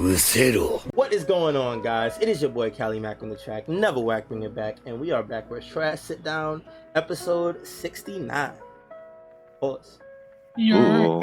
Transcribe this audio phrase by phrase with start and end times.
[0.00, 2.16] What is going on, guys?
[2.22, 4.98] It is your boy Kali Mac on the track, never whack bring it back, and
[4.98, 6.62] we are back with Trash Sit Down,
[6.94, 8.52] episode 69.
[9.60, 9.98] Pause.
[10.58, 11.20] Ooh.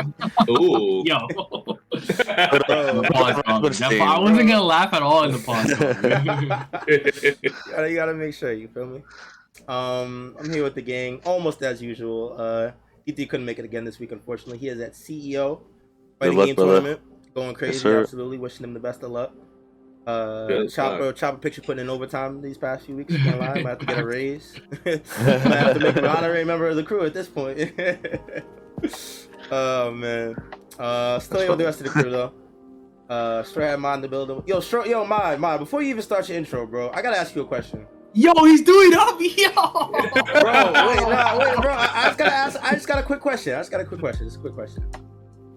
[0.51, 1.03] Ooh.
[1.03, 1.28] Yo.
[1.28, 1.79] Bro.
[1.90, 3.62] Pause song.
[3.63, 5.75] Good That- save, I wasn't gonna laugh at all in the pause you,
[7.71, 9.01] gotta, you gotta make sure, you feel me?
[9.67, 12.35] Um, I'm here with the gang, almost as usual.
[12.37, 12.71] Uh,
[13.07, 14.59] ET couldn't make it again this week, unfortunately.
[14.59, 15.62] He is at CEO,
[16.20, 16.71] fighting luck, game brother.
[16.73, 17.02] tournament,
[17.38, 18.02] going crazy, sir.
[18.02, 18.38] absolutely.
[18.38, 19.31] Wishing them the best of luck.
[20.05, 21.16] Uh, Good Chopper, luck.
[21.16, 23.16] Chopper picture putting in overtime these past few weeks.
[23.16, 24.59] Can't lie, might have to get a raise.
[24.85, 27.73] I have to make an honorary member of the crew at this point.
[29.52, 30.35] oh man,
[30.80, 32.34] uh, still here with the rest of the crew though.
[33.09, 34.44] Uh, Stray had Mod in the building.
[34.45, 37.35] Yo, Stray, yo, Mod, Mod, before you even start your intro, bro, I gotta ask
[37.35, 37.85] you a question.
[38.13, 39.52] Yo, he's doing up, yo.
[39.52, 41.72] Bro, wait, no, wait, bro.
[41.72, 42.63] I, I just gotta ask.
[42.63, 43.53] I just got a quick question.
[43.53, 44.25] I just got a quick question.
[44.25, 44.83] Just a quick question.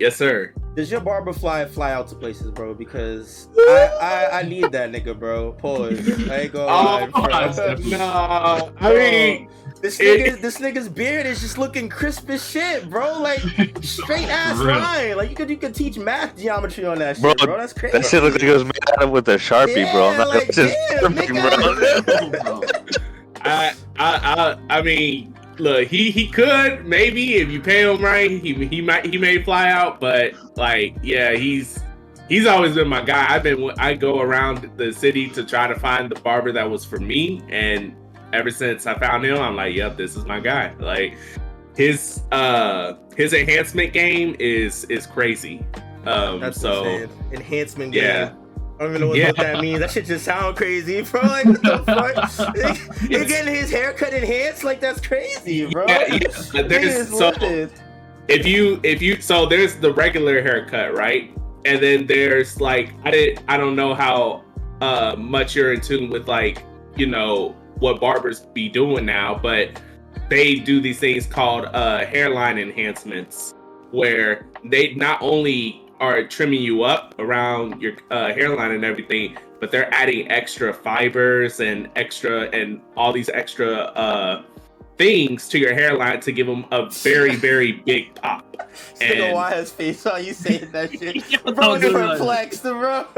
[0.00, 0.52] Yes, sir.
[0.74, 2.74] Does your barber fly fly out to places, bro?
[2.74, 5.52] Because I I, I need that nigga, bro.
[5.52, 6.29] Pause.
[6.30, 7.23] I ain't gonna oh, lie, bro.
[7.23, 8.73] Oh, no.
[8.80, 9.48] I mean,
[9.80, 13.21] This nigga, this nigga's beard is just looking crisp as shit, bro.
[13.21, 13.40] Like
[13.82, 14.78] straight ass real.
[14.78, 15.16] line.
[15.16, 17.56] Like you could you could teach math geometry on that shit, Bro, bro.
[17.56, 17.98] That's crazy.
[17.98, 20.09] that shit looks like it was made out of with a sharpie, bro.
[20.10, 22.60] I'm not like, just damn, Sharpie, bro.
[23.43, 28.30] I, I, I, I mean, look, he he could maybe if you pay him right,
[28.30, 31.78] he he might he may fly out, but like, yeah, he's
[32.28, 33.32] he's always been my guy.
[33.32, 36.84] I've been I go around the city to try to find the barber that was
[36.84, 37.94] for me, and
[38.32, 40.74] ever since I found him, I'm like, yep, this is my guy.
[40.78, 41.16] Like
[41.76, 45.64] his uh his enhancement game is is crazy.
[46.06, 47.10] Um, That's so insane.
[47.32, 48.02] enhancement game.
[48.02, 48.32] yeah.
[48.80, 49.32] I don't even know what, Yeah.
[49.32, 49.80] that means.
[49.80, 51.20] That shit just sound crazy, bro.
[51.20, 53.02] Like what the fuck?
[53.10, 54.64] You're getting his haircut enhanced?
[54.64, 55.87] Like that's crazy, bro.
[55.87, 56.18] Yeah,
[56.54, 56.62] yeah.
[56.62, 57.30] There's so
[58.28, 63.10] if you if you so there's the regular haircut right and then there's like i
[63.10, 64.44] did i don't know how
[64.81, 66.62] uh much you're in tune with like
[66.97, 69.82] you know what barbers be doing now but
[70.28, 73.53] they do these things called uh hairline enhancements
[73.91, 79.71] where they not only are trimming you up around your uh, hairline and everything but
[79.71, 84.43] they're adding extra fibers and extra and all these extra uh
[85.00, 88.44] things to your hairline to give them a very very big pop
[88.99, 91.43] This nigga And- why his face on you saying that shit.
[91.56, 93.06] Bro, dude, it's like- perplexed, bro.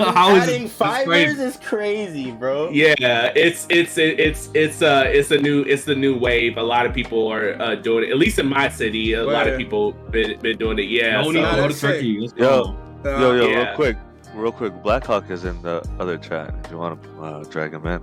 [0.00, 0.70] Adding it?
[0.70, 2.68] fibers is crazy, bro.
[2.70, 6.84] yeah it's it's it's it's uh it's a new it's the new wave a lot
[6.86, 9.92] of people are uh, doing it at least in my city a lot of people
[10.10, 11.74] been, been doing it yeah No so- need to go to.
[11.80, 12.18] Turkey.
[12.20, 12.76] Let's Yo.
[13.04, 13.56] Uh, Yo, yo, Yeah.
[13.66, 13.96] real quick,
[14.34, 14.72] real quick.
[14.82, 16.52] Blackhawk is in the other chat.
[16.64, 18.02] If you want to uh, drag him in,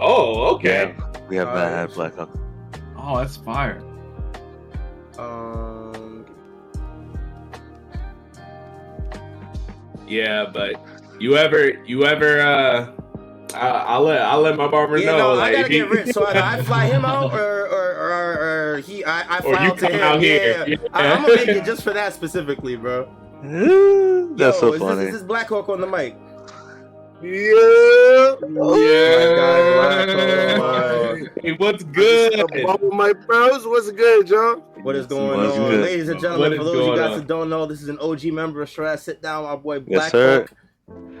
[0.00, 0.94] oh okay
[1.28, 2.30] we have Uh, not had Blackhawk.
[2.96, 3.82] Oh, that's fire.
[5.18, 6.24] Um,
[10.06, 10.74] yeah but
[11.20, 12.92] you ever you ever uh
[13.54, 15.78] I, I'll let I'll let my barber yeah, know no, like I gotta if he-
[15.78, 16.08] get rich.
[16.14, 19.64] So either I fly him out, or or, or, or he, I, I Or fly
[19.64, 20.00] you out to him.
[20.00, 20.78] out yeah, here.
[20.92, 23.08] I, am gonna make it just for that specifically, bro.
[24.36, 25.06] That's Yo, so is funny.
[25.06, 26.14] This, is this Blackhawk on the mic?
[27.22, 28.74] Yeah Oh
[31.42, 32.44] hey, what's good
[32.92, 34.60] my bros, what's good, John?
[34.82, 35.80] What is going What's on, good?
[35.82, 36.56] ladies and gentlemen?
[36.56, 37.18] For those of you guys on?
[37.18, 38.98] that don't know, this is an OG member of Strat.
[39.00, 40.12] Sit down, my boy Black.
[40.12, 40.46] Yes, sir.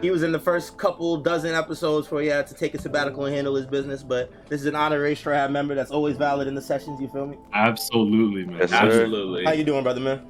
[0.00, 3.26] He was in the first couple dozen episodes where he had to take a sabbatical
[3.26, 6.54] and handle his business, but this is an honorary Strat member that's always valid in
[6.54, 7.00] the sessions.
[7.00, 7.36] You feel me?
[7.52, 8.60] Absolutely, man.
[8.60, 10.26] Yes, absolutely How you doing, brother man?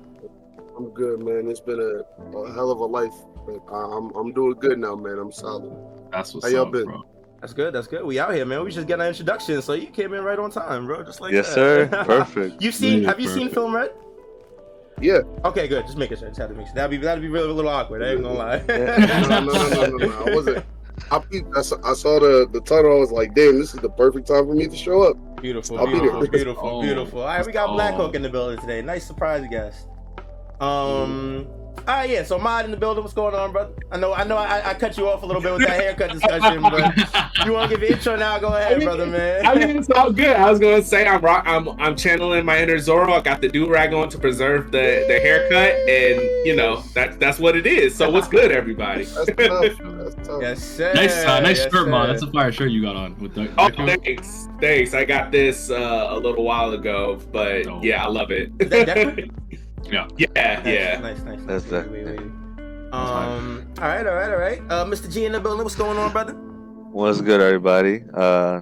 [0.77, 1.49] I'm good, man.
[1.49, 3.15] It's been a, a hell of a life,
[3.49, 5.19] but I- I'm I'm doing good now, man.
[5.19, 5.73] I'm solid.
[6.13, 6.85] That's what's How y'all up, been?
[6.85, 7.03] bro.
[7.41, 7.73] That's good.
[7.73, 8.05] That's good.
[8.05, 8.65] We out here, man.
[8.65, 11.03] We just got our introduction, so you came in right on time, bro.
[11.05, 11.55] Just like yes, that.
[11.55, 11.89] sir.
[12.05, 12.61] Perfect.
[12.61, 13.03] You've seen?
[13.03, 13.49] Yeah, have you seen.
[13.51, 13.93] Film Red?
[15.01, 15.21] Yeah.
[15.45, 15.87] Okay, good.
[15.87, 16.27] Just making sure.
[16.29, 16.75] Just had to make sure.
[16.75, 18.03] That'd be that'd be really a little awkward.
[18.03, 18.59] I ain't gonna lie.
[19.29, 20.25] No, no, no, no, no, no.
[20.25, 20.65] I wasn't.
[21.13, 22.97] I, peeped- I, saw, I saw the the title.
[22.97, 25.41] I was like, damn, this is the perfect time for me to show up.
[25.41, 26.31] Beautiful, I'll be beautiful, there.
[26.31, 26.83] beautiful, Oh.
[26.83, 27.21] beautiful.
[27.21, 27.75] All right, we got Oh.
[27.75, 28.83] Blackhawk in the building today.
[28.83, 29.87] Nice surprise guest.
[30.61, 31.47] Um.
[31.87, 32.23] All right, yeah.
[32.23, 33.03] So Mod in the building.
[33.03, 33.73] What's going on, brother?
[33.91, 34.37] I know, I know.
[34.37, 37.71] I, I cut you off a little bit with that haircut discussion, but you want
[37.71, 38.39] to give your intro now?
[38.39, 39.47] Go ahead, I mean- brother, man.
[39.47, 40.37] I mean, it's all good.
[40.37, 43.13] I was gonna say I'm rock, I'm I'm channeling my inner Zoro.
[43.13, 47.19] I got the do rag on to preserve the the haircut, and you know that
[47.21, 47.95] that's what it is.
[47.95, 49.05] So what's good, everybody?
[49.05, 49.79] That's tough.
[49.79, 50.43] That's tough.
[50.43, 50.93] yes, sir.
[50.95, 52.07] nice, uh, nice yes, shirt, man.
[52.07, 52.13] sir.
[52.13, 53.49] That's a fire shirt you got on with the.
[53.59, 54.03] Oh, Deku.
[54.05, 54.95] thanks, thanks.
[54.95, 57.81] I got this uh, a little while ago, but Oh.
[57.83, 58.51] yeah, I love it.
[59.87, 59.93] Is?
[59.93, 60.09] Yeah.
[60.19, 60.27] yeah,
[60.57, 61.01] Nice, yeah.
[61.01, 61.41] Nice, nice.
[61.47, 61.71] That's nice.
[61.71, 62.31] that- Wait, wait, wait.
[62.93, 63.67] Um.
[63.79, 64.63] All right, all right, all right.
[64.71, 65.63] Uh, Mysta G in the building.
[65.63, 66.33] What's going on, brother?
[66.33, 68.03] What's good, everybody?
[68.15, 68.61] Uh,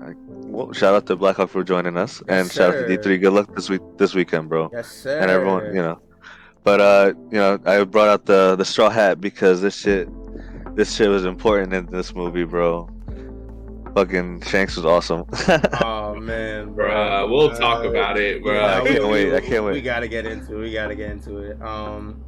[0.00, 0.14] I-
[0.50, 2.98] well, shout out to Blackhawk for joining us, and shout out to.
[2.98, 3.20] D3.
[3.20, 4.68] Good luck this week, this weekend, bro.
[4.72, 5.18] Yes, sir.
[5.20, 6.00] And everyone, you know,
[6.64, 10.08] But uh, you know, I brought out the the straw hat because this shit,
[10.74, 12.90] this shit was important in this movie, bro.
[13.94, 15.24] Fucking Shanks was awesome.
[15.82, 16.88] Oh man, bro.
[16.88, 18.64] Bruh, we'll talk Uh, about it, bro.
[18.64, 19.72] I can't we- wait, I can't wait.
[19.72, 20.60] We gotta get into it.
[20.60, 21.60] We gotta get into it.
[21.62, 22.24] Um,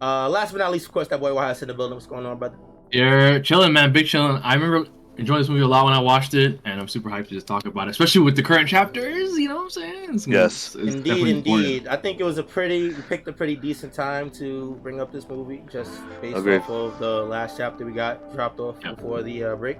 [0.00, 1.94] uh, last but not least, of course, that boy Wise in the building.
[1.96, 2.56] What's going on, brother?
[2.92, 3.92] You're chilling, man.
[3.92, 4.40] Big chilling.
[4.42, 7.28] I remember enjoying this movie a lot when I watched it, and I'm super hyped
[7.28, 9.36] to just talk about it, especially with the current chapters.
[9.36, 10.04] You know what I'm saying?
[10.04, 10.76] It's- Yes.
[10.76, 11.66] it's indeed, definitely important.
[11.66, 11.88] indeed.
[11.88, 12.90] I think it was a pretty.
[12.90, 15.90] We picked a pretty decent time to bring up this movie, just
[16.22, 16.58] based Agreed.
[16.60, 18.92] off of the last chapter we got dropped off Yeah.
[18.94, 19.78] before the uh, break.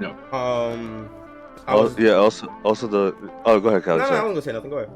[0.00, 0.08] Yeah.
[0.32, 1.08] Um.
[1.66, 2.12] I Oh, was, yeah.
[2.12, 3.14] Also, also the.
[3.44, 3.98] Oh, go ahead, no, Kyle.
[3.98, 4.20] no, I sorry.
[4.20, 4.70] wasn't gonna say nothing.
[4.70, 4.90] Go ahead.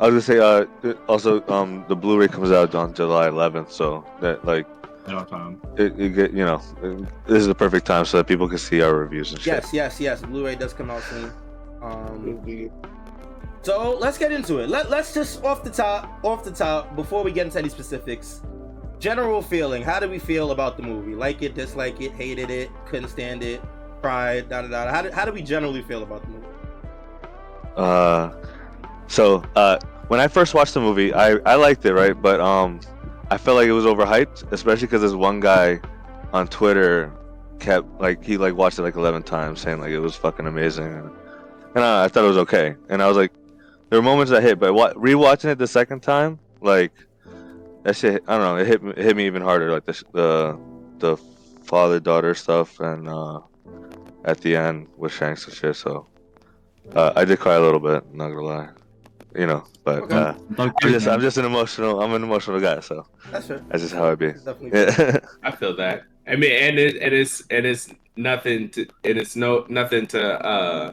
[0.00, 0.88] I was gonna say.
[0.90, 4.66] Uh, also, um, the Blu-ray comes out on July 11th, so that like
[5.06, 5.60] At all time.
[5.76, 6.60] it, it get you know,
[7.26, 9.54] this is the perfect time so that people can see our reviews and shit.
[9.54, 10.20] Yes, yes, yes.
[10.22, 11.32] Blu-ray does come out soon.
[11.82, 12.70] Um.
[13.62, 14.68] So let's get into it.
[14.68, 18.42] Let, let's just off the top, off the top, before we get into any specifics.
[18.98, 19.82] General feeling.
[19.82, 21.14] How do we feel about the movie?
[21.14, 23.60] Like it, dislike it, hated it, couldn't stand it,
[24.04, 24.90] cried, da da da.
[24.90, 26.46] How do, how do we generally feel about the movie?
[27.74, 28.32] Uh,
[29.06, 29.78] so uh,
[30.08, 32.12] when I first watched the movie, I I liked it, right?
[32.12, 32.80] But um,
[33.30, 35.80] I felt like it was overhyped, especially because this one guy
[36.34, 37.10] on Twitter
[37.60, 40.84] kept like he like watched it like 11 times, saying like it was fucking amazing,
[40.84, 41.10] and,
[41.74, 42.76] and I, I thought it was okay.
[42.90, 43.32] And I was like,
[43.88, 46.92] there were moments that hit, but what rewatching it the second time, like
[47.84, 50.04] that shit, I don't know, it hit me, it hit me even harder, like the
[50.12, 50.58] the
[50.98, 51.16] the
[51.62, 53.40] father daughter stuff, and uh,
[54.24, 55.76] at the end with Shanks and shit.
[55.76, 56.06] So.
[56.94, 58.68] Uh, I did cry a little bit, not gonna lie.
[59.34, 60.16] You know, but Okay.
[60.16, 61.08] uh, I'm just.
[61.08, 64.26] I'm just an emotional I'm an emotional guy, so That's that's just how I be.
[64.26, 65.18] It's Yeah.
[65.42, 66.04] I feel that.
[66.28, 70.22] I mean, and it and it's and it's nothing to and it's no nothing to
[70.46, 70.92] uh,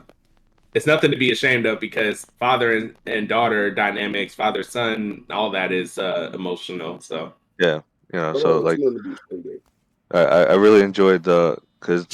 [0.73, 5.51] it's nothing to be ashamed of because father and, and daughter dynamics, father son, all
[5.51, 6.99] that is uh emotional.
[6.99, 7.81] So yeah,
[8.11, 10.17] you know, so like nothing to be ashamed of.
[10.17, 12.07] I, I I really enjoyed the because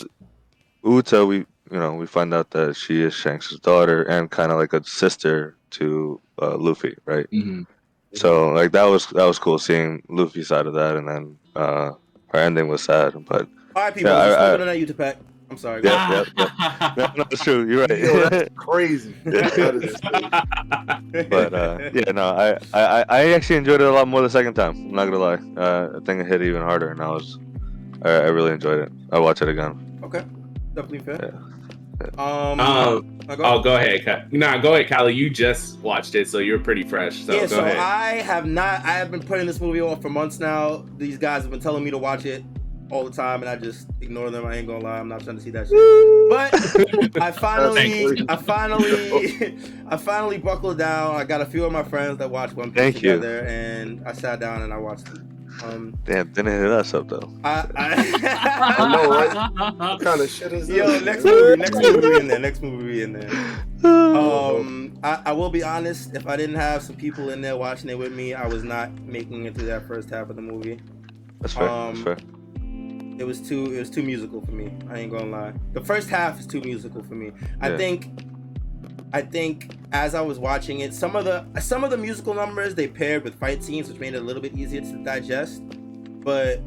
[0.88, 1.38] Uta we
[1.72, 4.84] you know we find out that she is Shanks' daughter and kind of like a
[4.84, 7.30] sister to uh, Luffy, right?
[7.31, 7.66] Mhm.
[8.13, 11.92] So like that was that was cool seeing Luffy's side of that, and then uh,
[12.30, 14.12] her ending was sad, but All right, people.
[14.12, 15.18] Yeah, let's I- move on to you, Tupac.
[15.50, 15.81] I'm sorry.
[15.81, 16.25] Yeah.
[16.98, 17.66] no, no, it's true.
[17.66, 18.30] You're Yo, right.
[18.31, 19.16] that's crazy.
[19.24, 21.28] That is insane.
[21.30, 24.56] but uh, yeah, no, I, I I actually enjoyed it a lot more the second
[24.56, 24.72] time.
[24.75, 25.39] I'm not gonna lie.
[25.56, 27.39] Uh, I think it hit even harder, and I was
[28.04, 28.92] I, I really enjoyed it.
[29.12, 29.80] I will watch it again.
[30.04, 30.24] Okay,
[30.77, 31.33] definitely fair.
[32.19, 32.59] Um.
[32.59, 35.15] Um, go oh, go ahead, Ky- nah, go ahead, Kylie.
[35.15, 37.24] You just watched it, so you're pretty fresh.
[37.24, 37.77] So yeah, go so ahead.
[37.77, 38.85] I have not.
[38.85, 40.85] I have been putting this movie off for months now.
[40.97, 42.44] These guys have been telling me to watch it
[42.91, 44.45] all the time, and I just ignore them.
[44.45, 45.00] I ain't gonna lie.
[45.00, 47.09] I'm not trying to see that shit.
[47.09, 49.57] But I finally, I finally,
[49.88, 51.15] I finally buckled down.
[51.15, 53.13] I got a few of my friends that watch One Piece Thank you.
[53.13, 55.19] together, and I sat down and I watched it.
[55.63, 57.33] Um, Damn, didn't hit us up though.
[57.44, 59.12] I, I know,
[59.57, 60.77] I What kind of shit is this?
[60.77, 63.30] Yo, next movie, next movie in there, next movie in there.
[63.83, 66.15] Um, I, I will be honest.
[66.15, 68.92] If I didn't have some people in there watching it with me, I was not
[69.01, 70.80] making it through that first half of the movie.
[71.42, 71.69] That's fair.
[71.69, 72.18] um, that's fair.
[73.19, 74.71] It was too, it was too musical for me.
[74.89, 75.53] I ain't gonna lie.
[75.74, 77.31] The first half is too musical for me.
[77.62, 77.77] I Yeah.
[77.77, 78.26] think,
[79.13, 82.75] I think as I was watching it, some of the some of the musical numbers
[82.75, 85.62] they paired with fight scenes, which made it a little bit easier to digest.
[86.24, 86.59] But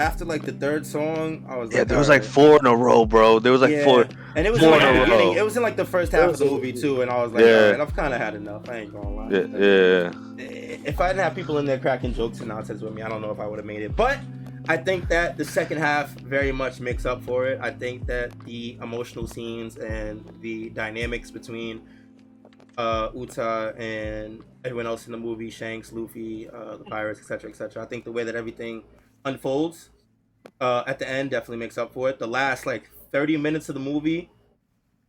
[0.00, 2.66] after like the third song, I was like, Yeah, like, there was like four in
[2.66, 3.38] a row, bro.
[3.38, 3.84] There was like Yeah.
[3.84, 4.06] four.
[4.36, 5.26] And it was Four in, like in the a beginning.
[5.28, 5.34] row.
[5.36, 7.44] It was in like the first half of the movie too, and I was like,
[7.44, 7.66] Yeah.
[7.66, 8.68] alright, I've kind of had enough.
[8.68, 9.30] I ain't gonna lie.
[9.30, 10.80] Yeah, yeah.
[10.84, 13.22] If I didn't have people in there cracking jokes and nonsense with me, I don't
[13.22, 13.94] know if I would have made it.
[13.94, 14.18] But
[14.68, 17.60] I think that the second half very much makes up for it.
[17.60, 21.82] I think that the emotional scenes and the dynamics between
[22.78, 27.82] uh, Uta and everyone else in the movie, Shanks, Luffy, uh, the pirates, etc., etc.
[27.82, 28.82] I think the way that everything
[29.24, 29.90] unfolds
[30.60, 32.18] uh, at the end definitely makes up for it.
[32.18, 34.30] The last like 30 minutes of the movie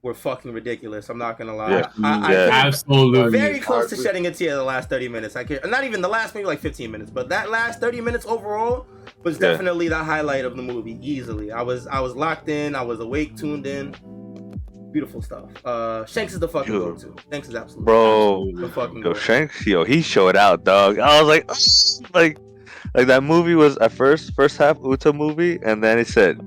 [0.02, 1.10] were fucking ridiculous.
[1.10, 1.80] I'm not gonna lie.
[1.80, 1.90] Yeah.
[2.04, 2.50] I, I, Yeah.
[2.52, 3.32] I, Absolutely.
[3.32, 5.36] very close to shedding a tear the last 30 minutes.
[5.36, 8.26] I can't, not even the last maybe like 15 minutes, but that last 30 minutes
[8.26, 8.86] overall
[9.26, 9.50] was Yeah.
[9.52, 11.52] definitely the highlight of the movie easily.
[11.52, 13.94] I was I was locked in, I was awake, tuned in.
[14.94, 15.50] Beautiful stuff.
[15.66, 17.14] Uh Shanks is the fucking go to.
[17.30, 19.14] Shanks is absolutely Bro, the fucking yo, go.
[19.14, 21.00] Shanks, yo, he showed out, dog.
[21.00, 21.50] I was like,
[22.14, 22.38] like,
[22.94, 26.40] like that movie was at first, first half Uta movie, and then he said,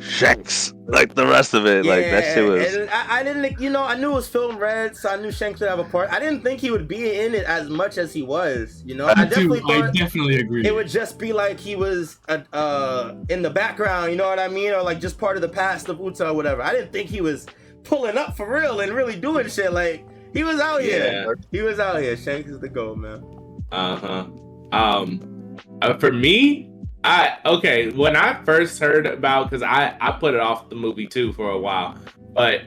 [0.00, 2.74] Shanks, like the rest of it, like that shit was.
[2.74, 5.32] and I, I didn't, you know, I knew it was film red, so I knew
[5.32, 6.10] Shanks would have a part.
[6.12, 8.82] I didn't think he would be in it as much as he was.
[8.86, 10.66] You know, I I, do, definitely I definitely agree.
[10.66, 14.38] it would just be like he was uh, uh in the background, you know what
[14.38, 16.62] I mean, or like just part of the past of Uta or whatever.
[16.62, 17.46] I didn't think he was
[17.82, 19.72] pulling up for real and really doing shit.
[19.72, 21.34] Like he was out here.
[21.50, 22.16] He was out here.
[22.16, 23.24] Shanks is the goal, man.
[23.72, 24.26] Uh huh.
[24.70, 26.70] Um, uh, for me,
[27.04, 27.90] I okay.
[27.90, 31.50] When I first heard about, because I I put it off the movie too for
[31.50, 31.96] a while,
[32.34, 32.62] but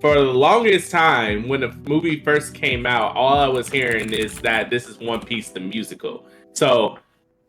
[0.00, 4.38] for the longest time when the movie first came out, all I was hearing is
[4.40, 6.26] that this is One Piece the musical.
[6.52, 6.98] So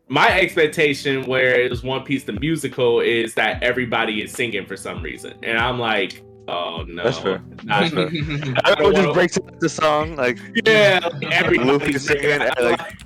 [0.08, 4.76] my expectation where it was One Piece the musical is that everybody is singing for
[4.76, 7.42] some reason, and I'm like, oh no, That's fair.
[7.64, 8.06] not- That's fair.
[8.64, 12.22] I don't Everyone just wanna- breaks into the song like yeah, like, everybody's Luffy singing.
[12.22, 12.98] singing it, I'm like- like,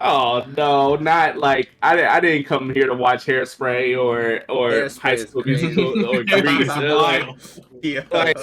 [0.00, 5.00] Oh no, not like I, I didn't come here to watch Hairspray or or Hairspray
[5.00, 5.42] High School.
[5.44, 6.68] Musical or Grease.
[6.68, 7.28] like,
[7.82, 8.02] yeah.
[8.10, 8.36] like-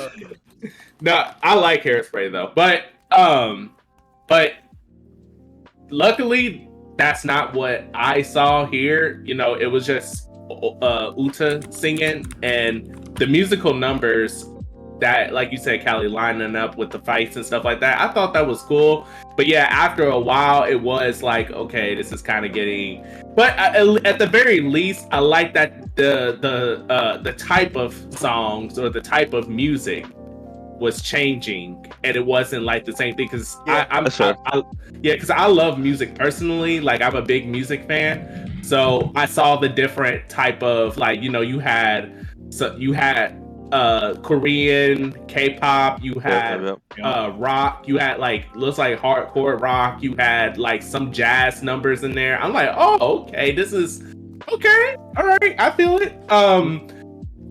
[1.01, 3.71] no, I like Hairspray though, but um,
[4.27, 4.53] but
[5.89, 6.67] luckily
[6.97, 9.21] that's not what I saw here.
[9.25, 10.29] You know, it was just
[10.81, 14.45] uh Uta singing and the musical numbers
[15.03, 17.99] that, like you said, Kali lining up with the fights and stuff like that.
[17.99, 19.05] I thought that was cool,
[19.35, 23.05] but yeah, after a while, it was like, okay, this is kind of getting.
[23.35, 28.79] But at the very least, I like that the the uh, the type of songs
[28.79, 30.05] or the type of music
[30.79, 33.27] was changing, and it wasn't like the same thing.
[33.27, 34.35] Because Yeah, I, I'm fair.
[34.47, 34.63] I, I-
[35.01, 36.79] yeah, because I love music personally.
[36.79, 41.29] Like I'm a big music fan, so I saw the different type of like you
[41.29, 43.42] know you had so you had
[43.73, 47.05] uh Korean K-pop, you had Yep, yep.
[47.05, 52.03] uh rock you had like looks like hardcore rock you had like some jazz numbers
[52.03, 52.39] in there.
[52.39, 54.03] I'm like oh okay this is
[54.51, 56.13] okay all right i feel it.
[56.31, 56.87] Um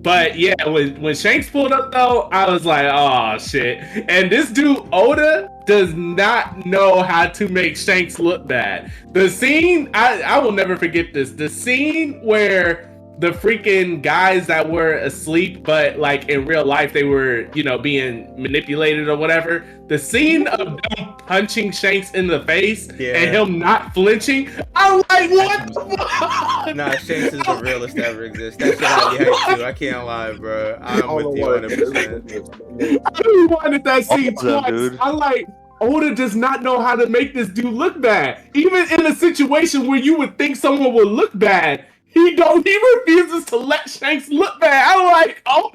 [0.02, 3.78] but yeah when when shanks pulled up though i was like oh shit.
[4.08, 8.92] And this dude oda does not know how to make shanks look bad.
[9.12, 11.30] The scene i i will never forget this.
[11.32, 17.04] The scene where the freaking guys that were asleep, but like in real life they
[17.04, 19.64] were, you know, being manipulated or whatever.
[19.88, 20.78] The scene of them
[21.26, 23.12] punching Shanks in the face Yeah.
[23.18, 26.74] and him not flinching, I'm like, what the fuck?
[26.74, 28.58] Nah, Shanks is the realest that ever exists.
[28.58, 29.64] That shit had me hyped too.
[29.64, 30.78] I can't lie, bro.
[30.80, 31.58] I I'm don't with you why.
[31.58, 33.00] 100%.
[33.04, 34.70] I wanted that scene All of them, twice.
[34.70, 34.98] dude.
[35.00, 35.46] I like
[35.80, 38.40] Oda does not know how to make this dude look bad.
[38.54, 42.66] Even in a situation where you would think someone would look bad, he don't.
[42.66, 44.96] He refuses to let Shanks look bad.
[44.96, 45.72] I'm like, oh,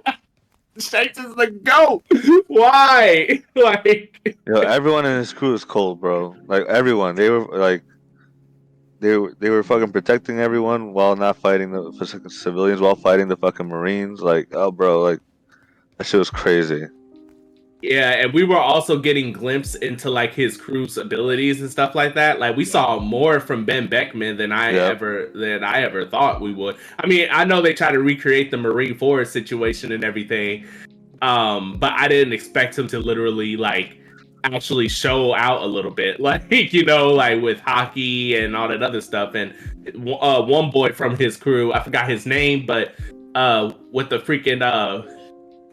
[0.79, 2.03] Shanks is the goat.
[2.47, 3.43] Why?
[3.55, 6.35] Like, Yo, everyone in his crew is cold, bro.
[6.45, 7.83] Like everyone, they were like,
[8.99, 13.37] they were they were fucking protecting everyone while not fighting the civilians while fighting the
[13.37, 14.21] fucking marines.
[14.21, 15.19] Like, oh, bro, like
[15.97, 16.85] that shit was crazy.
[17.81, 22.15] Yeah, and we were also getting glimpse into like his crew's abilities and stuff like
[22.15, 22.39] that.
[22.39, 26.53] Like we saw more from Benn Beckman than I ever than I ever thought we
[26.53, 26.77] would.
[26.97, 30.65] I mean, I know they try to recreate the Marineford situation and everything,
[31.21, 33.99] um, but I didn't expect him to literally like
[34.43, 38.81] actually show out a little bit, like you know, like with Haki and all that
[38.81, 39.35] other stuff.
[39.35, 39.53] And
[40.19, 42.95] uh, one boy from his crew, I forgot his name, but
[43.35, 45.13] uh, with the freaking uh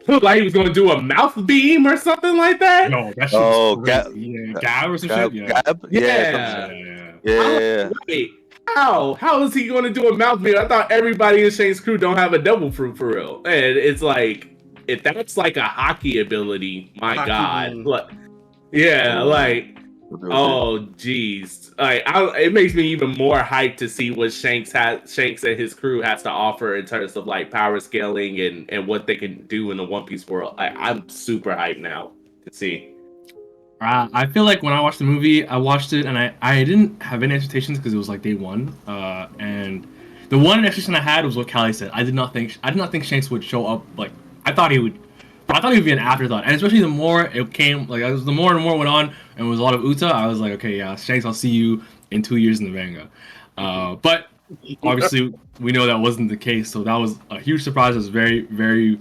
[0.07, 2.91] like he was going to do a mouth beam or something like that.
[2.91, 4.19] No, that shit Oh, was Gab- crazy.
[4.21, 5.41] yeah, Gab or some Gab, shit.
[5.41, 5.61] Yeah.
[5.61, 5.87] Gab?
[5.91, 5.99] Yeah.
[6.01, 6.31] Yeah, Yeah,
[6.67, 7.89] some- yeah, yeah, yeah, yeah.
[8.07, 8.31] Wait,
[8.75, 9.13] how?
[9.15, 10.57] How is he going to do a mouth beam?
[10.57, 13.37] I thought everybody in Shanks' crew don't have a Devil Fruit for real.
[13.45, 14.47] And it's like,
[14.87, 17.75] if that's like a Haki ability, my Hockey God.
[17.85, 18.09] Like,
[18.71, 19.77] yeah, like,
[20.11, 21.77] oh, jeez.
[21.77, 25.59] Like, I, it makes me even more hyped to see what Shanks has, Shanks and
[25.59, 29.15] his crew has to offer in terms of like power scaling and and what they
[29.15, 30.55] can do in the One Piece world.
[30.57, 32.11] I, I'm super hyped now
[32.45, 32.91] to see.
[33.81, 36.63] Uh, I feel like when I watched the movie, I watched it and I, I
[36.63, 38.73] didn't have any expectations because it was like day one.
[38.87, 39.85] Uh, and
[40.29, 41.91] the one expectation I had was what Kali said.
[41.93, 43.83] I did not think I did not think Shanks would show up.
[43.97, 44.11] Like
[44.45, 44.97] I thought he would,
[45.47, 46.43] but I thought he would be an afterthought.
[46.45, 49.47] And especially the more it came, like as the more and more went on, and
[49.47, 50.07] it was a lot of Uta.
[50.07, 53.09] I was like, okay, yeah, Shanks, I'll see you in two years in the manga.
[53.57, 54.27] Uh, but
[54.83, 57.95] obviously we know that wasn't the case, so that was a huge surprise.
[57.95, 58.99] It was very, very,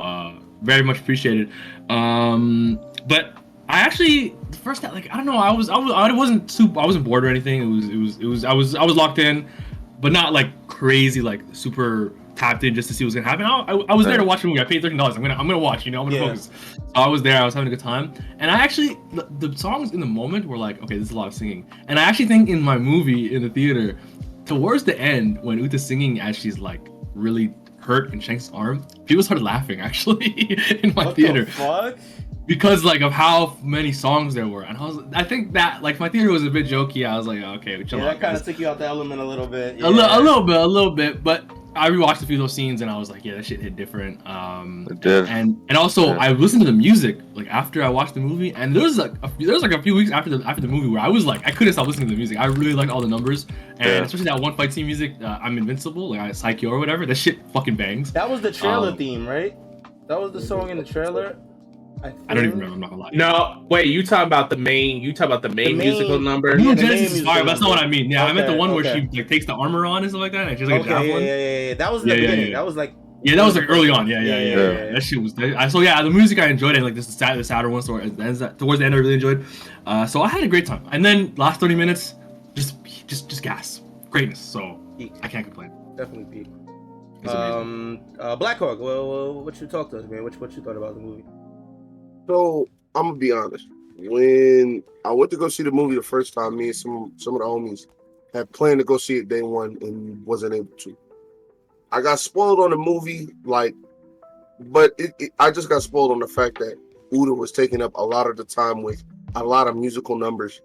[0.00, 1.50] uh, very much appreciated.
[1.88, 3.36] Um, but
[3.68, 6.50] I actually the first time, like I don't know, I was I was I wasn't
[6.50, 7.62] super, I wasn't bored or anything.
[7.62, 9.48] It was it was it was I was I was locked in,
[10.00, 13.46] but not like crazy like super tapped in just to see what's gonna happen.
[13.46, 14.60] I, I, I was there to watch the movie.
[14.60, 15.16] I paid thirteen dollars.
[15.16, 15.84] I'm gonna I'm gonna watch.
[15.86, 16.28] You know, I'm gonna Yeah.
[16.34, 16.50] focus.
[16.76, 17.40] So I was there.
[17.40, 20.44] I was having a good time, and I actually the, the songs in the moment
[20.46, 22.78] were like, okay, this is a lot of singing, and I actually think in my
[22.78, 23.98] movie in the theater,
[24.44, 26.80] towards the end when Uta's singing as she's like
[27.14, 30.26] really hurt in Shank's arm, people started laughing actually
[30.82, 31.98] in my What theater the fuck?
[32.46, 35.98] because like of how many songs there were, and I was I think that like
[36.00, 37.06] my theater was a bit jokey.
[37.08, 39.20] I was like, okay, chill Yeah, out, that kind of took you out the element
[39.20, 39.80] a little bit.
[39.82, 41.44] A, li- a little bit, a little bit, but
[41.76, 43.76] I rewatched a few of those scenes and I was like, yeah, that shit hit
[43.76, 44.26] different.
[44.26, 45.26] Um, It did.
[45.26, 46.16] and and also Yeah.
[46.18, 49.12] I listened to the music like after I watched the movie, and there was like
[49.22, 51.08] a few, there was like a few weeks after the after the movie where I
[51.08, 52.38] was like I couldn't stop listening to the music.
[52.38, 53.46] I really liked all the numbers,
[53.78, 54.02] and Yeah.
[54.02, 57.04] especially that one fight scene music, uh, I'm Invincible, like Psycho or whatever.
[57.06, 58.12] That shit fucking bangs.
[58.12, 59.54] That was the trailer Um, theme, right?
[60.08, 61.36] That was the song in the trailer.
[62.28, 62.74] I don't even remember.
[62.74, 63.10] I'm not gonna lie.
[63.12, 63.86] No, wait.
[63.86, 65.02] You talking about the main?
[65.02, 66.56] You talking about the main, main- musical number?
[66.56, 67.78] Blue Yeah, the Genesis name is is fire, the that's not what.
[67.78, 68.10] I mean.
[68.10, 70.20] Yeah, I meant the Okay, one where she like takes the armor on and stuff
[70.20, 71.24] like that, and she's like Okay, a yeah, javelin.
[71.24, 71.74] yeah, yeah, yeah.
[71.74, 72.46] That was the Yeah, yeah, beginning.
[72.50, 72.56] yeah.
[72.58, 74.06] That was like Yeah, that was like early on.
[74.06, 74.48] Yeah, yeah, Yeah, yeah.
[74.56, 74.92] yeah, yeah, yeah.
[74.92, 75.34] That shit was.
[75.38, 77.82] I, so yeah, the music I enjoyed, and like this is sad, the sadder one.
[77.82, 79.44] So it ends towards the end, I really enjoyed.
[79.86, 80.84] Uh, so I had a great time.
[80.92, 82.14] And then last thirty minutes,
[82.54, 84.38] just just just gas, greatness.
[84.38, 85.12] So peak.
[85.22, 85.70] I can't complain.
[85.96, 86.48] Definitely peak.
[87.26, 88.78] Um, uh, Black Hawk.
[88.78, 90.22] Well, well, what you talk to us, man?
[90.22, 91.24] What you, what you thought about the movie?
[92.26, 93.68] So I'm gonna be honest.
[93.98, 97.34] When I went to go see the movie the first time, me and some some
[97.34, 97.86] of the homies
[98.34, 100.96] had planned to go see it day one and wasn't able to.
[101.92, 103.74] I got spoiled on the movie, like,
[104.58, 106.76] but it, it, I just got spoiled on the fact that
[107.10, 109.02] Uta was taking up a lot of the time with
[109.34, 110.60] a lot of musical numbers,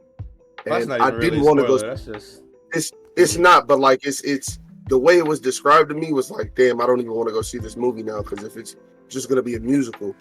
[0.65, 1.77] and I didn't really want to go.
[1.77, 5.95] That's just It's it's not, but like it's it's the way it was described to
[5.95, 8.43] me was like, damn, I don't even want to go see this movie now because
[8.43, 8.75] if it's
[9.07, 10.15] just gonna be a musical,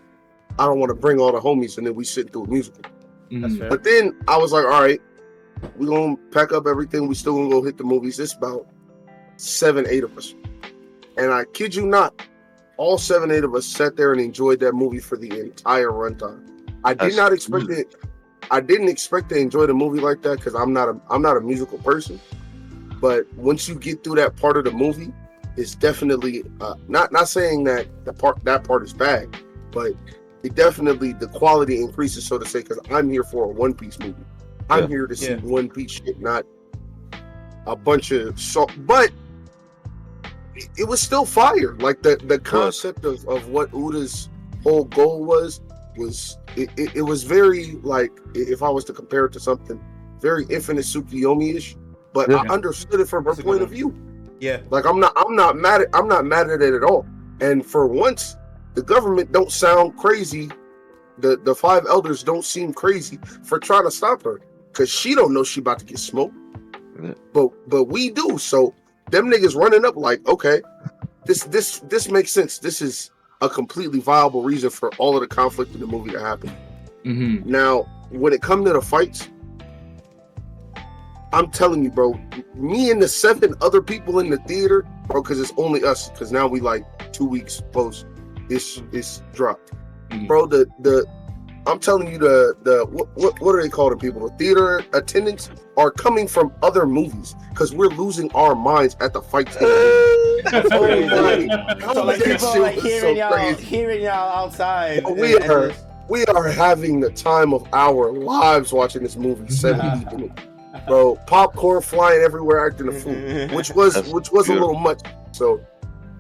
[0.59, 2.83] I don't want to bring all the homies and then we sit through a musical.
[3.31, 3.69] that's Mhm.
[3.69, 5.01] But then I was like, all right,
[5.77, 7.07] we're gonna pack up everything.
[7.07, 8.19] We still gonna go hit the movies.
[8.19, 8.67] It's about
[9.37, 10.35] seven, eight of us.
[11.17, 12.21] And I kid you not,
[12.77, 16.47] all seven, eight of us sat there and enjoyed that movie for the entire runtime.
[16.83, 17.79] I did That's not expect good.
[17.79, 17.95] it.
[18.51, 21.37] I didn't expect to enjoy the movie like that because I'm not a I'm not
[21.37, 22.19] a musical person.
[23.01, 25.13] But once you get through that part of the movie,
[25.57, 29.29] it's definitely uh, not not saying that the part that part is bad,
[29.71, 29.93] but
[30.43, 33.99] it definitely the quality increases, so to say, because I'm here for a One Piece
[33.99, 34.15] movie.
[34.69, 34.89] I'm Yeah.
[34.89, 35.37] here to see Yeah.
[35.41, 36.45] One Piece shit, not
[37.67, 38.67] a bunch of so.
[38.81, 39.11] But
[40.55, 41.75] it, it was still fire.
[41.79, 44.29] Like the the concept of of what Uta's
[44.63, 45.61] whole goal was
[45.97, 49.81] was it, it, it was very like if I was to compare it to something
[50.21, 51.77] very Infinite Tsukiyomi ish,
[52.13, 53.95] but I understood it from her That's point of view.
[54.41, 57.07] yeah, Like I'm not I'm not mad at I'm not mad at it at all.
[57.41, 58.37] And for once,
[58.75, 60.51] the government don't sound crazy.
[61.19, 64.41] The the five elders don't seem crazy for trying to stop her.
[64.73, 66.35] Cause she don't know she about to get smoked.
[67.33, 68.39] But but we do.
[68.39, 68.75] So
[69.11, 70.63] them niggas running up like, okay,
[71.25, 72.59] this this this makes sense.
[72.59, 76.21] This is a completely viable reason for all of the conflict in the movie to
[76.21, 76.51] happen.
[77.05, 77.47] Mhm.
[77.47, 79.29] Now, when it comes to the fights,
[81.33, 82.21] I'm telling you, bro,
[82.55, 86.33] me and the seven other people in the theater, bro, because it's only us, because
[86.33, 88.05] now we like two weeks post
[88.51, 89.73] it's it's dropped.
[90.11, 90.27] Mhm.
[90.27, 91.07] Bro, the the
[91.67, 94.29] I'm telling you the the what what, what are they called the people?
[94.29, 99.23] The theater attendants are coming from other movies because we're losing our minds at the
[99.23, 99.49] fight.
[99.57, 100.51] in the movie.
[100.51, 101.47] That's Oh, crazy.
[101.49, 103.63] my- So like that people shit are like hearing so y'all, crazy.
[103.63, 105.05] hearing y'all outside.
[105.05, 109.17] We and- and are- just- We are having the time of our lives watching this
[109.17, 109.49] movie.
[109.55, 110.33] Seven deep
[110.89, 111.17] bro.
[111.27, 113.15] Popcorn flying everywhere, acting a fool,
[113.57, 115.03] which was That's which was a little much.
[115.33, 115.63] So, we-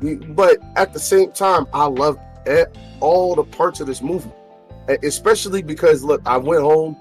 [0.00, 2.18] but at the same time, I love
[3.00, 4.30] all the parts of this movie,
[5.02, 6.96] especially because look, I went home,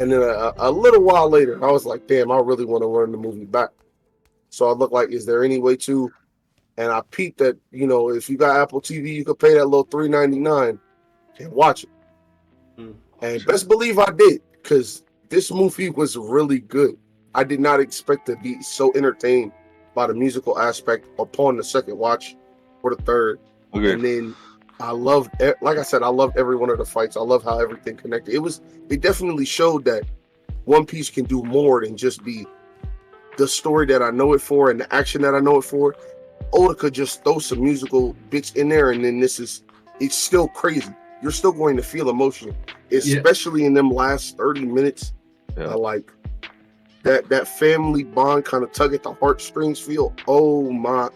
[0.00, 2.86] and then a, a little while later, I was like, damn, I really want to
[2.86, 3.70] run the movie back.
[4.50, 6.10] So I looked like, is there any way to?
[6.78, 9.64] And I peeped that you know, if you got Apple TV, you could pay that
[9.64, 10.78] little three ninety nine
[11.38, 11.90] and watch it.
[12.78, 12.94] Mm.
[13.22, 16.98] And best believe I did, because this movie was really good.
[17.34, 19.52] I did not expect to be so entertained
[19.96, 22.36] by the musical aspect upon the second watch
[22.82, 23.40] or the third.
[23.74, 23.94] Okay.
[23.94, 24.36] And then
[24.78, 25.30] I loved,
[25.62, 27.16] like I said, I loved every one of the fights.
[27.16, 28.34] I love how everything connected.
[28.34, 30.04] It was, it definitely showed that
[30.66, 32.46] One Piece can do more than just be
[33.38, 35.96] the story that I know it for and the action that I know it for.
[36.52, 39.62] Oda could just throw some musical bits in there, and then this is,
[39.98, 40.94] it's still crazy.
[41.22, 42.54] You're still going to feel emotional,
[42.92, 45.14] especially in them last 30 minutes.
[45.56, 45.68] Yeah.
[45.68, 46.12] I like
[47.06, 50.12] that that family bond kind of tug at the heartstrings feel.
[50.26, 51.08] Oh my,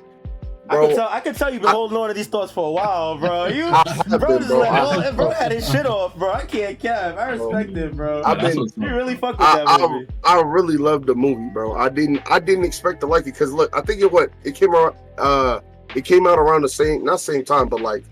[0.68, 0.86] I bro!
[0.86, 1.08] can tell.
[1.08, 3.46] I can tell you've been holding on to these thoughts for a while, bro.
[3.48, 4.62] You, I bro, been, just bro.
[4.62, 6.32] I- bro, bro had his shit off, bro.
[6.32, 7.18] I can't cap.
[7.18, 8.22] I respect it, bro.
[8.24, 10.06] I've been- You really fuck with I, that I, movie.
[10.22, 11.74] I really loved the movie, bro.
[11.74, 14.54] I didn't I didn't expect to like it because look, I think it what it
[14.54, 15.60] came out uh
[15.96, 18.04] it came out around the same not same time, but like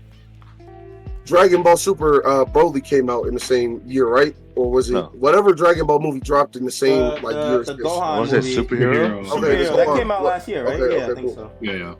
[1.25, 4.35] Dragon Ball Super uh Broly came out in the same year, right?
[4.59, 5.03] Or was it No.
[5.13, 7.63] whatever Dragon Ball movie dropped in the same Uh, like the- year?
[7.63, 7.75] the?
[7.75, 8.65] Gohan Was it superhero?
[8.67, 9.19] Superhero.
[9.19, 9.75] Okay, Superhero.
[9.77, 10.79] that hold came out last year, right?
[10.81, 11.35] Okay, yeah, okay, I think cool.
[11.35, 11.51] so.
[11.61, 11.93] Yeah, yeah.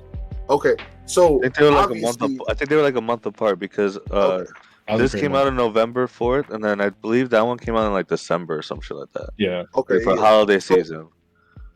[0.49, 2.21] Okay, so I think they were like a month.
[2.21, 4.01] Ap- I think they were like a month apart because uh,
[4.41, 4.51] Okay.
[4.87, 5.41] That was a this came one.
[5.41, 8.57] out in November fourth, and then I believe that one came out in like December
[8.57, 9.63] or some shit like that Yeah.
[9.77, 10.19] okay, for yeah.
[10.19, 11.07] holiday season.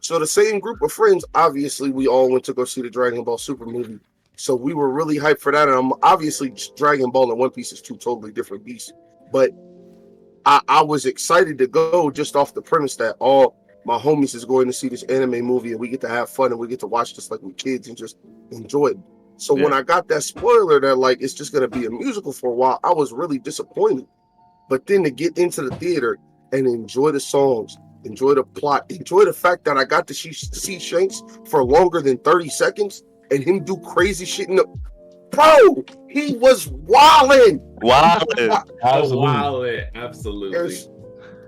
[0.01, 3.23] So the same group of friends, obviously, we all went to go see the Dragon
[3.23, 3.99] Ball Super movie.
[4.35, 5.69] So we were really hyped for that.
[5.69, 8.91] And I'm obviously Dragon Ball and One Piece is two totally different beasts.
[9.31, 9.51] But
[10.45, 14.45] I, I was excited to go just off the premise that all my homies is
[14.45, 16.79] going to see this anime movie and we get to have fun and we get
[16.81, 18.17] to watch this like with kids and just
[18.51, 18.97] enjoy it.
[19.37, 22.51] So when I got that spoiler that like it's just gonna be a musical for
[22.51, 24.05] a while, I was really disappointed.
[24.69, 26.17] But then to get into the theater
[26.51, 30.31] and enjoy the songs, enjoy the plot, enjoy the fact that I got to see,
[30.33, 34.65] see Shanks for longer than 30 seconds and him do crazy shit in the
[35.33, 37.59] bro, he was wilding.
[37.81, 38.21] Wow.
[38.83, 39.17] Absolutely.
[39.17, 40.51] Wow, it- absolutely.
[40.51, 40.89] There's-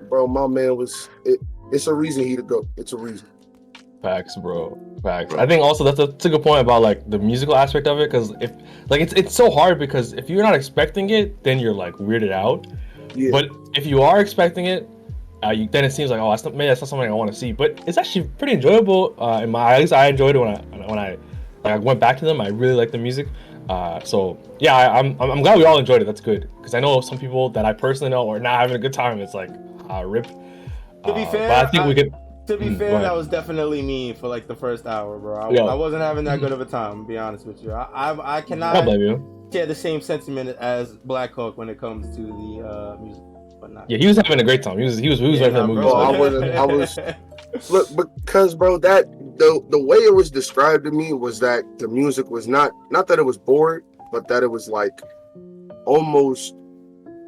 [0.10, 1.40] bro, my man was it,
[1.72, 2.68] it's a reason he to go.
[2.78, 3.28] It's a reason.
[4.02, 4.78] Facts, bro.
[5.02, 5.34] Facts.
[5.34, 8.00] I think also that's a, that's a good point about like the musical aspect of
[8.00, 8.52] it, because if
[8.90, 12.32] like it's it's so hard because if you're not expecting it, then you're like weirded
[12.32, 12.68] out.
[13.16, 13.32] Yeah.
[13.32, 14.88] But if you are expecting it,
[15.44, 17.32] uh, you, then it seems like oh, that's not, maybe that's not something I want
[17.32, 17.52] to see.
[17.52, 19.16] But it's actually pretty enjoyable.
[19.18, 21.18] Uh, in my at least I enjoyed it when I when I
[21.64, 22.42] like I went back to them.
[22.42, 23.28] I really like the music.
[23.70, 26.06] Uh, so yeah, I, I'm I'm glad we all enjoyed it.
[26.06, 28.80] That's good because I know some people that I personally know are not having a
[28.80, 29.20] good time.
[29.20, 29.50] It's like
[29.90, 30.26] uh, rip.
[30.26, 32.14] To be Uh, fair, but I think I- we could.
[32.48, 35.36] To be Mm, fair, that was definitely me for like the first hour, bro.
[35.36, 35.64] I, Yeah.
[35.64, 37.72] I wasn't having that good of a time, to be honest with you.
[37.72, 39.50] I I, I I cannot blame you.
[39.52, 43.24] share the same sentiment as Black Hawk when it comes to the uh, music,
[43.60, 43.90] but not.
[43.90, 44.78] Yeah, he was having a great time.
[44.78, 45.82] He was he was he was Yeah, ready for the movie.
[45.82, 45.94] bro.
[45.94, 47.00] I wasn't- I was-
[47.70, 49.06] Look, because bro, that
[49.38, 53.08] the the way it was described to me was that the music was not not
[53.08, 55.00] that it was bored, but that it was like
[55.86, 56.56] almost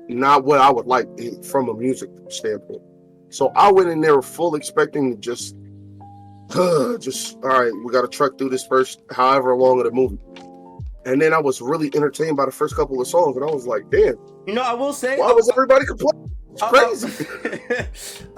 [0.09, 1.07] not what I would like
[1.43, 2.81] from a music standpoint.
[3.29, 5.55] So I went in there full expecting to just,
[7.01, 10.17] just all right, we got to truck through this first however long of the movie,
[11.05, 13.67] and then I was really entertained by the first couple of songs, and I was
[13.67, 14.15] like, damn,
[14.47, 15.17] You know, I will say.
[15.19, 16.31] why was everybody complaining?
[16.53, 17.27] It's uh, uh, crazy.
[17.75, 17.87] I,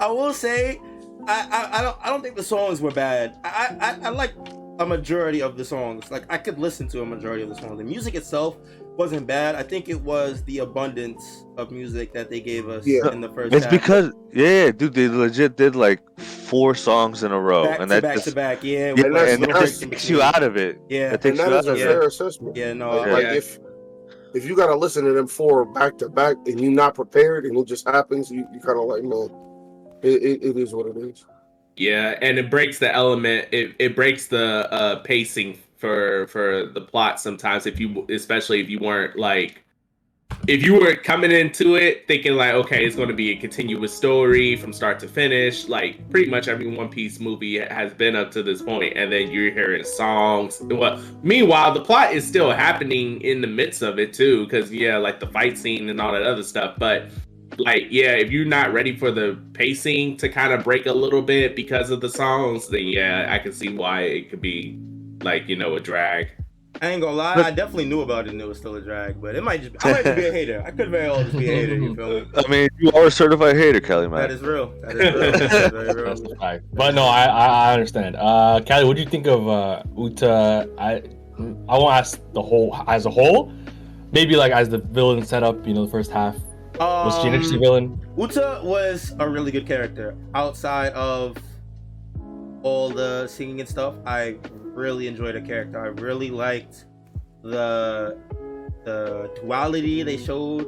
[0.06, 0.80] I will say,
[1.26, 3.38] I, I I don't I don't think the songs were bad.
[3.44, 4.34] I I, I like
[4.78, 6.10] a majority of the songs.
[6.10, 7.78] Like I could listen to a majority of the songs.
[7.78, 8.56] The music itself
[8.96, 9.54] wasn't bad.
[9.54, 13.10] I think it was the abundance of music that they gave us Yeah.
[13.12, 13.54] in the first.
[13.54, 13.72] It's half.
[13.72, 17.94] because yeah, dude, they legit did like four songs in a row, back and to
[17.94, 18.64] that back just to back.
[18.64, 20.80] Yeah, yeah, with, And like, and that that's- takes you out of it.
[20.88, 21.84] Yeah, That and takes that you is out a of yeah.
[21.84, 22.56] fair assessment.
[22.56, 22.72] yeah.
[22.72, 23.34] No, Like, like Yeah.
[23.34, 23.58] if
[24.34, 27.56] if you gotta listen to them four back to back and you're not prepared and
[27.58, 29.28] it just happens, you, you kind of like, man,
[30.02, 31.24] it, it, it is what it is.
[31.76, 33.48] Yeah, and it breaks the element.
[33.52, 37.64] It, it breaks the uh, pacing for for the plot sometimes.
[37.64, 39.64] If you, especially if you weren't like,
[40.46, 43.96] if you were coming into it thinking like, okay, it's going to be a continuous
[43.96, 45.68] story from start to finish.
[45.68, 49.30] Like pretty much every One Piece movie has been up to this point, and then
[49.30, 50.60] you're hearing songs.
[50.60, 54.98] Well, meanwhile, the plot is still happening in the midst of it too, because yeah,
[54.98, 57.10] like the fight scene and all that other stuff, but
[57.58, 61.22] like yeah if you're not ready for the pacing to kind of break a little
[61.22, 64.78] bit because of the songs then yeah i can see why it could be
[65.22, 66.28] like you know a drag
[66.82, 67.34] I ain't gonna lie.
[67.34, 69.84] I definitely knew about it and it was still a drag, but it might just.
[69.84, 70.62] I might just be a hater.
[70.64, 71.74] I could very well just be a hater.
[71.74, 72.26] You feel me?
[72.36, 74.20] I mean, you are a certified hater, Kelly, man.
[74.20, 74.72] That is real.
[74.82, 75.32] That is real.
[75.32, 76.36] That is very real.
[76.40, 76.64] That's.
[76.72, 78.16] But no, I, I I understand.
[78.16, 80.70] Uh, Kali, what do you think of uh Uta?
[80.78, 81.02] I
[81.68, 83.52] I won't ask the whole as a whole.
[84.12, 86.36] Maybe like as the villain setup, you know, the first half.
[86.80, 88.00] Was she an interesting Um, villain?
[88.16, 90.14] Uta was a really good character.
[90.34, 91.36] Outside of
[92.62, 94.36] all the singing and stuff, I
[94.74, 95.78] really enjoyed her character.
[95.78, 96.86] I really liked
[97.42, 98.16] the
[98.84, 100.66] the duality they showed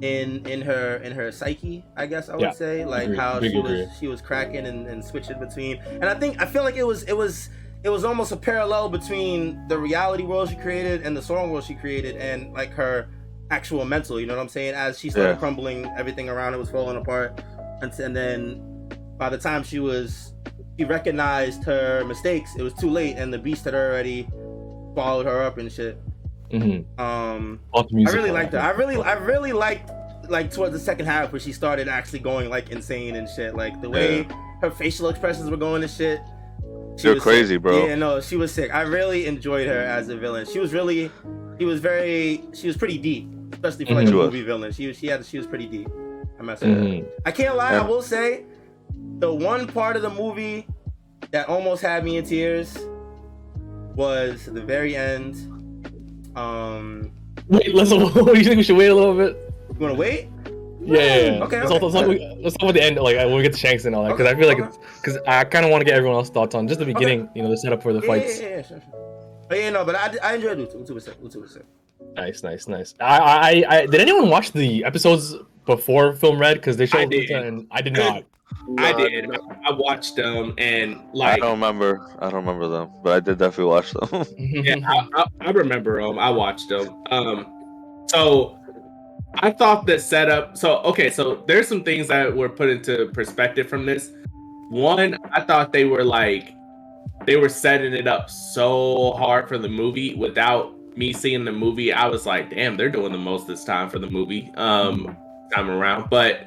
[0.00, 1.84] in in her in her psyche.
[1.96, 3.16] I guess I would Yeah, say like agree.
[3.16, 3.60] how she agree.
[3.60, 5.76] was she was cracking and, and switching between.
[6.00, 7.50] And I think I feel like it was it was
[7.84, 11.64] it was almost a parallel between the reality world she created and the song world
[11.64, 13.08] she created and like her
[13.52, 15.36] actual mental you know what i'm saying as she started Yeah.
[15.36, 17.40] crumbling everything around her was falling apart
[17.82, 18.88] and, and then
[19.18, 20.32] by the time she was
[20.78, 24.26] she recognized her mistakes it was too late and the beast had already
[24.94, 26.00] followed her up and shit
[26.50, 27.00] Mm-hmm.
[27.00, 29.90] um i really liked her i really i really liked
[30.28, 33.80] like towards the second half where she started actually going like insane and shit like
[33.80, 34.28] the way
[34.60, 36.20] her facial expressions were going and shit
[36.98, 37.62] she You're was crazy, sick.
[37.62, 37.86] bro.
[37.86, 38.72] Yeah, no, she was sick.
[38.74, 40.44] I really enjoyed her as a villain.
[40.44, 41.10] She was really,
[41.58, 44.10] she was very, she was pretty deep, especially for like Mhm.
[44.12, 44.72] a movie villain.
[44.72, 45.88] She was, she had, she was pretty deep.
[46.38, 46.80] I messed with her.
[46.82, 47.06] Mhm.
[47.26, 47.74] I can't lie.
[47.74, 48.44] I will say,
[49.18, 50.66] the one part of the movie
[51.30, 52.76] that almost had me in tears
[53.94, 55.36] was the very end.
[56.36, 57.12] Um,
[57.48, 57.92] Wait, let's.
[57.92, 59.36] What do you think we should wait a little bit?
[59.68, 60.28] you wanna wait?
[60.84, 61.44] Yeah, yeah, yeah.
[61.44, 61.78] Okay, Let's, okay.
[61.80, 64.02] talk, let's, let's talk about the end, like when we get to Shanks and all
[64.04, 66.32] that, because I feel like Okay, because I kind of want to get everyone else's
[66.32, 68.40] thoughts on just the beginning, you know, the setup for the Yeah, fights.
[68.40, 68.91] yeah, yeah, yeah, sure, sure.
[69.52, 70.78] But yeah, no, but I, I enjoyed Uta.
[70.78, 71.14] Uta was sick.
[71.22, 71.66] Uta was sick.
[72.14, 72.94] Nice, nice, nice.
[72.98, 75.34] I, I, I, did anyone watch the episodes
[75.66, 76.54] before Film Red?
[76.54, 77.28] Because they showed I did.
[77.28, 78.00] Uta and I did Good.
[78.02, 78.24] not.
[78.78, 79.28] I did.
[79.28, 79.36] nah.
[79.68, 82.16] I watched them and like I don't remember.
[82.18, 84.24] I don't remember them, but I did definitely watch them.
[84.38, 86.18] yeah, I, I, I remember them.
[86.18, 87.04] I watched them.
[87.10, 88.58] Um, so
[89.34, 90.56] I thought the setup.
[90.56, 94.12] So okay, so there's some things that were put into perspective from this.
[94.70, 96.54] One, I thought they were like
[97.26, 101.92] they were setting it up so hard for the movie without me seeing the movie.
[101.92, 104.50] I was like, damn, they're doing the most this time for the movie.
[104.56, 105.16] Um,
[105.54, 106.46] time around, but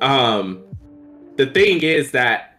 [0.00, 0.64] um,
[1.36, 2.52] the thing is that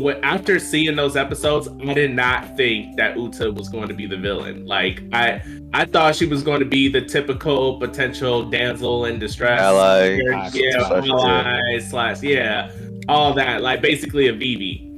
[0.00, 4.06] when after seeing those episodes, I did not think that Uta was going to be
[4.06, 4.66] the villain.
[4.66, 5.42] Like I,
[5.74, 10.20] I thought she was going to be the typical potential damsel in distress, Ally.
[10.52, 12.70] yeah, slash- ally slash, yeah,
[13.08, 13.62] all that.
[13.62, 14.90] Like basically a Vivi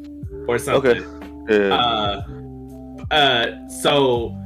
[0.47, 1.03] or something.
[1.03, 1.22] Okay.
[1.49, 1.75] Yeah.
[1.75, 4.37] Uh, uh, so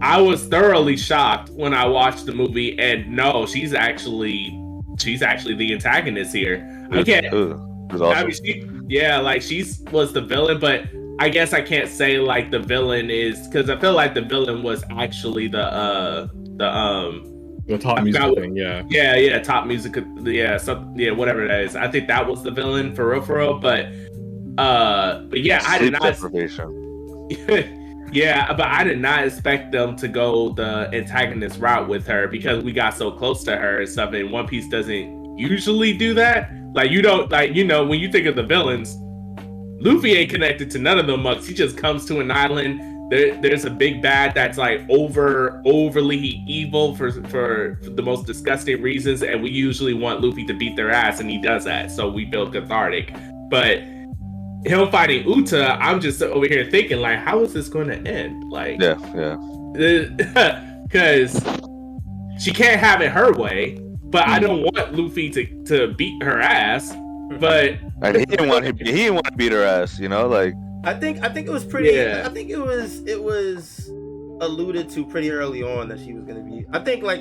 [0.00, 4.56] I was thoroughly shocked when I watched the movie, and no, she's actually
[4.98, 6.88] she's actually the antagonist here.
[6.90, 7.26] I can't.
[7.26, 10.84] It was, it was I mean, she, yeah, like she's was the villain, but
[11.18, 14.62] I guess I can't say like the villain is because I feel like the villain
[14.62, 18.82] was actually the uh the um The Tot Musica That- thing, yeah.
[18.88, 21.76] yeah yeah Tot Musica yeah so yeah whatever that is.
[21.76, 23.86] I think that was the villain for real for real, but
[24.58, 26.80] uh but yeah I did not deprivation.
[28.12, 32.64] yeah, but I did not expect them to go the antagonist route with her because
[32.64, 34.12] we got so close to her and stuff.
[34.12, 36.50] And One Piece doesn't usually do that.
[36.74, 38.96] Like you don't like you know when you think of the villains,
[39.80, 41.46] Luffy ain't connected to none of them mucks.
[41.46, 42.86] He just comes to an island.
[43.10, 48.26] There, there's a big bad that's like over overly evil for, for for the most
[48.26, 51.90] disgusting reasons, and we usually want Luffy to beat their ass, and he does that.
[51.90, 53.12] So we feel cathartic.
[53.50, 53.82] But
[54.64, 58.50] him fighting Uta, I'm just over here thinking like, how is this going to end?
[58.50, 60.82] Like, Yeah, yeah.
[60.84, 61.32] because
[62.38, 63.78] she can't have it her way.
[64.04, 64.26] But.
[64.28, 66.94] I don't want Luffy to to beat her ass.
[67.38, 70.54] But And he didn't want he didn't want to beat her ass, you know, like
[70.84, 71.90] I think I think it was pretty.
[71.90, 72.24] Yeah.
[72.26, 73.88] I think it was it was
[74.40, 76.66] alluded to pretty early on that she was gonna be.
[76.72, 77.20] I think like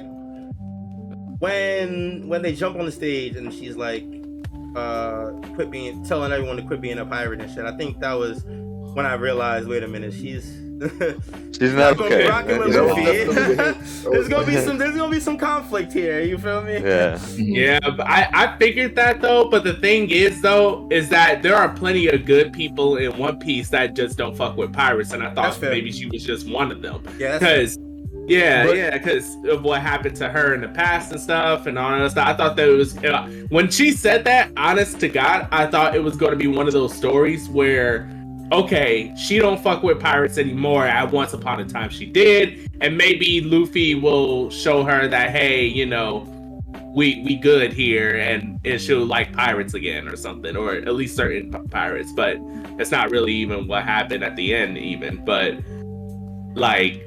[1.39, 4.03] when when they jump on the stage and she's like,
[4.75, 7.65] uh, quit being telling everyone to quit being a pirate and shit.
[7.65, 8.43] I think that was
[8.93, 10.57] when I realized, wait a minute, she's.
[11.59, 12.23] she's not gonna okay.
[12.23, 13.03] be rocking with That was Luffy.
[13.03, 13.57] definitely a hit.
[13.57, 14.77] That there's gonna be some.
[14.77, 16.21] There's gonna be some conflict here.
[16.21, 16.75] You feel me?
[16.77, 17.19] Yeah.
[17.35, 19.49] yeah, but I I figured that though.
[19.49, 23.39] But the thing is though is that there are plenty of good people in One
[23.39, 26.71] Piece that just don't fuck with pirates, and I thought maybe she was just one
[26.71, 27.05] of them.
[27.17, 27.37] Yeah.
[27.37, 27.77] Because
[28.29, 31.77] yeah But- yeah because of what happened to her in the past and stuff and
[31.77, 32.27] all that stuff.
[32.27, 35.95] I thought that it was uh, when she said that honest to god i thought
[35.95, 38.09] it was going to be one of those stories where
[38.51, 42.97] okay she don't fuck with pirates anymore at once upon a time she did and
[42.97, 46.25] maybe luffy will show her that hey you know
[46.95, 51.15] we we good here and, and she'll like pirates again or something or at least
[51.15, 52.37] certain p- pirates but
[52.79, 55.53] it's not really even what happened at the end even but
[56.55, 57.05] like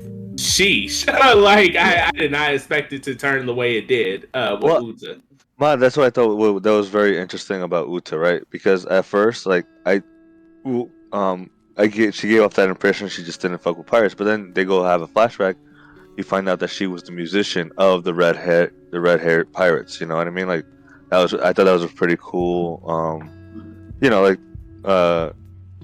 [0.62, 1.07] sheesh
[1.42, 4.64] like I, I did not expect it to turn the way it did uh with
[4.64, 5.20] Well, Uta.
[5.59, 8.42] Man, that's what I thought wa- that was very interesting about Uta, right?
[8.51, 10.03] Because at first, like I,
[11.12, 14.25] um, I get she gave off that impression she just didn't fuck with pirates, but
[14.25, 15.55] then they go have a flashback.
[16.16, 19.53] You find out that she was the musician of the red hair, the red haired
[19.53, 20.01] pirates.
[20.01, 20.48] You know what I mean?
[20.48, 20.64] Like
[21.11, 23.31] that was I thought that was a pretty cool, um,
[24.01, 24.40] you know, like
[24.85, 25.31] uh,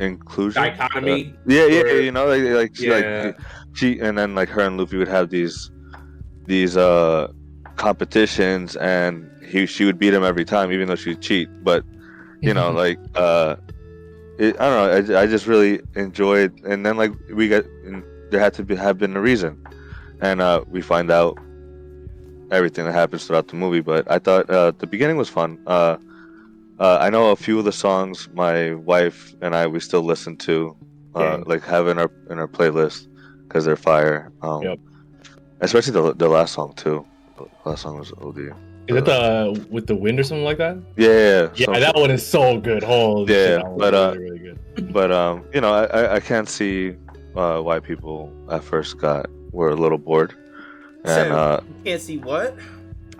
[0.00, 0.62] inclusion.
[0.62, 3.22] dichotomy Uh, yeah, yeah, or- you know, like like she, Yeah.
[3.26, 3.36] like
[3.74, 5.70] she and then like her and Luffy would have these
[6.46, 7.28] these uh
[7.76, 11.84] competitions and he she would beat him every time even though she'd cheat but
[12.40, 13.54] you know like uh
[14.38, 17.64] it, i don't know I, I just really enjoyed and then like we got
[18.30, 19.58] there had to be have been a reason
[20.20, 21.38] and uh we find out
[22.50, 25.96] everything that happens throughout the movie but i thought uh the beginning was fun uh
[26.80, 30.36] uh, I know a few of the songs my wife and I we still listen
[30.38, 30.76] to,
[31.14, 33.06] uh, like have in our in our playlist
[33.46, 34.32] because they're fire.
[34.42, 34.78] Um, Yep.
[35.60, 37.04] Especially the the last song too.
[37.36, 38.38] The last song was OD.
[38.86, 40.78] Is it the with the wind or something like that?
[40.96, 41.48] Yeah, yeah.
[41.56, 42.82] Yeah, some- that one is so good.
[42.82, 44.58] Holy Yeah, shit, but, uh, really, really good.
[44.98, 46.94] But um, you know, I, I, I can't see
[47.36, 50.32] uh, why people at first got were a little bored,
[51.04, 52.54] and So- uh, can't see what.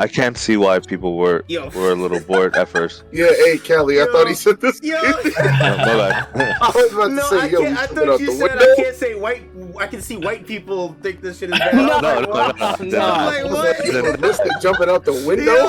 [0.00, 1.68] I can't see why people were Yo.
[1.70, 3.04] were a little bored at first.
[3.12, 4.80] Yeah, hey, Kali, I thought he said this.
[4.82, 4.94] Yo.
[5.02, 5.10] My
[5.42, 6.28] bad.
[6.60, 7.78] I was about to No, say, I yo, can't.
[7.78, 8.64] I jumping thought out you the said window.
[8.72, 9.42] I can't say white.
[9.80, 11.74] I can see white people think this shit is bad.
[11.74, 12.58] No, I'm no, like, no, what?
[12.58, 12.98] no, I'm no.
[12.98, 13.86] like, I was like, what?
[13.92, 15.68] yo, Mister jumping out the window.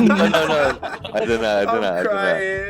[0.00, 0.78] no, no, no.
[1.14, 1.56] I did not.
[1.56, 1.92] I did I'm not.
[1.92, 2.06] I did not.
[2.06, 2.66] crying.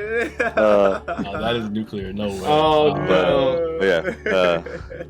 [0.57, 2.13] Uh, No, that is nuclear.
[2.13, 2.41] No way.
[2.45, 3.77] Oh, Uh, no.
[3.79, 4.63] But yeah, uh,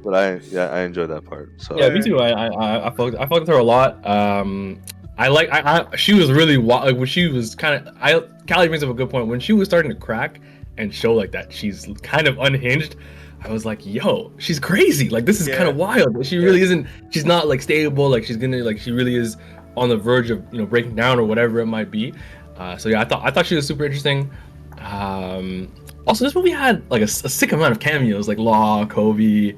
[0.05, 1.53] But I yeah I enjoyed that part.
[1.61, 2.19] So Yeah, me too.
[2.19, 4.05] I I I, I fucked I fucked with her a lot.
[4.07, 4.81] Um,
[5.19, 8.69] I like I, I she was really like when she was kind of I Kali
[8.69, 9.29] brings up a good point.
[9.29, 10.41] When she was starting to crack
[10.77, 12.97] and show like that, she's kind of unhinged.
[13.43, 15.09] I was like, yo, she's crazy.
[15.09, 15.57] Like this is Yeah.
[15.57, 16.25] kind of wild.
[16.27, 16.87] She really isn't.
[17.11, 18.09] She's not like stable.
[18.11, 19.37] Like she's gonna like she really is
[19.77, 22.13] on the verge of you know breaking down or whatever it might be.
[22.57, 24.31] Uh, so yeah, I thought I thought she was super interesting.
[24.79, 25.73] Um,
[26.07, 29.57] also, this movie had like a sick amount of cameos, like Law, Koby.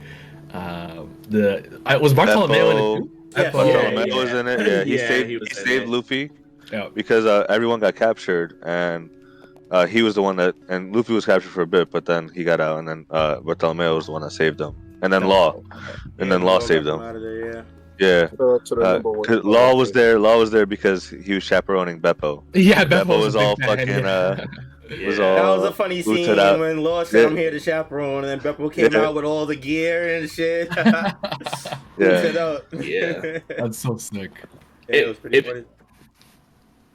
[0.52, 3.10] Uh, the I was Bartolomeo in it too.
[3.36, 3.50] Yeah.
[3.50, 3.66] Beppo.
[3.66, 4.60] Yeah, Bartolomeo was in it.
[4.66, 5.88] Yeah, he Yeah, saved he he, saved it.
[5.88, 6.30] Luffy
[6.72, 6.88] Yeah.
[6.94, 9.10] because uh, everyone got captured and
[9.70, 12.30] uh, he was the one that and Luffy was captured for a bit, but then
[12.34, 15.24] he got out and then uh, Bartolomeo was the one that saved him, and then
[15.24, 15.60] Law,
[16.18, 16.98] and then Law saved him.
[16.98, 17.62] There, yeah.
[18.00, 18.28] Yeah.
[18.40, 19.24] Uh, to Uh, number one.
[19.24, 20.18] 'cause Law was there.
[20.20, 22.44] Law was there because he was chaperoning Beppo.
[22.54, 24.08] Yeah, Beppo Beppo was a all fan, fucking, yeah.
[24.08, 24.48] uh, was
[24.88, 25.08] Yeah.
[25.24, 28.54] all- That was a funny scene when Law said, "I'm here to chaperone," and then
[28.54, 29.06] Beppo came Yeah.
[29.06, 30.68] out with all the gear and shit.
[31.98, 32.58] Yeah.
[32.80, 33.38] Yeah.
[33.48, 34.30] That's so sick.
[34.88, 35.64] it, was pretty It- funny.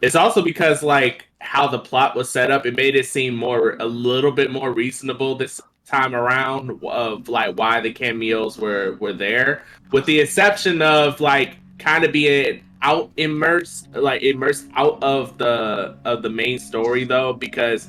[0.02, 3.78] It's also because like how the plot was set up, it made it seem more
[3.80, 9.14] a little bit more reasonable this time around of like why the cameos were were
[9.14, 15.38] there, with the exception of like kind of being out immersed like immersed out of
[15.38, 17.88] the of the main story though because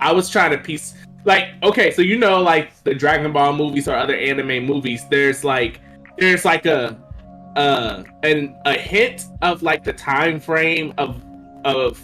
[0.00, 0.94] I was trying to piece
[1.24, 5.44] like okay so you know like the Dragon Ball movies or other anime movies there's
[5.44, 5.80] like
[6.18, 6.98] there's like a
[7.56, 11.22] uh and a hint of like the time frame of
[11.64, 12.00] of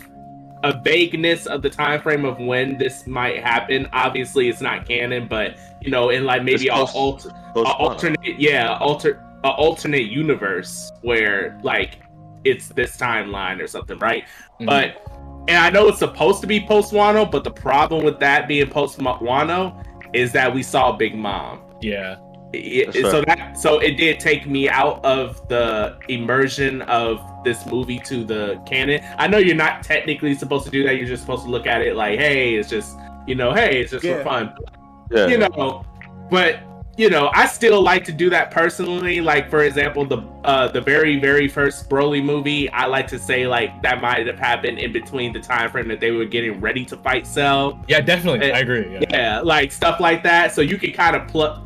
[0.64, 3.88] a vagueness of the time frame of when this might happen.
[3.92, 9.22] Obviously it's not canon but you know in like maybe a alter alternate yeah alter
[9.44, 12.00] a alternate universe where like
[12.44, 14.24] it's this timeline or something right
[14.60, 14.66] Mhm.
[14.66, 15.06] but
[15.48, 18.68] and i know it's supposed to be post wano but the problem with that being
[18.68, 22.16] post wano is that we saw big mom Yeah.
[22.52, 23.26] it, That's it- so right.
[23.26, 28.60] that so it did take me out of the immersion of this movie to the
[28.66, 29.00] canon.
[29.18, 30.96] I know you're not technically supposed to do that.
[30.96, 32.96] You're just supposed to look at it like, hey, it's just
[33.26, 34.18] you know, hey, it's just Yeah.
[34.18, 34.54] for fun.
[35.10, 35.26] Yeah.
[35.28, 35.84] You know,
[36.30, 36.60] but
[36.98, 39.20] you know, I still like to do that personally.
[39.20, 43.46] Like for example, the uh the very very first Broly movie, I like to say
[43.46, 46.84] like that might have happened in between the time frame that they were getting ready
[46.86, 48.50] to fight Cell Yeah, definitely.
[48.50, 48.92] Eh, I agree.
[48.92, 49.00] Yeah.
[49.10, 50.52] yeah, like stuff like that.
[50.52, 51.62] So you can kind of plug,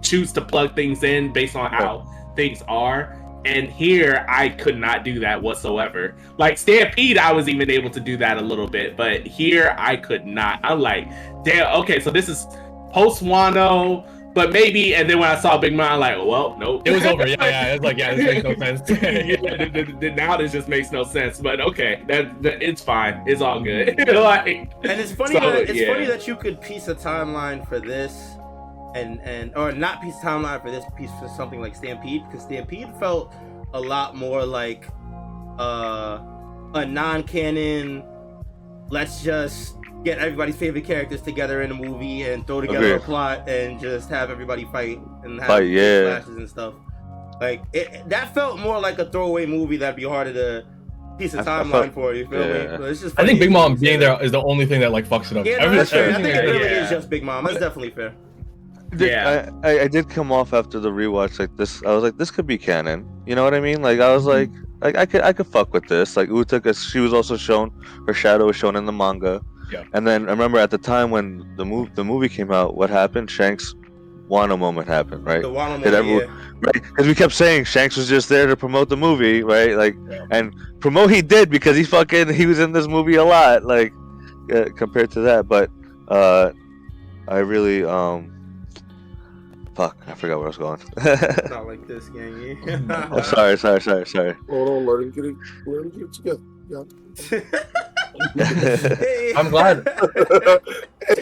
[0.00, 3.18] choose to plug things in based on how things are.
[3.44, 6.14] And here, I could not do that whatsoever.
[6.38, 9.96] Like Stampede, I was even able to do that a little bit, but here I
[9.96, 10.60] could not.
[10.62, 11.06] I'm like,
[11.44, 11.74] damn.
[11.80, 12.46] Okay, so this is
[12.92, 14.94] post Wano, but maybe.
[14.94, 16.82] And then when I saw Big Mom, I'm like, well, nope.
[16.86, 17.26] It was over.
[17.26, 17.74] Yeah, yeah.
[17.74, 18.90] It's like, yeah, this makes no sense.
[20.02, 21.40] yeah, now this just makes no sense.
[21.40, 23.22] But okay, that, that it's fine.
[23.26, 23.98] It's all good.
[24.14, 25.92] like, And it's funny So, that it's yeah.
[25.92, 28.36] funny that you could piece a timeline for this
[28.94, 32.42] and and or not piece a timeline for this piece for something like Stampede because
[32.42, 33.32] Stampede felt
[33.72, 34.86] a lot more like
[35.58, 36.18] uh
[36.74, 38.02] a non-canon
[38.88, 43.48] let's just get everybody's favorite characters together in a movie and throw together a plot
[43.48, 46.20] and just have everybody fight and have Fight, yeah.
[46.20, 46.74] flashes and stuff.
[47.40, 50.66] Like it, that felt more like a throwaway movie that'd be harder to
[51.18, 52.14] piece a I- I timeline felt- for.
[52.14, 52.72] You feel yeah.
[52.72, 52.76] me?
[52.78, 55.06] But it's just I think Big Mom being there is the only thing that like
[55.06, 55.46] fucks it up.
[55.46, 56.10] Yeah, no, Every- that's fair.
[56.10, 56.84] I think it really Yeah.
[56.84, 57.44] is just Big Mom.
[57.44, 58.14] That's definitely fair.
[58.96, 59.50] Did- Yeah.
[59.62, 61.82] I, I, I did come off after the rewatch like this.
[61.84, 63.06] I was like, this could be canon.
[63.26, 63.80] You know what I mean?
[63.82, 64.52] Like I was mm-hmm.
[64.52, 66.16] like, like I could I could fuck with this.
[66.16, 67.70] Like Uta, cause she was also shown
[68.06, 69.40] her shadow was shown in the manga.
[69.70, 69.84] Yeah.
[69.92, 72.90] And then I remember at the time when the move the movie came out, what
[72.90, 73.30] happened?
[73.30, 73.74] Shanks
[74.28, 75.42] Wano moment happened, right?
[75.42, 76.46] The Wano Did movie, everyone- yeah.
[76.62, 76.74] Right?
[76.82, 79.74] Because we kept saying Shanks was just there to promote the movie, right?
[79.76, 80.26] Like, Yeah.
[80.30, 83.92] and promote he did because he fucking he was in this movie a lot, like
[84.54, 85.48] uh, compared to that.
[85.48, 85.70] But
[86.08, 86.52] uh,
[87.28, 88.30] I really um,
[89.74, 90.80] fuck, I forgot where I was going.
[91.48, 92.58] Not like this, gang.
[92.90, 94.34] I'm sorry, sorry, sorry, sorry.
[94.48, 95.36] Hold on, let him get it.
[95.66, 97.46] Let him get it together.
[98.34, 99.32] Hey.
[99.36, 99.86] I'm glad.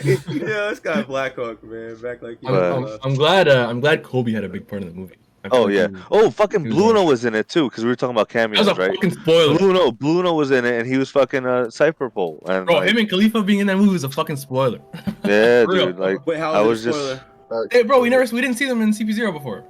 [0.04, 2.48] yeah, this guy Blackhawk, man, back like you.
[2.48, 3.48] I'm, But- I'm, uh, I'm glad.
[3.48, 5.14] Uh, I'm glad Koby had a big part in the movie.
[5.44, 5.86] I oh yeah.
[5.88, 8.58] he- Oh fucking Blueno was in it too because we were talking about that was
[8.58, 8.94] cameos, a right?
[8.94, 9.56] fucking spoiler.
[9.56, 12.90] Blueno, Blueno was in it and he was fucking uh, Cypher Pole and Bro, like,
[12.90, 14.80] him and Kalifa being in that movie was a fucking spoiler.
[15.24, 17.22] yeah, dude, like Wait, how I was was just-
[17.70, 19.64] hey, bro, we never, we didn't see them in CP0 before.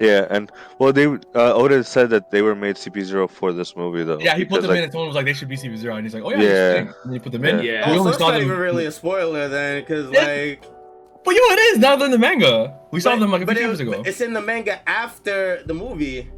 [0.00, 4.02] Yeah, and well they uh, Oda said that they were made CP0 for this movie
[4.04, 4.18] though.
[4.18, 5.94] Yeah, he put them like, in and told him was like they should be CP0,
[5.96, 6.72] and he's like, oh yeah, Yeah.
[6.72, 6.78] yeah.
[6.78, 7.56] And then he put them in.
[7.58, 7.72] Yeah.
[7.72, 7.92] Yeah.
[7.92, 8.42] We Oh, so it's not them.
[8.42, 10.64] even really a spoiler then, because like.
[11.22, 12.78] But yo, it is now they're in the manga.
[12.92, 14.02] We saw but- them like a few it- years ago.
[14.06, 16.30] It's in the manga after the movie.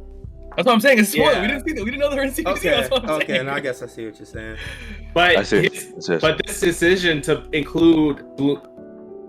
[0.55, 0.99] That's what I'm saying.
[0.99, 1.31] It's spoiler.
[1.31, 1.41] Yeah.
[1.41, 1.83] We didn't see that.
[1.83, 2.57] We didn't know they were in CP0.
[2.57, 3.45] Okay, That's what I'm okay, saying.
[3.47, 4.57] now I guess I see what you're saying.
[5.13, 5.63] But I see.
[5.63, 8.61] his- It's just- but this decision to include Blue,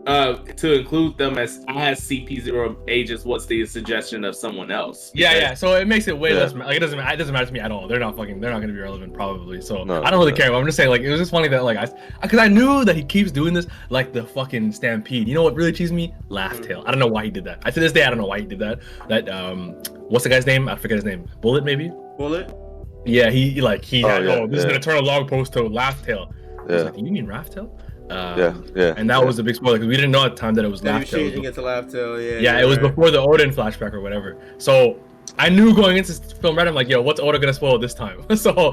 [0.07, 5.11] uh to include them as as CP0 agents what's the suggestion of someone else.
[5.15, 5.55] Yeah, Because- yeah.
[5.55, 6.41] So it makes it way Yeah.
[6.41, 6.53] less.
[6.55, 6.99] Like it doesn't.
[6.99, 7.89] It doesn't matter to me at all.
[7.89, 8.39] They're not fucking.
[8.41, 9.61] They're not gonna be relevant probably.
[9.63, 10.37] So No, I don't really no.
[10.37, 10.51] care.
[10.51, 10.91] But I'm just saying.
[10.91, 11.87] Like it was just funny that like I,
[12.21, 15.27] because I knew that he keeps doing this like the fucking stampede.
[15.29, 16.13] You know what really cheesed me?
[16.29, 16.83] Laugh Tale.
[16.87, 17.61] I don't know why he did that.
[17.65, 18.81] I to this day I don't know why he did that.
[19.09, 19.73] That um,
[20.09, 20.69] what's the guy's name?
[20.69, 21.27] I forget his name.
[21.41, 21.91] Bullet maybe.
[22.19, 22.55] Bullet.
[23.07, 24.25] Yeah, he he, like he Oh, had.
[24.25, 26.33] yeah, Oh, this is gonna turn a log post to laugh tale.
[26.59, 27.71] I was Yeah, like, you mean Raftel?
[28.15, 28.95] Um, yeah, yeah.
[28.97, 29.25] And that yeah.
[29.25, 30.95] was a big spoiler because we didn't know at the time that it was Then
[30.95, 31.19] you laugh tale.
[31.21, 32.21] changing it to laugh tale.
[32.21, 32.39] Yeah.
[32.39, 32.89] Yeah, you're it was right.
[32.89, 34.37] before the Oden flashback or whatever.
[34.59, 34.99] So
[35.39, 37.95] I knew going into this film right, I'm like, yo, what's Oda gonna spoil this
[37.95, 38.25] time?
[38.37, 38.71] so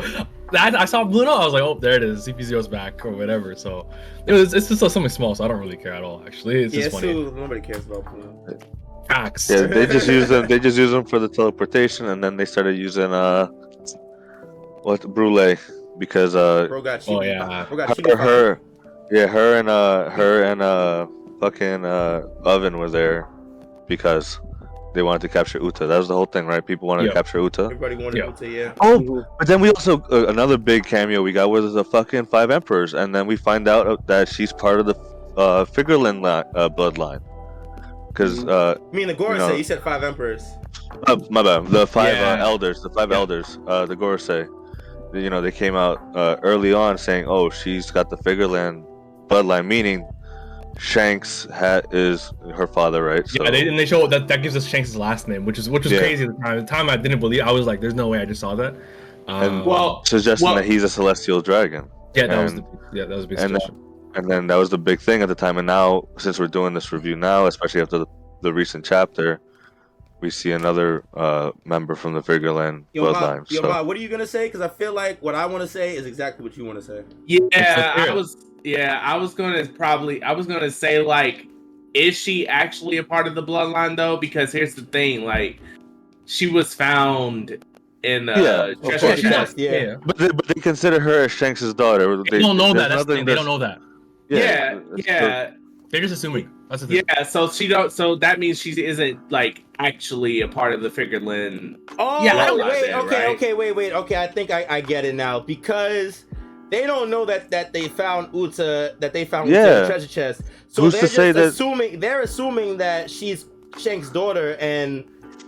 [0.51, 3.55] that I saw Blueno, I was like, oh, there it is, CP0's back or whatever.
[3.55, 3.89] So
[4.27, 6.23] it was it's just something small, so I don't really care at all.
[6.25, 7.13] Actually, it's Yeah, just funny.
[7.13, 8.59] so nobody cares about Blue.
[9.07, 9.49] Facts.
[9.49, 10.47] Yeah, they just use them.
[10.47, 13.47] They just use them for the teleportation, and then they started using uh,
[14.83, 15.57] what Brulee
[15.97, 17.65] because uh, Bro got Oh, yeah.
[17.67, 18.61] Bro got her, her,
[19.11, 21.07] yeah, her and uh, her and uh,
[21.39, 23.27] fucking uh, Oven were there
[23.87, 24.39] because
[24.93, 25.87] they wanted to capture Uta.
[25.87, 26.65] That was the whole thing, right?
[26.65, 27.09] People wanted Yeah.
[27.09, 27.63] to capture Uta.
[27.63, 28.25] Everybody wanted Yeah.
[28.27, 28.73] him to yeah.
[28.81, 32.51] Oh, but then we also uh, another big cameo we got was the fucking Five
[32.51, 34.95] Emperors, and then we find out uh, that she's part of the
[35.37, 37.21] uh, Figarland li- uh, bloodline.
[38.09, 39.55] Because uh, I mean, the Gorosei, know.
[39.55, 40.43] you said five emperors.
[41.07, 41.67] Uh, my bad.
[41.67, 42.33] The five Yeah.
[42.33, 43.15] uh, elders, the five Yeah.
[43.17, 44.47] elders, uh, the Gorosei.
[45.13, 48.83] You know, they came out uh, early on saying, "Oh, she's got the Figarland
[49.31, 50.05] bloodline," meaning
[50.77, 53.27] Shanks ha- is her father, right?
[53.27, 55.69] So, Yeah, they, and they show that that gives us Shanks' last name, which is
[55.69, 55.99] which was Yeah.
[55.99, 56.57] crazy at the time.
[56.57, 57.41] At the time, I didn't believe.
[57.41, 58.73] I was like, "There's no way." I just saw that.
[59.27, 62.63] Um, And- Well, suggesting Well- that he's a celestial dragon, yeah, that was the,
[62.93, 63.75] yeah, that was a big and suggestion.
[64.15, 65.57] and then that was the big thing at the time.
[65.57, 68.07] And now, since we're doing this review now, especially after the,
[68.41, 69.39] the recent chapter,
[70.21, 73.51] we see another uh, member from the Figarland Yo, Ma, bloodline.
[73.51, 74.47] yo, so, Ma, what are you gonna say?
[74.47, 76.85] Because I feel like what I want to say is exactly what you want to
[76.85, 77.03] say.
[77.27, 78.35] Yeah, I was.
[78.63, 80.21] Yeah, I was gonna probably.
[80.23, 81.47] I was gonna say like,
[81.93, 84.17] is she actually a part of the bloodline though?
[84.17, 85.59] Because here's the thing, like,
[86.25, 87.63] she was found
[88.03, 89.53] in uh, Yeah, of treasure course.
[89.57, 89.81] Yeah, yeah.
[89.81, 89.95] yeah.
[90.05, 92.23] but they, but they consider her as Shanks' daughter.
[92.29, 92.89] They, don't know that.
[92.89, 93.25] That's the thing.
[93.25, 93.79] They don't know that.
[94.29, 95.51] Yeah, it's yeah,
[95.89, 96.49] They're just assuming.
[96.69, 97.03] That's the thing.
[97.09, 97.23] yeah.
[97.23, 97.91] So she don't.
[97.91, 101.77] So that means she isn't like actually a part of the Figarland.
[101.99, 103.35] Oh, Yeah, wait, like okay, right?
[103.35, 104.15] okay, wait, wait, okay.
[104.23, 106.23] I think I, I get it now because
[106.71, 109.79] they don't know that that they found Uta, that they found Uta Yeah.
[109.81, 110.41] the treasure chest.
[110.69, 113.45] So Who's they're to just say that- assuming they're assuming that she's
[113.77, 115.03] Shank's daughter, and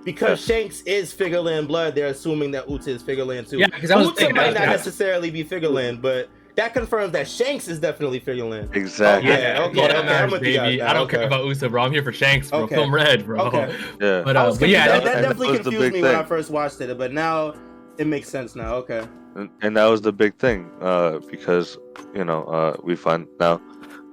[0.05, 3.57] because Shanks is Figarland blood, they're assuming that Uta is Figarland too.
[3.57, 7.27] Yeah, 'cause I was Uta thinking might not necessarily be Figarland, but that confirms that
[7.27, 8.75] Shanks is definitely Figarland.
[8.75, 9.29] Exactly.
[9.31, 10.53] Yeah, Yeah, okay, okay, okay, I'm baby.
[10.53, 11.81] guys I don't care about Usa, bro.
[11.83, 12.59] I'm here for Shanks, bro.
[12.63, 12.75] Okay.
[12.75, 13.39] Film red, bro.
[13.45, 13.73] Okay.
[13.99, 14.21] Yeah.
[14.23, 16.01] But, uh, was but yeah, that, that- that definitely that was the confused big me
[16.07, 17.55] when I first watched it, but now
[17.97, 18.75] it makes sense now.
[18.75, 19.01] Okay.
[19.35, 21.77] And, and that was the big thing uh, because
[22.13, 23.61] you know uh, we find now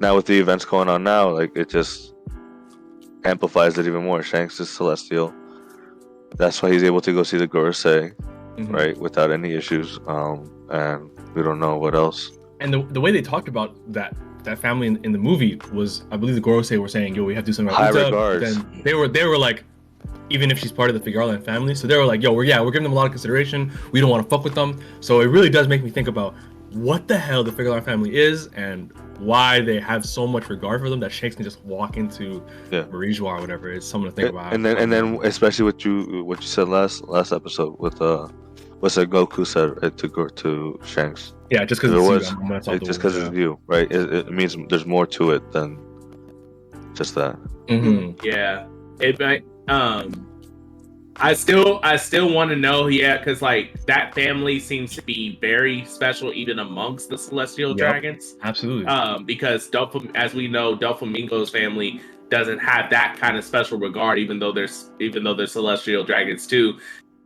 [0.00, 2.14] now with the events going on now like it just
[3.24, 5.32] amplifies it even more shanks is celestial
[6.36, 8.12] that's why he's able to go see the gorosei
[8.56, 8.72] Mhm.
[8.72, 13.10] right without any issues um, and we don't know what else And the, the way
[13.12, 14.14] they talked about that
[14.44, 17.34] that family in, in the movie was, I believe the Gorosei were saying, "Yo, we
[17.34, 18.42] have to do something." about High Uta," regards.
[18.56, 19.64] Then they were they were like,
[20.30, 22.60] even if she's part of the Figueroa family, so they were like, "Yo, we're yeah,
[22.60, 23.70] we're giving them a lot of consideration.
[23.92, 26.34] We don't want to fuck with them." So it really does make me think about
[26.72, 30.88] what the hell the Figueroa family is and why they have so much regard for
[30.88, 32.84] them that Shanks can just walk into Yeah.
[32.84, 33.70] Marijois or whatever.
[33.70, 34.52] It's something to think and, about.
[34.54, 38.28] and then and then especially what you what you said last last episode with uh
[38.78, 42.30] what's that goku said uh, to go to shanks yeah, just because there it's was-
[42.30, 44.86] you, I'm gonna solve it, just world, because it's you right it, it means there's
[44.86, 45.76] more to it than
[46.94, 47.36] just that
[47.68, 47.76] yeah.
[47.76, 48.24] Mhm.
[48.24, 48.66] Yeah,
[49.00, 49.44] it might.
[49.70, 50.26] Um,
[51.16, 52.86] I still, I still want to know.
[52.86, 57.78] Yeah, because like that family seems to be very special, even amongst the celestial Yep.
[57.78, 58.36] dragons.
[58.42, 58.86] absolutely.
[58.86, 62.00] Um, because Dofam- as we know, Doflamingo's family
[62.30, 66.46] doesn't have that kind of special regard, even though there's even though they're celestial dragons
[66.46, 66.78] too.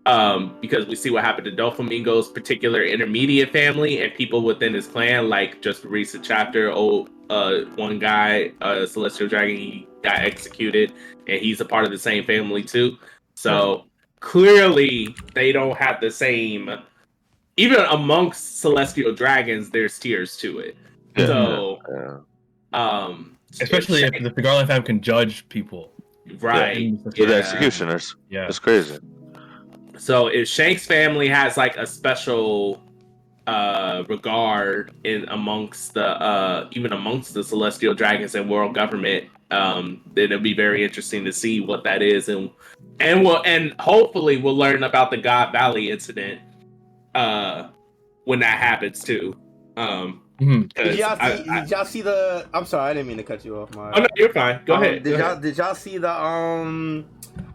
[0.06, 4.86] Um, because we see what happened to Doflamingo's particular intermediate family and people within his
[4.86, 10.20] clan, like just a recent chapter, oh uh one guy, uh celestial dragon, he got
[10.20, 10.92] executed
[11.26, 12.96] and he's a part of the same family too.
[13.34, 13.86] So
[14.20, 16.70] clearly they don't have the same
[17.56, 20.76] even amongst celestial dragons, there's tiers to it.
[21.16, 21.26] Yeah.
[21.26, 22.18] So yeah.
[22.80, 25.90] um Especially if the Garland family can judge people.
[26.40, 26.76] right.
[26.78, 26.90] Yeah.
[27.04, 27.26] with Yeah.
[27.26, 28.46] the executioners Yeah.
[28.48, 28.98] it's crazy
[29.96, 32.80] So if Shank's family has like a special
[33.46, 40.00] uh regard in amongst the uh even amongst the celestial dragons and world government, um,
[40.14, 42.50] then it'll be very interesting to see what that is and
[43.00, 46.40] and we'll and hopefully we'll learn about the God Valley incident
[47.14, 47.68] uh
[48.24, 49.36] when that happens too.
[49.76, 50.72] Um Mhm.
[50.74, 51.48] Did 'Cause y'all I- see?
[51.48, 52.44] I- did y'all see the?
[52.52, 53.94] I'm sorry, I didn't mean to cut you off, Mark.
[53.96, 54.58] oh no, you're fine.
[54.66, 55.04] Go Um, ahead.
[55.04, 55.42] Did go y'all ahead.
[55.42, 57.04] did y'all see the um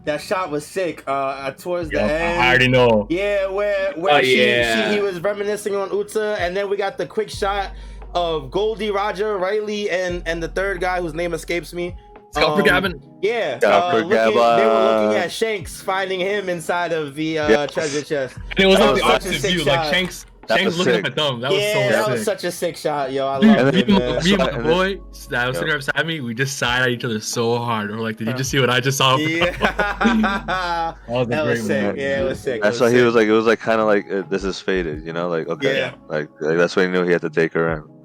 [0.06, 2.40] that shot was sick uh towards the Yo, end?
[2.42, 3.06] I already know.
[3.10, 4.88] Yeah, where where Oh, she, yeah.
[4.88, 7.72] she he was reminiscing on Uta, and then we got the quick shot
[8.14, 11.96] of Goldie, Roger, Rayleigh, and and the third guy whose name escapes me.
[12.32, 13.18] Scopper Um, Gaban.
[13.22, 17.48] Yeah, Scopper uh, looking, they were looking at Shanks finding him inside of the uh,
[17.48, 17.66] Yeah.
[17.66, 18.36] treasure chest.
[18.56, 19.60] And it was that like the such a opposite sick view.
[19.64, 19.66] shot.
[19.86, 21.04] Like Shanks, That Shanks looking sick.
[21.06, 21.40] up at them.
[21.40, 22.12] That was yeah, so that sick.
[22.12, 23.26] was such a sick shot, yo.
[23.26, 24.14] I Dude, loved And it, me, man.
[24.14, 25.00] and, me and my boy
[25.30, 27.90] that was sitting right beside me, we just sighed at each other so hard.
[27.90, 31.42] We're like, "Did you just see what I just saw?" Yeah, that was a that
[31.44, 31.80] great was sick.
[31.82, 31.98] moment.
[31.98, 32.62] Yeah, it was sick.
[32.62, 34.60] That's it why he was like, it was like kind of like uh, this is
[34.60, 35.94] faded, you know, like okay, Yeah.
[36.08, 37.99] like, like that's why he knew he had to take her in.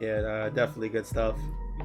[0.00, 1.36] Yeah, uh, definitely good stuff.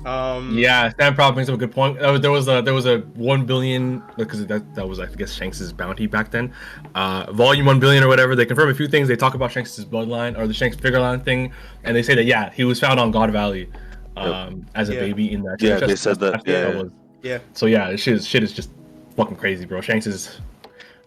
[0.05, 1.99] Um, Yeah, Stan Proud brings up a good point.
[1.99, 5.33] Uh, there was a there was a one billion because that that was I guess
[5.33, 6.51] Shanks's bounty back then.
[6.95, 8.35] Uh, volume one billion or whatever.
[8.35, 9.07] They confirm a few things.
[9.07, 11.53] They talk about Shanks's bloodline or the Shanks figure line thing,
[11.83, 13.69] and they say that yeah, he was found on God Valley,
[14.17, 14.99] um, as a Yeah.
[15.01, 15.61] baby in that.
[15.61, 16.81] Yeah, they said that, That's what yeah.
[16.81, 16.91] was.
[17.21, 17.39] Yeah.
[17.53, 18.71] So yeah, this shit is, shit is just
[19.15, 19.79] fucking crazy, bro.
[19.81, 20.41] Shanks is.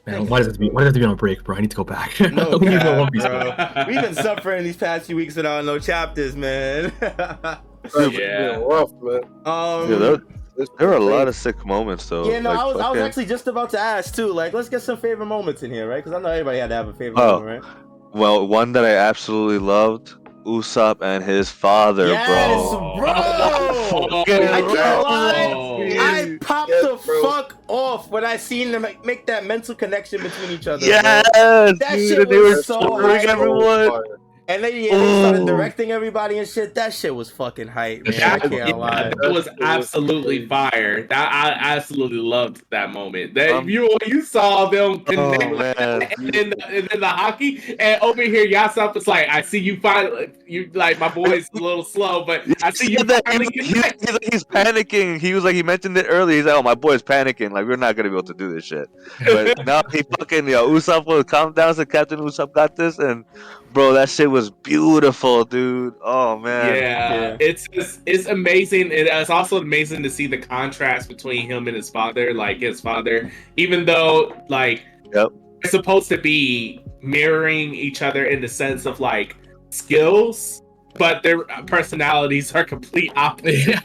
[0.07, 0.71] Man, why does it have to be?
[0.71, 1.57] Why does it have to be on a break, bro?
[1.57, 2.19] I need to go back.
[2.33, 3.85] No We need more cap, One Piece, bro.
[3.89, 6.93] We've been suffering these past few weeks without no chapters, man.
[7.01, 8.57] That's Yeah.
[8.57, 9.21] rough, man.
[9.45, 10.17] um, Yeah, there,
[10.59, 12.31] It's there were a lot of sick moments though.
[12.31, 14.29] yeah, no, like, I was I was fucking- actually just about to ask too.
[14.33, 16.03] Like, let's get some favorite moments in here, right?
[16.05, 17.41] Because I know everybody had to have a favorite Oh.
[17.41, 17.73] moment, right?
[18.15, 20.15] Well, one that I absolutely loved,
[20.47, 22.97] Usopp and his father, Yes, bro.
[22.99, 23.13] bro.
[23.89, 25.53] Oh, I can't lie.
[25.55, 25.83] oh.
[25.83, 26.16] I
[26.47, 27.23] popped Yes, the bro.
[27.23, 30.79] fuck off when I seen them make, make that mental connection between each other.
[30.81, 30.87] bro.
[30.89, 33.29] Yes, That dude, shit and they was were so supporting hype.
[33.29, 33.89] everyone.
[33.91, 34.19] Fire.
[34.49, 35.47] And then yeah, they started Oh.
[35.47, 36.75] directing everybody and shit.
[36.77, 38.15] That shit was fucking hype, man.
[38.15, 39.13] Yeah, I can't Yeah, lie.
[39.21, 41.03] that was absolutely fire.
[41.09, 43.35] That I absolutely loved that moment.
[43.35, 44.99] That Um, you you saw them Oh
[45.39, 45.81] connect,
[46.21, 49.59] and then the, and then the Haki, and over here Yasopp was like, "I see
[49.59, 50.31] you finally.
[50.47, 53.67] You like my boy's a little slow, but I see you Yeah, that- finally he's,
[53.67, 55.19] he's, he's, he's panicking.
[55.19, 56.37] He was like, he mentioned it earlier.
[56.37, 57.51] He's like, oh, my boy's panicking.
[57.51, 58.89] Like, we're not gonna be able to do this shit.
[59.25, 61.75] But now he fucking, yo, Usopp will calm down.
[61.75, 63.25] So Captain Usopp got this, and
[63.73, 65.95] bro, that shit was beautiful, dude.
[66.03, 66.75] Oh man.
[66.75, 67.37] Yeah, Yeah.
[67.41, 68.83] it's just, it's amazing.
[68.85, 72.33] and It's also amazing to see the contrast between him and his father.
[72.35, 74.83] Like his father, even though like
[75.15, 75.29] Yep.
[75.63, 79.37] they're supposed to be mirroring each other in the sense of like
[79.71, 80.63] skills,
[80.99, 83.79] but their personalities are complete opposite.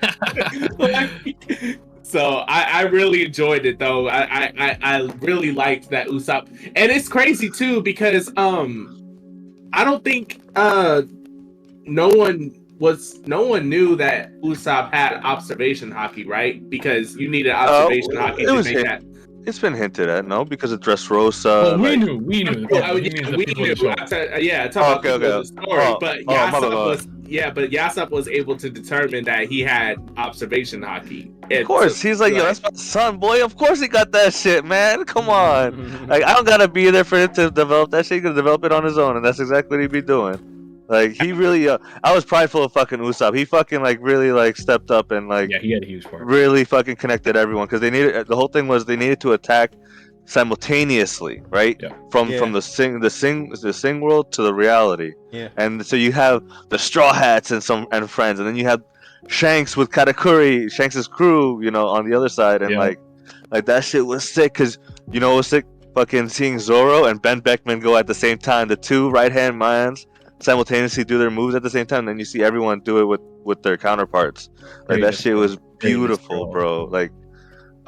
[0.79, 1.37] Like,
[2.03, 4.07] so I, I really enjoyed it though.
[4.07, 8.97] I, I I I really liked that Usopp, and it's crazy too because um
[9.73, 11.03] I don't think uh
[11.85, 16.67] no one was no one knew that Usopp had observation Haki, right?
[16.69, 18.83] Because you needed observation Haki it to was make him.
[18.83, 19.03] that.
[19.47, 21.45] It's been hinted at, no, because of Dressrosa.
[21.63, 22.67] Well, we like- knew, we knew.
[22.69, 23.63] Well, I we knew yeah, we knew.
[23.63, 23.93] in the show.
[23.97, 25.39] I said- Yeah, talk Okay, about okay.
[25.39, 29.47] the story, Oh, but oh, Yasopp was yeah, but Yasopp was able to determine that
[29.47, 31.31] he had observation Haki.
[31.59, 33.43] Of course, he's like, yo, that's my son, boy.
[33.43, 35.03] Of course he got that shit, man.
[35.05, 36.05] Come on.
[36.07, 38.17] Like, I don't gotta be there for him to develop that shit.
[38.17, 40.39] He can develop it on his own, and that's exactly what he'd be doing.
[40.89, 43.33] Like, he really, uh, I was prideful of fucking Usopp.
[43.35, 46.21] He fucking, like, really, like, stepped up and, like, Yeah, he had a huge part.
[46.25, 49.71] really fucking connected everyone because they needed the whole thing was they needed to attack
[50.25, 51.89] simultaneously right Yeah.
[52.11, 52.39] from Yeah.
[52.39, 55.49] from the sing the sing the sing world to the reality Yeah.
[55.57, 58.81] and so you have the straw hats and some and friends and then you have
[59.27, 62.79] shanks with katakuri shanks's crew you know on the other side and Yeah.
[62.79, 62.99] like
[63.51, 64.77] like that shit was sick because
[65.11, 68.37] you know what was sick fucking seeing zoro and benn beckman go at the same
[68.37, 70.07] time the two right hand minds
[70.39, 73.21] simultaneously do their moves at the same time then you see everyone do it with
[73.43, 74.49] with their counterparts
[74.79, 76.85] like Great that shit was beautiful, bro.
[76.85, 76.85] bro.
[76.85, 77.11] Like,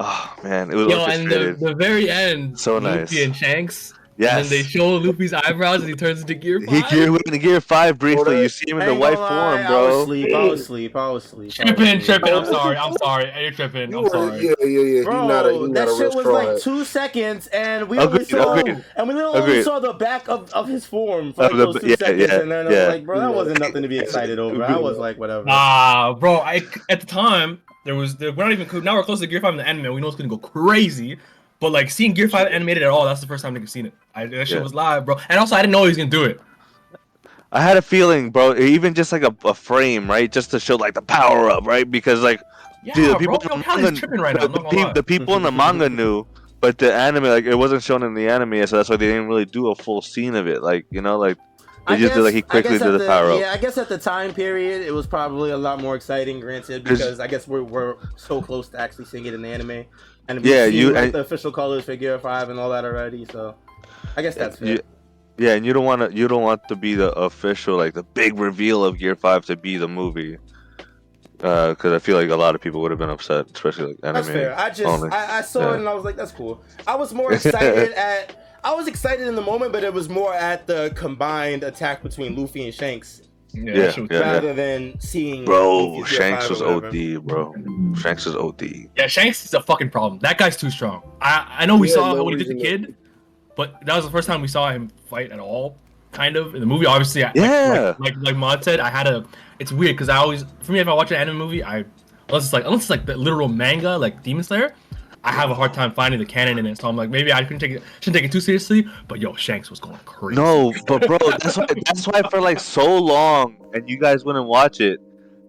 [0.00, 3.24] oh man, it was Yo, and the, the very end, So Luffy nice.
[3.24, 6.74] and Shanks, yes, and then they show Luffy's eyebrows and he turns into Gear Five.
[6.74, 6.90] he Five.
[6.90, 8.42] gear in gear five briefly.
[8.42, 10.02] You see him in the white gonna lie, form, I was bro.
[10.02, 10.34] asleep.
[10.34, 10.96] I was asleep.
[10.96, 11.38] I was asleep.
[11.40, 12.04] I was Tripping, asleep.
[12.04, 12.34] tripping.
[12.34, 12.76] I'm sorry.
[12.76, 13.32] I'm sorry.
[13.42, 13.90] You're tripping.
[13.90, 14.44] You I'm sorry.
[14.46, 15.02] Yeah, yeah, yeah.
[15.04, 17.88] Bro, he not a, he not that a shit was straw like two seconds, and
[17.88, 18.84] we Agreed, only saw agreed.
[18.96, 19.62] and we only Agreed.
[19.64, 22.20] saw the back of, of his form for like Of the- those two yeah, seconds,
[22.28, 22.72] yeah, and then yeah.
[22.78, 24.62] I was like, bro, that wasn't nothing to be excited over.
[24.64, 25.44] I was like, whatever.
[25.48, 26.36] Ah, bro.
[26.38, 29.40] I at the time there was there, we're not even now we're close to Gear
[29.40, 29.92] Five in the anime.
[29.92, 31.18] We know it's gonna go crazy,
[31.60, 33.94] but like seeing Gear Five animated at all, that's the first time niggas seen it.
[34.14, 34.62] I, that shit Yeah.
[34.62, 35.16] was live, bro.
[35.28, 36.40] And also I didn't know he was gonna do it.
[37.52, 38.56] I had a feeling, bro.
[38.56, 41.88] Even just like a, a frame, right, just to show like the power up, right?
[41.88, 42.40] Because like
[42.82, 44.46] Yeah, Dude, the people Yo, in the manga- tripping right now.
[44.48, 46.26] the, pe- the people in the manga knew,
[46.60, 49.28] but the anime like it wasn't shown in the anime, so that's why they didn't
[49.28, 50.62] really do a full scene of it.
[50.62, 51.36] Like you know, like
[51.86, 53.38] they I just did like he quickly did at the power up.
[53.40, 56.40] Yeah, I guess at the time period, it was probably a lot more exciting.
[56.40, 59.84] granted, because I guess we're, we're so close to actually seeing it in the anime,
[60.28, 62.84] and we've Yeah, you- like, and- the official colors for Gear Five and all that
[62.84, 63.24] already.
[63.30, 63.54] So,
[64.16, 64.68] I guess that's fair.
[64.68, 64.80] You-
[65.36, 66.16] Yeah, and you don't want to.
[66.16, 69.56] You don't want to be the official, like the big reveal of Gear Five to
[69.56, 70.38] be the movie.
[71.42, 73.96] Uh, because I feel like a lot of people would have been upset, especially like
[74.04, 74.14] anime.
[74.14, 74.58] That's fair.
[74.58, 75.04] I just.
[75.12, 75.72] I, I saw Yeah.
[75.74, 76.62] it and I was like, that's cool.
[76.86, 80.32] I was more excited at I was excited in the moment, but it was more
[80.32, 83.22] at the combined attack between Luffy and Shanks
[83.54, 84.32] Yeah, Yeah, that shit was- yeah.
[84.32, 86.60] rather than seeing Bro, Shanks was.
[86.62, 87.54] OD, bro.
[88.00, 88.88] Shanks was OD.
[88.96, 90.18] Yeah, Shanks is a fucking problem.
[90.20, 91.02] That guy's too strong.
[91.22, 92.94] I I know we Yeah, saw no what he did to reason to- Kid,
[93.56, 95.76] but that was the first time we saw him fight at all.
[96.12, 97.24] Kind of in the movie, obviously.
[97.24, 97.94] I, Yeah.
[97.98, 99.24] Like, like like Mod said, I had a.
[99.58, 101.84] It's weird because I always, for me, if I watch an anime movie, I
[102.28, 104.74] unless it's like unless it's like the literal manga, like Demon Slayer,
[105.24, 106.78] I have a hard time finding the canon in it.
[106.78, 108.86] So I'm like, maybe I couldn't take it, shouldn't take it too seriously.
[109.08, 110.40] But yo, Shanks was going crazy.
[110.40, 111.66] No, but bro, that's why.
[111.86, 115.00] That's why for like so long, and you guys wouldn't watch it.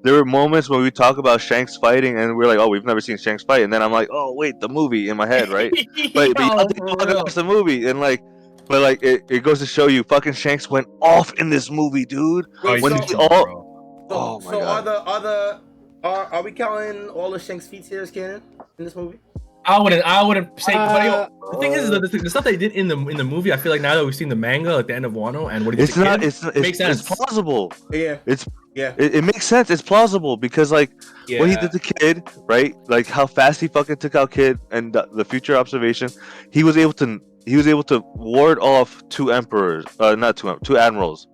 [0.03, 3.01] There were moments when we talk about Shanks fighting, and we're like, "Oh, we've never
[3.01, 5.71] seen Shanks fight," and then I'm like, "Oh, wait, the movie in my head, right?"
[6.13, 7.17] But, but y'all Yo, didn't for fucking real.
[7.23, 8.21] watch the movie, and like,
[8.67, 12.05] but like, it, it goes to show you, fucking Shanks went off in this movie,
[12.05, 12.45] dude.
[12.63, 14.67] Oh, when too so- he all- So, Oh my so God.
[14.67, 15.59] are the are the
[16.03, 18.43] are, are we counting all of Shanks' feats here as canon
[18.77, 19.17] in this movie?
[19.67, 20.03] I wouldn't.
[20.05, 20.73] I wouldn't say.
[20.73, 23.17] but yo, Uh, the thing is, the, the, the stuff they did in the in
[23.17, 25.13] the movie, I feel like now that we've seen the manga, like the end of
[25.13, 26.19] Wano, and what he did It's to not.
[26.19, 27.01] Kid, It's it's, makes it's sense.
[27.03, 27.71] plausible.
[27.91, 28.93] Yeah, It's yeah.
[28.97, 29.69] it, it makes sense.
[29.69, 30.91] It's plausible because like
[31.27, 31.39] Yeah.
[31.39, 32.75] what he did to Kid, right?
[32.87, 36.09] Like how fast he fucking took out Kid and the, the future observation.
[36.51, 40.57] He was able to he was able to ward off two emperors, uh, not two
[40.63, 41.27] two admirals,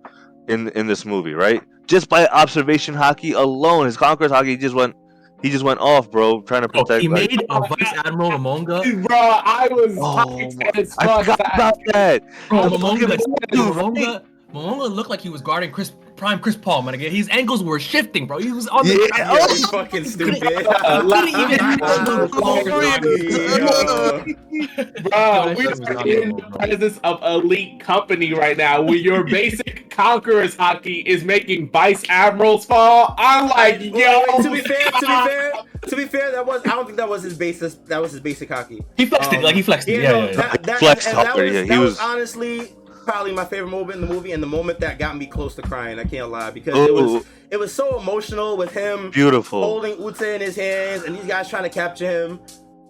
[0.48, 1.62] in in this movie, right?
[1.86, 4.94] Just by observation Haki alone, his conquerors Haki just went
[5.42, 7.02] he just went off, bro, trying to Bro, protect.
[7.02, 9.06] he like- made a vice admiral Momonga.
[9.06, 11.20] Bro, I was Oh hyped my- I fuck.
[11.24, 12.22] forgot about that.
[12.48, 13.18] Bro, The Momonga, fucking-
[13.50, 14.22] dude, Momonga,
[14.54, 16.94] Momonga looked like he was guarding Chris Prime Chris Paul, man.
[16.94, 18.38] Again, his ankles were shifting, bro.
[18.38, 19.10] He was on the.
[19.16, 20.40] Yeah, You're oh, fucking stupid.
[20.40, 24.66] Couldn't even handle the Yeah.
[25.02, 30.54] Bro, we're shit in the presence of elite company right now where your basic conquerors
[30.54, 33.16] Haki is making vice admirals fall.
[33.18, 33.90] I'm like, yo.
[33.90, 35.52] Wait, wait, to be fair, to be fair,
[35.88, 37.74] to be fair, that was I don't think that was his basis.
[37.88, 38.84] That was his basic Haki.
[38.96, 40.00] He flexed it, Um, like he flexed it.
[40.00, 40.36] Yeah, Yeah, yeah, yeah.
[40.36, 42.70] that, that, Flexed and that was, yeah, he that was, was- honestly
[43.04, 45.62] probably my favorite moment in the movie, and the moment that got me close to
[45.62, 45.98] crying.
[45.98, 49.62] I can't lie because it was it was so emotional with him beautiful.
[49.62, 52.40] holding Uta in his hands, and these guys trying to capture him,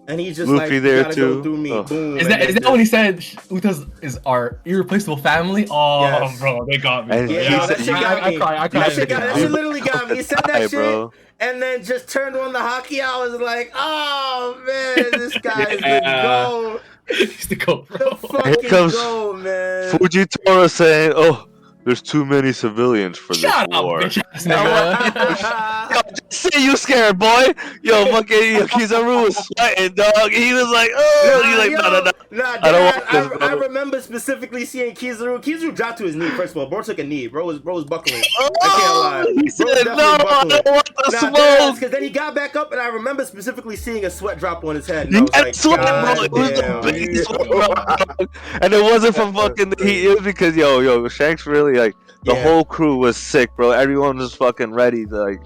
[0.07, 1.35] and he's just Luffy like, there gotta too.
[1.35, 1.83] go through me, Oh.
[1.83, 2.17] boom.
[2.17, 5.67] Is that is that when he said Uta's is our irreplaceable family?
[5.69, 6.39] Oh, Yes.
[6.39, 7.17] bro, they got me.
[7.17, 7.37] And bro.
[7.37, 8.57] he Yeah, said- I- he- I, I, I cried.
[8.59, 8.83] I cried.
[8.83, 10.15] That shit, got, that shit literally got me.
[10.17, 11.09] He said that shit,
[11.39, 13.01] and then just turned on the Haki.
[13.01, 16.23] I was like, oh man, this guy is the Yeah.
[16.47, 16.81] goat.
[17.09, 18.15] He's the goat, The bro.
[18.15, 19.91] fucking comes goat, man.
[19.93, 21.47] Fujitora saying, "Oh,
[21.85, 25.95] there's too many civilians for Shut this up, war." bitch ass nigga.
[25.95, 27.53] Yo, just say you scared, boy.
[27.81, 30.31] Yo, fucking yo, Kizaru was sweating, dog.
[30.31, 33.31] He was like, "Oh," he's like, yo, "No, no, no." Nah, I don't Dad, want
[33.31, 35.41] this, I, I remember specifically seeing Kizaru.
[35.43, 36.29] Kizaru dropped to his knee.
[36.29, 37.27] First of all, bro took a knee.
[37.27, 38.23] Bro was bro was buckling.
[38.39, 39.41] Oh, lie.
[39.41, 40.49] he said, definitely "No, I buckling.
[40.49, 44.05] don't want the smoke." because then he got back up, and I remember specifically seeing
[44.05, 45.07] a sweat drop on his head.
[45.07, 46.23] And I was had like, sweat, God bro.
[46.23, 48.29] It was the biggest sweat drop.
[48.61, 50.05] And it wasn't from fucking the heat.
[50.05, 52.43] It was because yo, yo, Shanks really like the Yeah.
[52.43, 53.71] whole crew was sick, bro.
[53.71, 55.41] Everyone was fucking ready to like.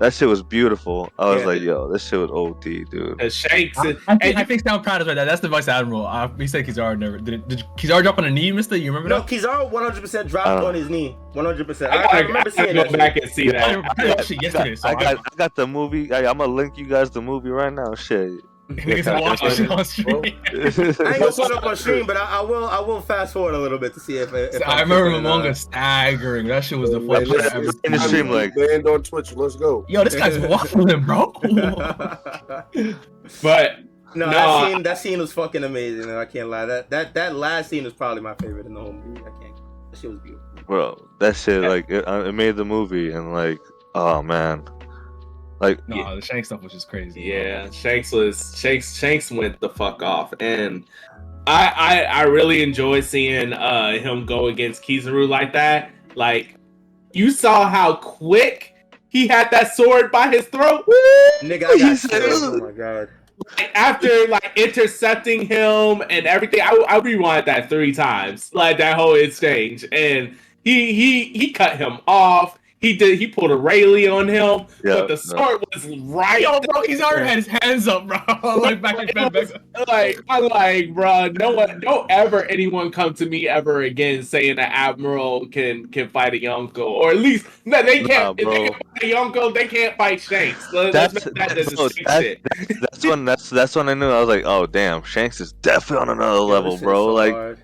[0.00, 1.12] That shit was beautiful.
[1.16, 1.46] I was Yeah.
[1.46, 3.20] like, yo, this shit was OD, dude.
[3.20, 5.14] Cause Shanks I, is, I think, and I you- think Sound Proud is right.
[5.14, 6.06] That that's the vice admiral.
[6.08, 7.46] Uh, he said Kizaru never did.
[7.46, 8.76] Did Kizaru drop on a knee, Mister?
[8.76, 9.28] You remember No, that?
[9.28, 11.16] Kizaru 100% dropped on his knee.
[11.36, 11.88] 100%.
[11.88, 12.92] I I, I remember I gotta seeing go that.
[12.98, 13.22] back shit.
[13.22, 13.98] and see I, that.
[14.00, 16.12] I watched it yesterday, so I I, got, I got the movie.
[16.12, 17.94] I, I'm gonna link you guys the movie right now.
[17.94, 18.40] Shit.
[18.80, 20.16] niggas are watching shit on stream.
[20.24, 22.68] I ain't gonna put it up on stream, but I, I will.
[22.68, 24.32] I will fast forward a little bit to see if.
[24.32, 26.46] if I I'm remember tripping or staggering.
[26.48, 28.08] That shit was the Hey, funniest shit ever In the seen.
[28.08, 29.32] stream, time to like- banned on Twitch.
[29.34, 29.84] Let's go.
[29.88, 31.32] Yo, this guy's waffling, bro.
[33.42, 33.78] But
[34.14, 34.82] no, No, that I- scene.
[34.82, 36.66] That scene was fucking amazing, and I can't lie.
[36.66, 39.20] That that that last scene was probably my favorite in the whole movie.
[39.20, 39.56] I can't.
[39.90, 40.46] That shit was beautiful.
[40.66, 43.58] Bro, that shit like it, uh, it made the movie and like,
[43.94, 44.64] oh man,
[45.62, 47.22] like no, the Shanks stuff was just crazy.
[47.22, 48.96] Yeah, Shanks was Shanks.
[48.96, 50.84] Shanks went the fuck off, and
[51.46, 55.92] I I, I really enjoy seeing uh him go against Kizaru like that.
[56.16, 56.56] Like
[57.12, 58.74] you saw how quick
[59.08, 60.84] he had that sword by his throat.
[61.42, 62.30] Nigga, I got said, scared.
[62.32, 63.08] Oh my god.
[63.56, 68.96] Like, after like intercepting him and everything, I I rewind that three times, like that
[68.96, 72.58] whole exchange, and he he he cut him off.
[72.82, 73.16] He did.
[73.18, 75.16] He pulled a Rayleigh on him, Yeah, but the no.
[75.16, 76.42] sword was right.
[76.42, 78.18] Yo, bro, he's already had his hands up, bro.
[78.60, 79.88] like back in bed, back.
[79.88, 84.56] like I'm like, bro, no one, don't ever anyone come to me ever again saying
[84.56, 88.38] that admiral can can fight a Yonko, or at least no, they can't.
[88.40, 90.72] if they can fight a Yonko, they can't fight Shanks.
[90.72, 92.40] Let- That's make that that's, the bro, that- shit.
[92.80, 96.02] that's when that's that's when I knew I was like, oh damn, Shanks is definitely
[96.10, 97.06] on another level, bro.
[97.06, 97.58] so like hard.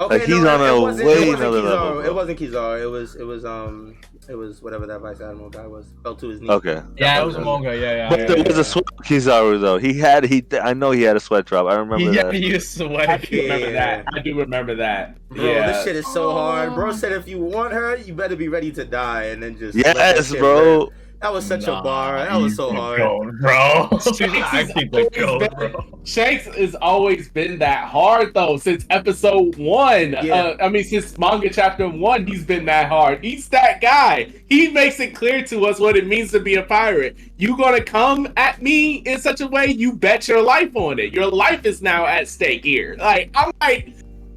[0.00, 1.64] Okay, Like, he's on a way another Kizaru.
[1.64, 2.00] level.
[2.04, 2.82] It wasn't Kizaru.
[2.82, 3.96] It was it was um
[4.28, 5.86] it was whatever that vice admiral guy was.
[6.02, 6.50] Fell to his knees.
[6.50, 6.80] Okay.
[6.96, 7.80] Yeah, it was Okay.
[7.80, 8.08] Yeah, yeah.
[8.08, 8.60] But yeah, there yeah, was yeah.
[8.60, 9.78] a sweat Kizaru though.
[9.78, 10.44] He had he.
[10.62, 11.66] I know he had a sweat drop.
[11.66, 12.34] I remember Yeah, that.
[12.34, 13.26] he is I sweaty.
[13.36, 13.72] do remember Yeah.
[13.72, 14.04] that.
[14.14, 15.28] I do remember that.
[15.30, 15.66] Bro, yeah.
[15.72, 16.74] this shit is so hard.
[16.74, 19.76] Bro said if you want her, you better be ready to die, and then just
[19.76, 20.84] let Yes, shit bro.
[20.86, 20.92] rip.
[21.20, 22.24] That was such Nah, a bar.
[22.24, 22.98] That was so hard.
[22.98, 23.88] goat, bro.
[24.14, 25.98] Shanks I keep the always been- bro.
[26.04, 30.12] Shanks has always been that hard though since episode one.
[30.22, 30.34] Yeah.
[30.34, 33.24] Uh, I mean, since manga chapter one, he's been that hard.
[33.24, 34.32] He's that guy.
[34.48, 37.16] He makes it clear to us what it means to be a pirate.
[37.36, 39.66] You gonna come at me in such a way?
[39.66, 41.12] You bet your life on it.
[41.12, 42.94] Your life is now at stake here.
[42.96, 43.92] Like I'm like,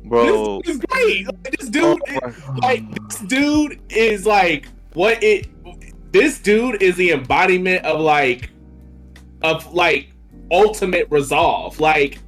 [0.06, 0.62] Bro.
[0.66, 1.28] this is great.
[1.28, 5.48] Like, this dude, Oh is- like this dude is like what it.
[6.12, 8.52] This dude is the embodiment of like,
[9.42, 10.14] of like
[10.52, 11.80] ultimate resolve.
[11.80, 12.20] Like,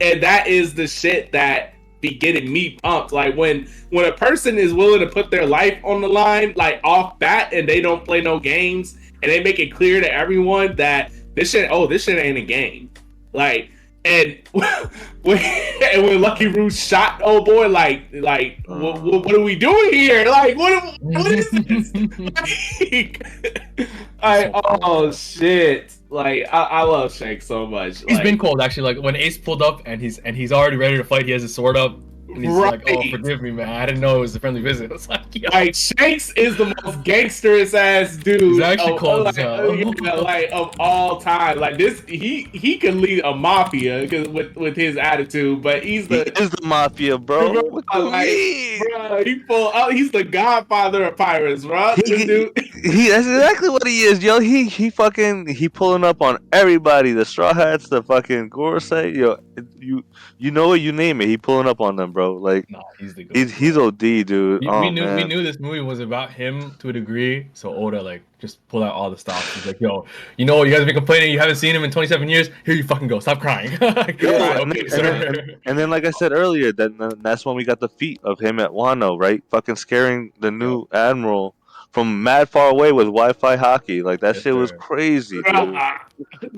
[0.00, 3.12] and that is the shit that be getting me pumped.
[3.12, 6.80] Like when when a person is willing to put their life on the line, like
[6.84, 10.76] off bat, and they don't play no games, and they make it clear to everyone
[10.76, 12.90] that this shit, oh, this shit ain't a game.
[13.32, 13.70] Like,
[14.04, 14.38] and
[15.22, 19.00] when and when Lucky Roux shot oh boy, like like what, uh.
[19.00, 20.26] what, what are we doing here?
[20.26, 21.92] Like what what is this?
[22.20, 23.26] like,
[24.22, 25.94] I, oh shit!
[26.10, 28.00] Like I, I love Shank so much.
[28.00, 28.94] He's like, been cold actually.
[28.94, 31.26] Like when Ace pulled up and he's and he's already ready to fight.
[31.26, 31.98] He has his sword up.
[32.34, 33.68] And he's like, "Oh, forgive me, man.
[33.68, 36.66] I didn't know it was a friendly visit." It's like, yo, like Shanks is the
[36.66, 38.40] most gangsterous ass dude.
[38.40, 39.74] He's actually of, cold like, as hell.
[39.74, 41.58] yeah, like of all time.
[41.58, 46.06] Like this, he he can lead a mafia 'cause with with his attitude, but he's
[46.08, 47.52] He the is the mafia, bro.
[47.52, 48.80] Bro, like, mean?
[48.80, 49.74] Bruh, he full out.
[49.74, 51.94] Uh, he's the godfather of pirates, bro.
[51.96, 52.52] This dude,
[52.82, 54.40] He that's exactly what he is, yo.
[54.40, 57.12] He he fucking he pulling up on everybody.
[57.12, 59.38] The straw hats, the fucking Gorosei, yo.
[59.78, 60.04] You
[60.38, 61.26] you know it, you name it.
[61.28, 62.34] He pulling up on them, bro.
[62.34, 63.28] Like nah, he's the.
[63.32, 64.60] He's he's OD, dude.
[64.60, 67.72] We, oh, we knew we knew this movie was about him to a degree, so
[67.72, 69.54] Oda like just pulled out all the stops.
[69.54, 70.04] He's like, "Yo,
[70.36, 70.64] you know, what?
[70.64, 72.50] you guys have been complaining, you haven't seen him in 27 years.
[72.64, 73.20] Here you fucking go.
[73.20, 77.12] Stop crying." Like, Yeah, okay, and, then, and then, like I said earlier, then then
[77.20, 79.42] that's when we got the feat of him at Wano, right?
[79.50, 81.54] Fucking scaring the new admiral
[81.92, 84.02] from mad far away with Wi-Fi Haki.
[84.02, 85.44] Like that Yes, shit was crazy, dude.
[85.44, 86.00] bruh,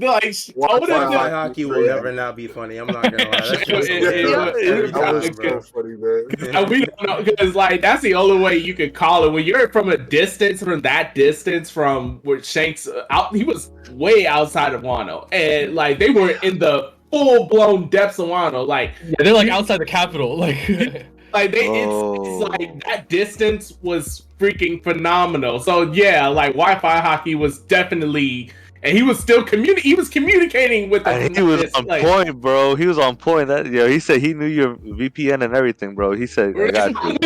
[0.00, 2.76] like Why- Oda why- did- Fly Haki will never not be funny.
[2.76, 3.30] I'm not gonna lie.
[3.40, 5.60] That shit was It- it- hilarious it- every it- That was time, bro.
[5.60, 6.68] so funny, man.
[6.70, 9.68] We don't know because like that's the only way you could call it when you're
[9.70, 14.72] from a distance from that distance from where Shanks uh, out he was way outside
[14.74, 19.14] of Wano and like they were in the full blown depths of Wano like yeah,
[19.18, 20.36] they're like outside the capital.
[20.38, 20.56] Like,
[21.34, 22.14] like they Oh.
[22.14, 28.52] it's, it's like that distance was freaking phenomenal so yeah like Wi-Fi Haki was definitely
[28.84, 32.38] and he was still communi- he was communicating with And he was on like, point,
[32.38, 32.74] bro.
[32.74, 33.48] He was on point.
[33.48, 36.12] That yo, he said he knew your VPN and everything, bro.
[36.12, 37.16] He said, "I got you.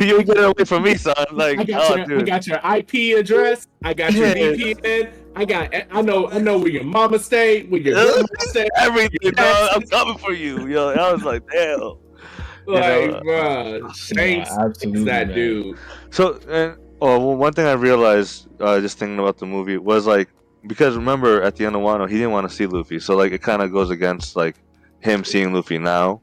[0.06, 3.18] you get away from me, son." Like, I got, oh, your, I got your IP
[3.18, 3.68] address.
[3.84, 4.56] I got your Yeah.
[4.56, 5.12] VPN.
[5.36, 5.74] I got.
[5.90, 6.30] I know.
[6.30, 7.64] I know where your mama stay.
[7.64, 8.68] Where your grandma.
[8.78, 9.68] Everything, bro.
[9.72, 10.88] I'm coming for you, yo.
[10.94, 11.98] I was like, damn.
[12.66, 15.34] Like, know, bruh, Shanks Nah, is that man.
[15.34, 15.78] dude.
[16.10, 20.06] So, and oh, well, one thing I realized uh, just thinking about the movie was
[20.06, 20.28] like
[20.66, 23.32] because remember at the end of Wano he didn't want to see Luffy, so like
[23.32, 24.56] it kind of goes against like
[25.00, 26.20] him seeing Luffy now.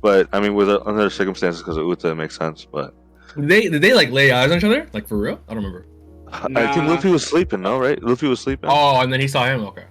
[0.00, 2.64] But I mean, with uh, under circumstances because of Uta, it makes sense.
[2.64, 2.94] But
[3.36, 4.88] did they did they like lay eyes on each other?
[4.92, 5.40] Like for real?
[5.48, 5.86] I don't remember.
[6.32, 8.00] I think Luffy was sleeping, no, right?
[8.00, 9.62] Luffy was sleeping, Oh, and then he saw him.
[9.64, 9.84] Okay.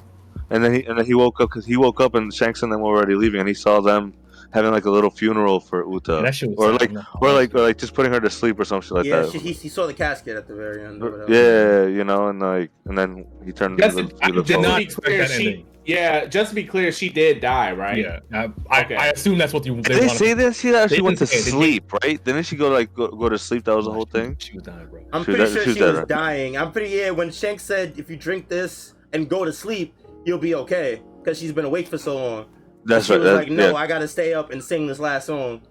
[0.52, 2.72] and then he and then he woke up because he woke up and Shanks and
[2.72, 4.14] them were already leaving, and he saw them
[4.52, 7.54] having like a little funeral for Uta, that shit was or like I'm or like
[7.54, 9.32] or like just putting her to sleep or something like yeah, that.
[9.32, 11.02] she, he, he saw the casket at the very end.
[11.04, 13.78] or yeah, you know, and like and then he turned.
[13.80, 15.66] Just, into I, the just to not expect clear, that she.
[15.86, 17.98] Yeah, just to be clear, she did die, right?
[17.98, 18.96] Yeah, I, I, Okay.
[18.96, 19.74] I assume that's what you.
[19.76, 22.24] They Did they wanted say to- that she actually went to didn't they sleep, right?
[22.24, 23.64] Didn't she go like go, go to sleep?
[23.64, 24.36] That was the whole thing.
[24.38, 25.04] She was dying, bro.
[25.14, 26.08] I'm She pretty dead- sure she was she dead, was right?
[26.08, 26.58] dying.
[26.58, 27.10] I'm pretty yeah.
[27.10, 29.96] When Shank said, "If you drink this and go to sleep,
[30.26, 32.46] you'll be okay," because she's been awake for so long.
[32.86, 33.20] That's she right.
[33.20, 33.74] was that- like, "No, yeah.
[33.76, 35.62] I gotta stay up and sing this last song."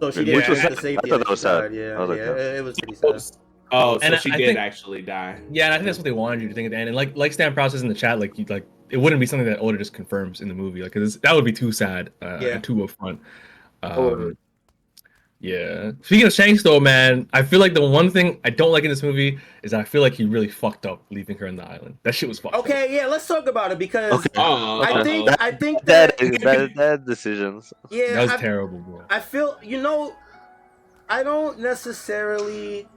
[0.00, 1.10] So she didn't was- drink I the safety.
[1.10, 1.60] thought that was sad.
[1.62, 1.74] died.
[1.74, 2.36] Yeah, I was like yeah, that.
[2.38, 3.38] it, it was pretty sad.
[3.72, 5.40] Oh, so And she I did think- actually die.
[5.50, 6.88] Yeah, and I think that's what they wanted you to think at the end.
[6.88, 9.26] And like like Stan Prouse says in the chat, like you like it wouldn't be
[9.26, 12.10] something that Oda just confirms in the movie, like because that would be too sad,
[12.22, 12.48] uh, Yeah.
[12.48, 13.18] and too upfront.
[13.82, 14.32] Um, Oh.
[15.40, 15.92] Yeah.
[16.02, 18.90] Speaking of Shanks, though, man, I feel like the one thing I don't like in
[18.90, 21.98] this movie is I feel like he really fucked up leaving her in the island.
[22.02, 22.54] That shit was fucked.
[22.54, 22.60] up.
[22.64, 24.28] Okay, yeah, let's talk about it because Okay.
[24.36, 27.72] Oh, I think That- I think Bad, that bad, bad decisions.
[27.90, 29.02] yeah, that was I, terrible, bro.
[29.10, 30.14] I feel you know,
[31.08, 32.88] I don't necessarily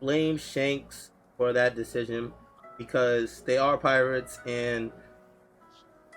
[0.00, 2.32] blame Shanks for that decision
[2.78, 4.92] because they are pirates and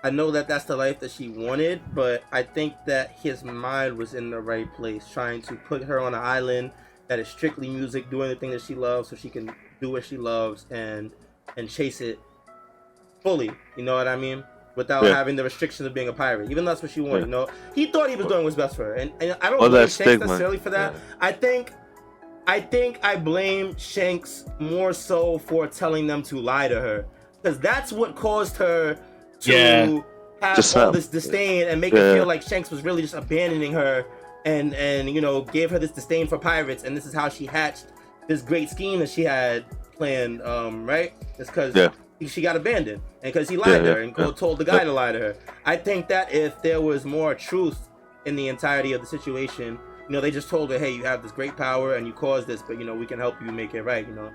[0.04, 3.98] I know that that's the life that she wanted, but I think that his mind
[3.98, 6.70] was in the right place, trying to put her on an island
[7.08, 10.04] that is strictly music, doing the thing that she loves, so she can do what
[10.04, 11.10] she loves and
[11.56, 12.18] and chase it
[13.22, 13.50] fully.
[13.76, 14.44] You know what I mean?
[14.76, 15.14] Without Yeah.
[15.14, 16.50] having the restrictions of being a pirate.
[16.50, 17.20] Even that's what she wanted.
[17.20, 17.24] Yeah.
[17.24, 19.58] You know, he thought he was doing what's best for her, and, and I don't
[19.58, 20.94] blame Shanks necessarily for that.
[21.20, 21.72] I think.
[22.46, 27.04] I think I blame Shanks more so for telling them to lie to her,
[27.42, 28.98] because that's what caused her
[29.40, 30.00] to Yeah.
[30.42, 32.00] have Just all some- this disdain and make Yeah.
[32.00, 34.04] her feel like Shanks was really just abandoning her
[34.44, 37.46] and and you know gave her this disdain for pirates, and this is how she
[37.46, 37.86] hatched
[38.28, 39.64] this great scheme that she had
[39.96, 40.42] planned.
[40.42, 41.12] Um, right?
[41.38, 41.88] It's because Yeah.
[42.26, 44.30] she got abandoned and because he lied Yeah, to yeah, her and yeah.
[44.36, 45.34] told the guy to lie to her.
[45.66, 47.78] I think that if there was more truth
[48.26, 49.78] in the entirety of the situation,
[50.08, 52.46] you know, they just told her, hey, you have this great power and you caused
[52.46, 54.06] this, but you know, we can help you make it right.
[54.06, 54.30] You know,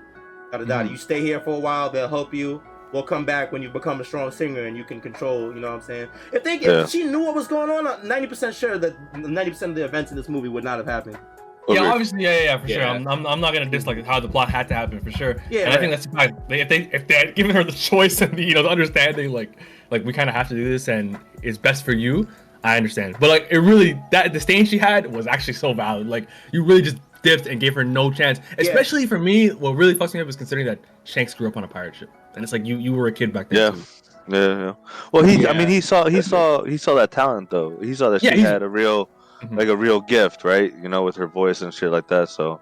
[0.52, 0.80] da da da.
[0.80, 0.92] Mm-hmm.
[0.92, 2.62] You stay here for a while, they'll help you.
[2.94, 5.52] We'll come back when you become a strong singer and you can control.
[5.52, 6.08] You know what I'm saying?
[6.32, 6.84] If they, Yeah.
[6.84, 10.12] if she knew what was going on, I'm 90% sure that 90% of the events
[10.12, 11.18] in this movie would not have happened.
[11.66, 11.88] Yeah, Agreed.
[11.88, 12.84] obviously, yeah, yeah, yeah for sure.
[12.84, 15.42] I'm, I'm, I'm not gonna dislike how the plot had to happen for sure.
[15.50, 16.40] Yeah, and I think that's fine.
[16.50, 19.32] If they if they had given her the choice and the, you know the understanding,
[19.32, 19.50] like
[19.90, 22.28] like we kind of have to do this and it's best for you.
[22.62, 26.06] I understand, but like it really that disdain she had was actually so valid.
[26.06, 28.38] Like you really just dipped and gave her no chance.
[28.58, 31.64] Especially for me, what really fucks me up is considering that Shanks grew up on
[31.64, 33.70] a pirate ship, and it's like you you were a kid back then Yeah.
[33.70, 33.82] too.
[34.28, 34.74] Yeah, yeah.
[35.12, 35.46] Well, he.
[35.46, 36.06] I mean, he saw.
[36.08, 36.62] He saw.
[36.64, 37.76] He saw that talent though.
[37.80, 39.08] He saw that she he's- had a real,
[39.42, 39.58] Mhm.
[39.58, 40.72] like a real gift, right?
[40.82, 42.28] You know, with her voice and shit like that.
[42.30, 42.60] So,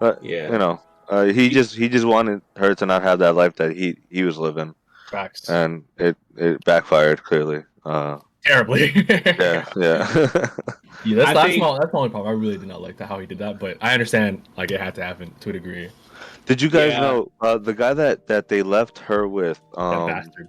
[0.00, 0.50] but Yeah.
[0.52, 3.72] you know, uh, he just he just wanted her to not have that life that
[3.76, 4.74] he he was living,
[5.10, 5.50] Facts.
[5.50, 7.62] and it it backfired clearly.
[7.84, 8.92] Uh, Terribly.
[9.08, 10.46] yeah, yeah.
[11.04, 12.28] Yeah, that's, I that's, think- my, that's my only problem.
[12.32, 14.80] I really did not like the, how he did that, but I understand like it
[14.80, 15.88] had to happen to a degree.
[16.46, 17.00] Did you guys Yeah.
[17.00, 19.60] know uh, the guy that that they left her with?
[19.74, 20.48] That Um, bastard.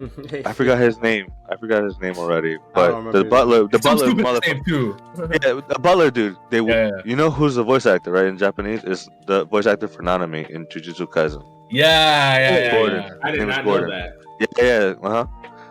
[0.46, 1.32] I forgot his name.
[1.50, 2.58] I forgot his name already.
[2.74, 4.64] But the his butler, the It's some butler, stupid motherfucker.
[4.66, 4.96] too.
[5.42, 6.36] Yeah, the butler dude.
[6.50, 6.90] They, Yeah, yeah.
[7.06, 8.26] you know who's the voice actor, right?
[8.26, 11.42] In Japanese, is the voice actor for Nanami in Jujutsu Kaisen.
[11.70, 12.70] Yeah, yeah, yeah.
[12.72, 13.02] Gordon.
[13.02, 13.10] yeah.
[13.22, 14.12] I did Name is not know that.
[14.40, 15.26] Yeah, yeah, uh huh.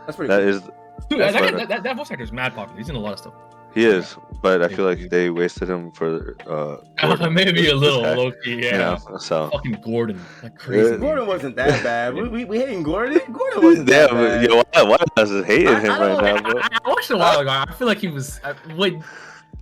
[0.06, 0.50] That's pretty That cool.
[0.50, 0.62] is,
[1.10, 2.78] Dude, that, what- that, that, that voice actor is mad popular.
[2.78, 3.34] He's in a lot of stuff.
[3.74, 7.28] he is, but I feel like they wasted him for uh.
[7.30, 8.72] Maybe a little low key, yeah.
[8.98, 9.50] You know, so.
[9.52, 10.98] Fucking Gordon, like crazy.
[10.98, 12.14] Gordon wasn't that bad.
[12.16, 13.20] We, we, we hating Gordon?
[13.32, 14.50] Gordon wasn't Yeah, that but bad.
[14.50, 14.84] yo, why,
[15.16, 16.62] why is it hating I- him I right don't- now, I, bro?
[16.62, 17.50] I, I watched a while ago.
[17.52, 18.40] I feel like he was.
[18.44, 18.96] Uh, wait,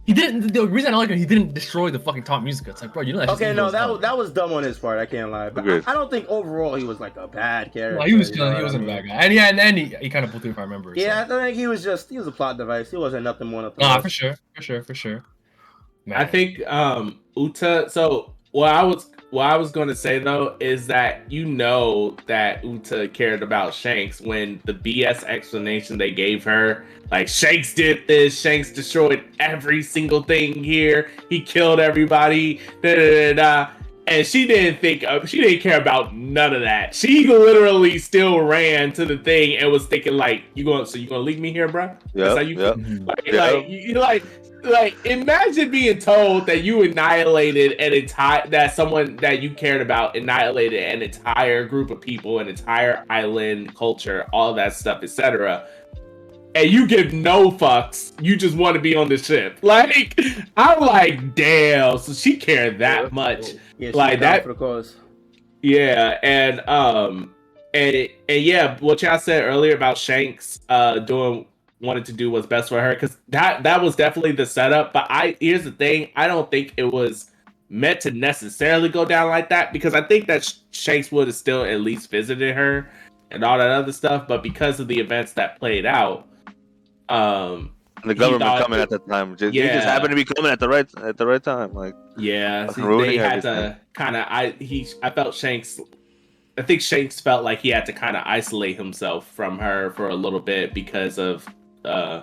[0.08, 0.54] he didn't.
[0.54, 2.70] The reason I like him, he didn't destroy the fucking Tot Musica.
[2.70, 3.30] It's like, bro, you know that.
[3.32, 4.98] Okay, no, that was, that was dumb on his part.
[5.00, 8.00] I can't lie, but I, I don't think overall he was like a bad character.
[8.00, 8.54] No, he was you chilling.
[8.54, 8.96] know He wasn't a mean?
[8.96, 9.14] bad guy.
[9.16, 10.96] And yeah, and then he, he kind of pulled through if I remember.
[10.96, 11.02] so.
[11.02, 12.90] Yeah, I think he was just he was a plot device.
[12.90, 13.82] He wasn't nothing more nothing.
[13.82, 15.26] Nah, for sure, for sure, for sure.
[16.16, 17.90] I think um Uta.
[17.90, 22.16] So what I was what I was going to say though is that you know
[22.28, 28.08] that Uta cared about Shanks when the BS explanation they gave her, like Shanks did
[28.08, 33.72] this, Shanks destroyed every single thing here, he killed everybody, da da da da.
[34.08, 36.96] And she didn't think of, she didn't care about none of that.
[36.96, 40.86] She literally still ran to the thing and was thinking like, "You going?
[40.86, 41.94] So you gonna leave me here, bro?
[42.14, 42.78] That's how you yep.
[43.06, 43.42] Like, Yeah.
[43.52, 44.24] like you, you like
[44.64, 50.16] like imagine being told that you annihilated an entire that someone that you cared about
[50.16, 55.68] annihilated an entire group of people an entire island culture all that stuff etc
[56.64, 60.20] and you give no fucks you just want to be on the ship like
[60.58, 64.96] i'm like damn so she cared that much Yeah, like that- for the cause.
[65.62, 67.34] yeah, and um,
[67.74, 71.46] and and yeah, what y'all said earlier about Shanks uh doing
[71.80, 74.94] wanted to do what's best for her because that that was definitely the setup.
[74.94, 77.30] But I here's the thing, I don't think it was
[77.70, 81.64] meant to necessarily go down like that because I think that Shanks would have still
[81.66, 82.90] at least visited her
[83.30, 84.28] and all that other stuff.
[84.28, 86.28] But because of the events that played out,
[87.10, 87.72] um,
[88.06, 89.36] the government coming at the time.
[89.36, 89.74] Just, Yeah.
[89.76, 91.74] just happened to be coming at the right at the right time.
[91.74, 94.26] Like, Yeah, ruining they had to kind of.
[94.30, 95.80] I he I felt Shanks.
[96.58, 100.10] I think Shanks felt like he had to kind of isolate himself from her for
[100.10, 101.48] a little bit because of,
[101.86, 102.22] uh,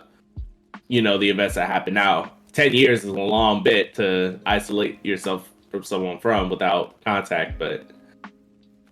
[0.88, 1.94] you know, the events that happened.
[1.94, 7.58] Now, ten years is a long bit to isolate yourself from someone from without contact,
[7.58, 7.90] but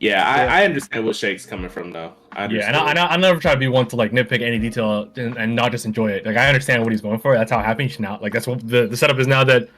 [0.00, 2.12] yeah, I, I understand where Shanks coming from though.
[2.34, 4.40] I Yeah, and I, and I, I never try to be one to like nitpick
[4.42, 6.24] any detail and, and not just enjoy it.
[6.26, 7.34] Like I understand what he's going for.
[7.34, 7.90] That's how it happened.
[7.90, 9.68] He now like that's what the, the setup is now that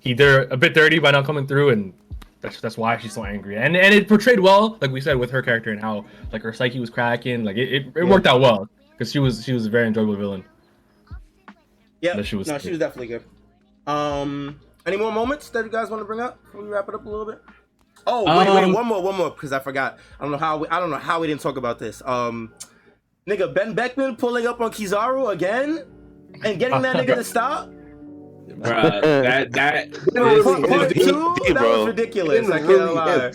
[0.00, 1.92] he did a bit dirty by not coming through, and
[2.40, 3.56] that's that's why she's so angry.
[3.56, 6.52] And and it portrayed well, like we said, with her character and how like her
[6.52, 7.44] psyche was cracking.
[7.44, 10.16] Like it, it, it worked out well because she was she was a very enjoyable
[10.16, 10.44] villain.
[12.00, 12.62] Yeah, No, she was no, good.
[12.62, 13.24] she was definitely good.
[13.88, 16.94] Um, any more moments that you guys want to bring up before we wrap it
[16.94, 17.42] up a little bit?
[18.10, 19.98] Oh, wait, wait, Um, one more, one more, because I forgot.
[20.18, 22.02] I don't know how we, I don't know how we didn't talk about this.
[22.04, 22.52] Um,
[23.28, 25.84] Nigga, Benn Beckman pulling up on Kizaru again
[26.44, 27.68] and getting that nigga to stop.
[28.48, 32.48] Bruh, that that Literally, Part, part He- two, he- that was ridiculous.
[32.48, 33.32] I can't really lie.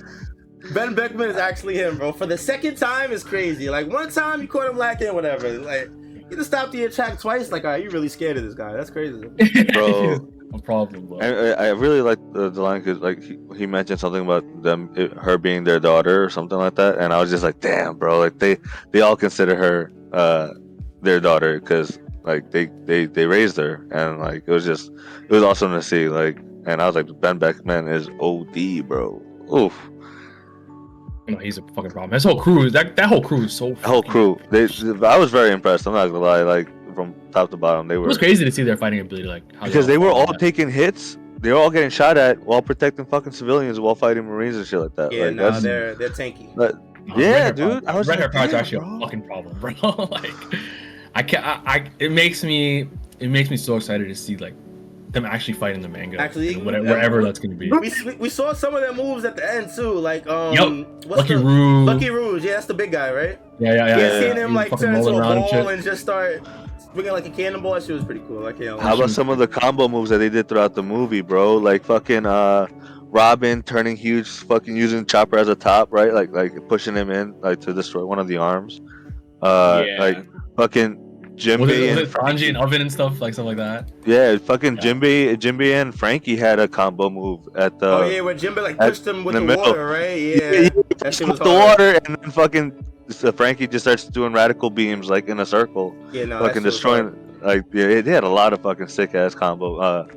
[0.74, 2.11] Benn Beckman is actually him, bro.
[2.11, 3.69] For the second time is crazy.
[3.69, 5.49] Like one time you caught him lacking, whatever.
[5.59, 5.89] Like
[6.32, 7.51] you just stopped the attack twice.
[7.51, 8.74] Like, are you really scared of this guy?
[8.74, 9.28] That's crazy.
[9.74, 10.28] Bro.
[10.54, 11.20] No problem, bro.
[11.20, 14.45] I, I I really like the, the line because like he, he mentioned something about
[14.62, 17.60] them it, her being their daughter or something like that, and I was just like,
[17.60, 18.58] damn, bro, like they
[18.91, 20.54] they all consider her uh
[21.01, 24.91] their daughter because like they they they raised her, and like it was just
[25.24, 26.38] it was awesome to see like,
[26.68, 29.22] and I was like, Benn Beckman is OD, bro.
[29.51, 29.89] Oof,
[31.28, 32.12] No, he's a fucking problem.
[32.12, 33.74] This whole crew, that that whole crew is so.
[33.84, 34.39] whole crew.
[34.51, 34.68] They
[35.04, 35.88] I was very impressed.
[35.88, 38.05] I'm not gonna lie, like from top to bottom, they were.
[38.05, 40.39] It was crazy to see their fighting ability, like how because they were all fought.
[40.39, 41.17] taking hits.
[41.39, 44.79] They were all getting shot at while protecting fucking civilians while fighting Marines and shit
[44.79, 45.11] like that.
[45.11, 46.55] Yeah, like, no, that's- they're they're tanky.
[46.55, 46.75] But
[47.05, 48.95] No, Yeah, red dude, problem- I was red hair like, product's actually bro.
[48.95, 50.05] a fucking problem, bro.
[50.09, 50.33] like,
[51.15, 51.45] I can't.
[51.45, 51.91] I, I.
[51.99, 52.87] It makes me.
[53.19, 54.53] It makes me so excited to see like
[55.11, 56.19] them actually fight in the manga.
[56.19, 57.69] Actually, and whatever, that- wherever that's gonna be.
[57.69, 59.91] We, we, we saw some of their moves at the end too.
[59.91, 61.05] Like um, Yup.
[61.05, 61.83] what's Lucky the, Roux.
[61.85, 62.37] Lucky Roux.
[62.37, 63.39] Yeah, that's the big guy, right?
[63.59, 63.87] Yeah, yeah, yeah.
[63.87, 64.43] Yeah, yeah, seeing yeah.
[64.45, 66.41] him He like turn into a rolling around and ball and just start
[66.93, 67.74] bringing like a cannonball.
[67.74, 68.45] That shit was pretty cool.
[68.45, 68.80] I can't.
[68.80, 71.57] How about some of the combo moves that they did throughout the movie, bro?
[71.57, 72.67] Like fucking uh
[73.07, 76.13] Robin turning huge, fucking using Chopper as a top, right?
[76.13, 78.82] Like like pushing him in like to destroy one of the arms.
[79.41, 79.97] Uh Yeah.
[79.99, 80.26] like
[80.57, 83.91] fucking Was it, Jinbe and it Sanji and Oven and stuff like stuff like that?
[84.05, 84.82] yeah, fucking Yeah.
[84.82, 88.78] Jinbe Jinbe and Franky had a combo move at the oh yeah, when Jimbo like
[88.80, 90.13] at- pushed him with the, the water, right?
[90.19, 90.69] Yeah, Yeah, yeah,
[90.99, 91.80] that shit with was the hard.
[91.80, 95.95] water and then fucking so Franky just starts doing radical beams like in a circle.
[96.12, 97.06] Yeah, no, fucking destroying
[97.41, 97.41] hard.
[97.41, 100.08] like yeah, they had a lot of fucking sick ass combo uh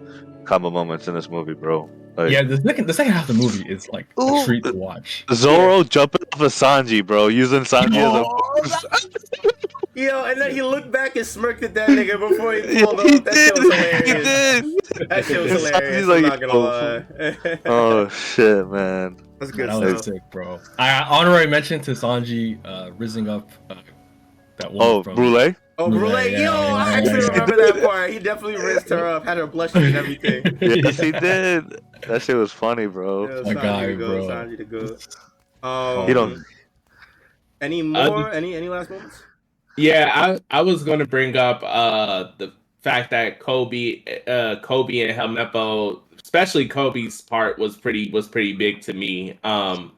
[0.45, 1.89] combo moments in this movie, bro.
[2.17, 4.43] Like, Yeah, the second the second half of the movie is like Ooh.
[4.43, 5.25] a treat to watch.
[5.33, 9.51] Zoro jumping off of Sanji, bro, using Sanji Oh, as a
[10.01, 13.01] Yo, and then he looked back and smirked at that nigga before he Yeah, pulled
[13.03, 13.25] he off.
[13.25, 14.07] That shit was did.
[14.07, 15.09] He did.
[15.09, 16.07] That shit was And hilarious.
[16.07, 17.59] Sanji's I'm like, not gonna oh, lie.
[17.67, 19.17] Oh shit, man.
[19.39, 20.15] That's good That was stuff.
[20.15, 20.59] sick, bro.
[20.79, 23.75] I honorary mention to Sanji uh, rising up uh,
[24.57, 25.55] that one Oh, from Brulee.
[25.79, 27.29] Oh, Brulee, Brulee, yeah, yo, yeah, I yeah, actually yeah.
[27.43, 28.11] remember that part.
[28.11, 30.43] He definitely rinsed her up, had her blushing and everything.
[30.63, 31.83] Yes, he did.
[32.07, 33.29] That shit was funny, bro.
[33.29, 34.29] Yeah, My Sanji guy, to go, bro.
[34.29, 35.69] Sanji to go.
[35.69, 36.45] Um, He don't-
[37.61, 38.31] Any Uh, more?
[38.33, 39.23] any any last moments?
[39.77, 45.07] Yeah, I I was going to bring up uh the fact that Koby uh Koby
[45.07, 46.01] and Helmeppo,
[46.37, 49.39] especially Koby's part was pretty was pretty big to me.
[49.43, 49.93] Um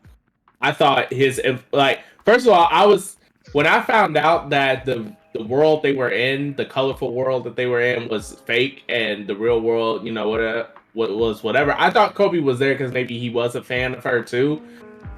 [0.61, 1.41] I thought his
[1.73, 3.17] like first of all, I was
[3.53, 7.57] when I found out that the the world they were in, the colorful world that
[7.57, 11.75] they were in was fake and the real world, you know, what what was whatever.
[11.77, 14.63] I thought Koby was there cuz maybe he was a fan of her too.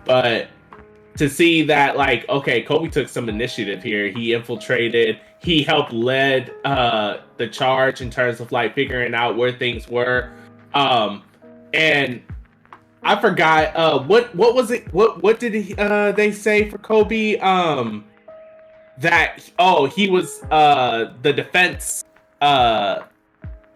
[0.06, 0.48] But
[1.16, 6.54] to see that like okay koby took some initiative here he infiltrated he helped led
[6.64, 10.30] uh the charge in terms of like figuring out where things were
[10.74, 11.22] um
[11.74, 12.20] and
[13.02, 16.78] i forgot uh what what was it what what did he, uh they say for
[16.78, 18.04] koby um
[18.98, 22.04] that oh he was uh the defense
[22.42, 23.00] uh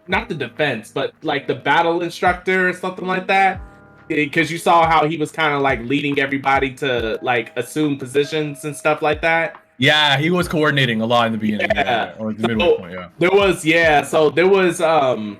[0.07, 3.59] not the defense but like the battle instructor or something like that
[4.07, 8.63] because you saw how he was kind of like leading everybody to like assume positions
[8.63, 9.59] and stuff like that.
[9.79, 12.13] Yeah, he was coordinating a lot in the beginning, Yeah.
[12.15, 13.09] yeah, or the midway So- point, yeah.
[13.17, 15.37] There was yeah, so there was um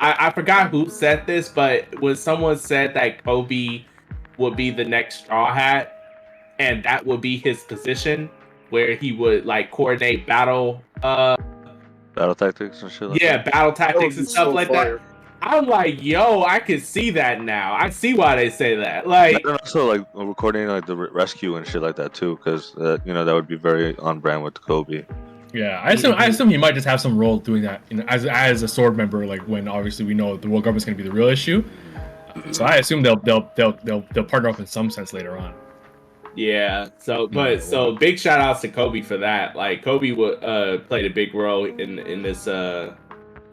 [0.00, 3.84] I, I forgot who said this, but when someone said that Koby
[4.38, 5.96] would be the next straw hat
[6.58, 8.30] and that would be his position
[8.70, 11.36] where he would like coordinate battle uh
[12.14, 13.08] Battle tactics and shit.
[13.10, 13.24] Like that.
[13.24, 14.96] yeah, battle That would tactics and stuff so like fire.
[14.96, 15.02] that.
[15.42, 17.74] I'm like, yo, I can see that now.
[17.74, 19.06] I see why they say that.
[19.06, 22.98] Like And also like recording like the rescue and shit like that too, because uh,
[23.04, 25.06] you know that would be very on brand with Koby.
[25.52, 28.04] Yeah, I assume I assume he might just have some role doing that you know,
[28.08, 29.26] as as a sword member.
[29.26, 31.64] Like when obviously we know the world government's going to be the real issue,
[32.52, 35.54] so I assume they'll they'll they'll they'll, they'll partner up in some sense later on.
[36.36, 36.88] Yeah.
[36.98, 39.56] So, but so big shout outs to Koby for that.
[39.56, 42.94] Like Koby wa- uh, played a big role in in this uh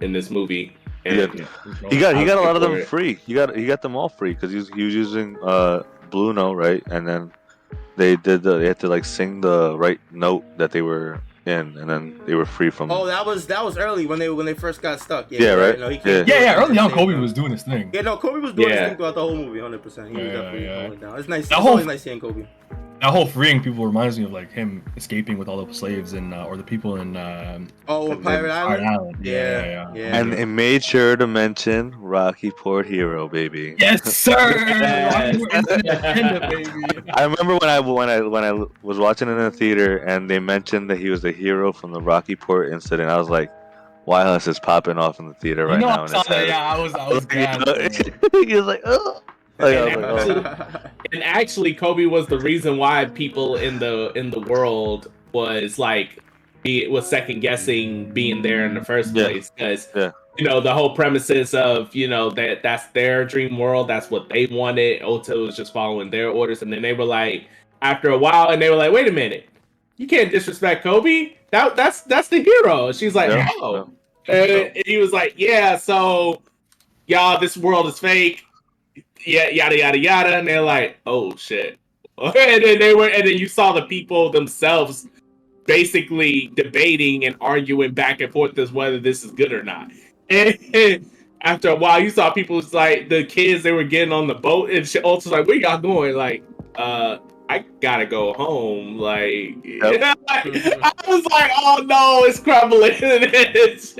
[0.01, 0.75] in this movie.
[1.05, 1.45] And Yeah.
[1.89, 2.87] He got he got a lot of them it.
[2.87, 3.15] free.
[3.25, 6.55] He got he got them all free because he was, he was using uh Blueno
[6.55, 7.31] right, and then
[7.95, 11.77] they did the they had to like sing the right note that they were in,
[11.77, 12.91] and then they were free from.
[12.91, 15.31] Oh, that was that was early when they when they first got stuck.
[15.31, 15.79] Yeah, Yeah, you're right?
[15.79, 15.99] No, Yeah.
[16.27, 16.55] Yeah, yeah.
[16.63, 17.89] Early on, Koby same was doing his thing.
[17.93, 18.87] Yeah, no, Koby was doing his Yeah.
[18.89, 20.09] thing throughout the whole movie, hundred percent.
[20.09, 20.81] He was Yeah, definitely yeah.
[20.81, 21.19] holding down.
[21.19, 21.47] It's nice.
[21.47, 22.45] The it's whole- always nice seeing Koby.
[23.01, 26.33] That whole freeing people reminds me of like him escaping with all the slaves and
[26.33, 28.87] uh, or the people in um, Oh, on Pirate Pirate Island.
[28.87, 29.17] Island.
[29.21, 29.93] Yeah, Yeah, yeah, yeah.
[30.09, 30.17] yeah.
[30.17, 33.75] And it made sure to mention Rocky Port Hero, baby.
[33.77, 34.33] Yes, sir.
[34.33, 35.39] Yes.
[37.13, 40.29] I remember when I when I when I was watching it in the theater and
[40.29, 43.09] they mentioned that he was the hero from the Rocky Port incident.
[43.09, 43.51] I was like,
[44.05, 46.47] "Wireless is this popping off in the theater right you know, now." I saw that.
[46.47, 47.67] Yeah, I was, I was glad.
[48.47, 49.21] he was like, "Oh."
[49.59, 50.89] Oh, like, I was like, oh.
[51.11, 56.19] and actually koby was the reason why people in the in the world was like
[56.63, 59.25] be was second guessing being there in the first Yeah.
[59.25, 60.11] place because Yeah.
[60.37, 64.29] you know the whole premises of you know that that's their dream world that's what
[64.29, 67.47] they wanted Uta was just following their orders and then they were like
[67.81, 69.47] after a while and they were like wait a minute
[69.97, 73.47] you can't disrespect koby that that's that's the hero she's like Yeah.
[73.61, 73.89] oh
[74.27, 76.41] and, and he was like yeah so
[77.07, 78.43] y'all this world is fake
[79.27, 81.77] yeah, yada yada yada, and they're like, "Oh shit!"
[82.17, 85.07] and then they were, and then you saw the people themselves
[85.65, 89.91] basically debating and arguing back and forth as whether this is good or not.
[90.29, 91.09] And
[91.41, 94.69] after a while, you saw people like the kids they were getting on the boat,
[94.71, 96.43] and she also like, "Where y'all going?" Like,
[96.75, 97.17] uh.
[97.49, 98.97] I gotta go home.
[98.97, 103.95] Like, I was like, "Oh no, it's crumbling." It's-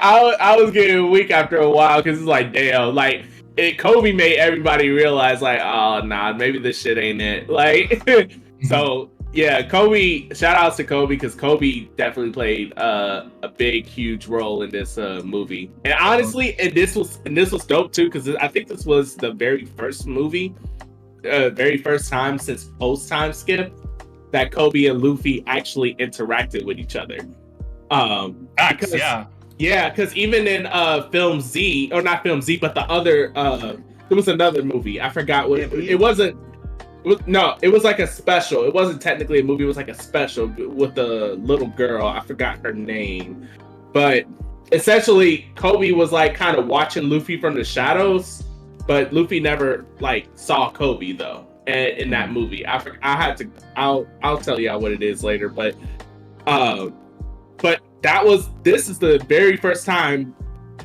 [0.00, 3.26] I, I was getting weak after a while because it's like, damn, like
[3.56, 7.48] it Koby made everybody realize like, oh nah, maybe this shit ain't it.
[7.52, 8.02] Like
[8.68, 14.26] so yeah, Koby shout outs to Koby because Koby definitely played uh, a big, huge
[14.26, 15.70] role in this uh, movie.
[15.84, 19.16] And honestly, and this was and this was dope too, because I think this was
[19.16, 20.54] the very first movie,
[21.24, 23.72] uh, very first time since post time skip
[24.32, 27.18] that Kobe and Luffy actually interacted with each other.
[27.90, 29.26] Um Facts, yeah.
[29.58, 33.76] Yeah, because even in uh film Z, or not film Z, but the other uh
[34.08, 35.00] there was another movie.
[35.00, 36.38] I forgot what it, it wasn't.
[37.04, 38.64] It was, no, it was like a special.
[38.64, 39.64] It wasn't technically a movie.
[39.64, 42.06] It was like a special with the little girl.
[42.06, 43.48] I forgot her name,
[43.92, 44.26] but
[44.70, 48.44] essentially Koby was like kind of watching Luffy from the shadows,
[48.86, 51.46] but Luffy never like saw Koby though.
[51.66, 53.50] In, in that movie, I I had to.
[53.76, 55.74] I'll I'll tell y'all what it is later, but
[56.46, 56.94] um,
[57.58, 60.34] but that was this is the very first time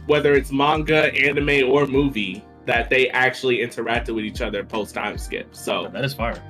[0.05, 5.17] whether it's manga anime or movie that they actually interacted with each other post time
[5.17, 6.41] skip so That is fire.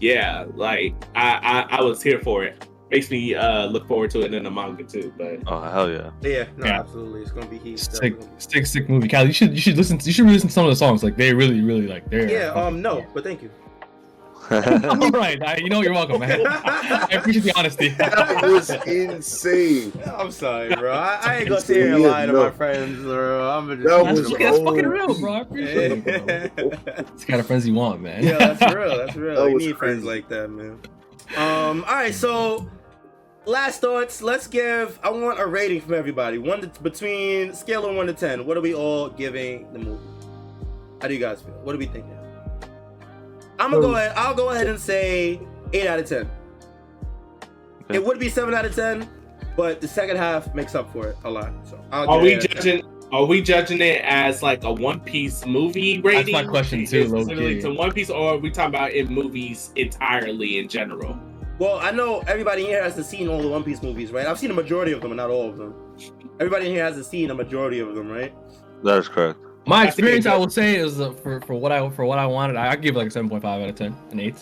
[0.00, 4.20] yeah like I, I i was here for it makes me uh look forward to
[4.22, 6.10] it in the manga too but Oh hell yeah!
[6.22, 6.80] Yeah, no, Yeah.
[6.80, 7.22] absolutely.
[7.22, 7.78] It's gonna be heat.
[7.80, 8.28] Sick, definitely.
[8.38, 9.08] sick, sick movie.
[9.08, 9.98] Cal, you should you should listen.
[10.02, 11.02] You should listen to some of the songs.
[11.02, 12.08] Like they really, really like.
[12.08, 13.50] They're Yeah, um, no, but thank you.
[14.50, 16.42] All right, I, you know you're welcome, man.
[16.46, 17.88] I appreciate the honesty.
[17.98, 19.92] That was insane.
[20.04, 20.92] I'm sorry, bro.
[20.92, 23.50] I, I ain't gonna sit here and Yeah, lie to my friends, bro.
[23.50, 25.32] I'm gonna That That's, was that's fucking real, bro.
[25.32, 26.54] I appreciate it.
[26.56, 26.94] Bro.
[27.14, 28.22] It's the kind of friends you want, man.
[28.22, 28.96] Yeah, that's real.
[28.98, 29.36] That's real.
[29.36, 30.16] That you was need friends crazy.
[30.16, 30.78] like that, man.
[31.36, 32.68] Um, all right, so
[33.46, 34.20] last thoughts.
[34.20, 34.98] Let's give.
[35.02, 36.38] I want a rating from everybody.
[36.38, 38.44] One to, between scale of one to ten.
[38.44, 40.00] What are we all giving the movie?
[41.00, 41.54] How do you guys feel?
[41.62, 42.13] What are we thinking?
[43.58, 44.12] I'm gonna go ahead.
[44.16, 45.40] I'll go ahead and say
[45.72, 46.30] eight out of ten.
[47.84, 47.96] Okay.
[47.96, 49.08] It would be seven out of ten,
[49.56, 51.52] but the second half makes up for it a lot.
[51.64, 52.56] So I'll are we it eight out of 10.
[52.78, 56.84] judging are we judging it as like a one piece movie rating That's my question
[56.86, 61.16] too, Specifically to one piece or are we talking about in movies entirely in general
[61.58, 64.26] Well, I know everybody here hasn't seen all the One Piece movies, right?
[64.26, 65.72] I've seen a majority of them, and not all of them.
[66.40, 68.34] Everybody here hasn't seen a majority of them, right?
[68.82, 69.38] That is correct.
[69.66, 72.26] My experience, it's- I would say, is uh, for for what I for what I
[72.26, 74.36] wanted, I I'd give it like a seven point five out of ten, an eight.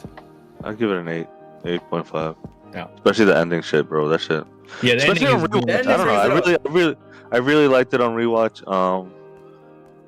[0.65, 1.27] I'll give it an eight,
[1.65, 2.35] eight point five.
[2.73, 2.89] Yeah.
[2.97, 4.09] Especially the ending shit, bro.
[4.09, 4.45] That shit.
[4.83, 5.85] Yeah, the Especially ending on is rewatch.
[5.85, 6.13] The I don't know.
[6.15, 6.97] I really, I really,
[7.33, 8.67] I really liked it on rewatch.
[8.71, 9.13] Um,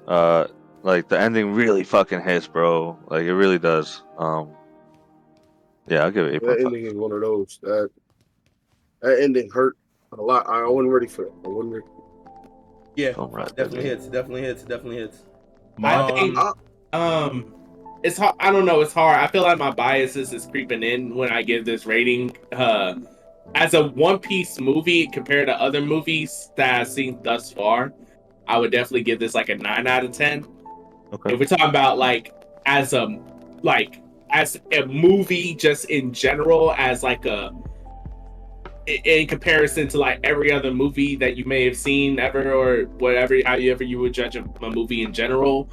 [0.09, 0.47] uh,
[0.83, 2.99] like the ending really fucking hits, bro.
[3.09, 4.03] Like it really does.
[4.19, 4.51] Um,
[5.87, 6.67] yeah, I'll give it eight That point five.
[6.67, 7.91] ending is one of those that
[9.03, 9.77] that ending hurt
[10.13, 10.47] a lot.
[10.49, 11.33] I wasn't ready for it.
[11.45, 11.87] I wasn't ready.
[12.97, 14.07] Yeah, Don't rap, definitely hits.
[14.07, 14.63] Definitely hits.
[14.63, 15.23] Definitely hits.
[15.83, 16.39] I Um, think
[16.93, 17.55] um
[18.05, 21.15] it's hard i don't know it's hard i feel like my biases is creeping in
[21.15, 22.95] when i give this rating uh
[23.57, 27.93] as a one piece movie compared to other movies that i've seen thus far
[28.47, 30.47] i would definitely give this like a 9 out of 10
[31.13, 31.33] Okay.
[31.33, 32.33] if we're talking about like
[32.67, 33.19] as a
[33.63, 34.01] like
[34.31, 37.64] as a movie just in general as like a i-
[38.87, 43.35] in comparison to like every other movie that you may have seen ever or whatever
[43.47, 45.71] however you would judge a, a movie in general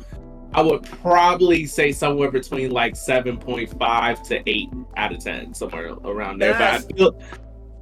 [0.53, 6.39] i would probably say somewhere between like 7.5 to 8 out of 10 somewhere around
[6.39, 6.85] there but I Yes.
[6.95, 7.11] feel,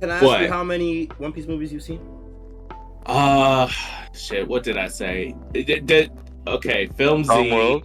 [0.02, 0.42] Can I ask What?
[0.42, 2.00] you how many One Piece movies you've seen?
[3.06, 3.68] uh
[4.14, 6.12] shit what did i say It- it did
[6.48, 7.84] okay film Strong Z, World.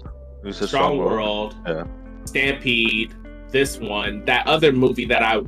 [0.51, 1.11] Strong Strong World.
[1.13, 1.85] World, Yeah.
[2.27, 3.15] Stampede,
[3.51, 4.25] this one.
[4.25, 5.41] That other movie that I,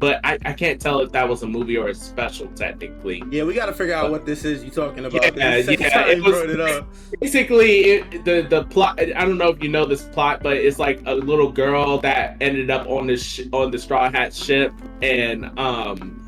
[0.00, 3.22] but I, I can't tell if that was a movie or a special technically.
[3.30, 5.22] Yeah, we got to figure out what this is you're talking about.
[5.36, 6.88] Yeah, yeah, it was- it up.
[7.20, 8.98] Basically, it, the the plot.
[9.00, 12.36] I don't know if you know this plot, but it's like a little girl that
[12.40, 14.72] ended up on this sh- on the Straw Hat ship,
[15.02, 16.19] and um,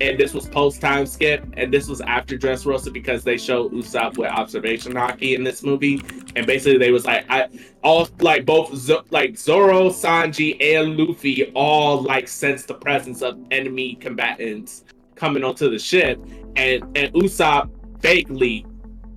[0.00, 4.16] and this was post time skip, and this was after Dressrosa because they showed Usopp
[4.18, 6.00] with observation Haki in this movie,
[6.36, 7.48] and basically they was like I
[7.82, 13.38] all like both Zo- like Zoro, Sanji, and Luffy all like sense the presence of
[13.50, 16.18] enemy combatants coming onto the ship,
[16.56, 17.70] and and Usopp
[18.00, 18.66] vaguely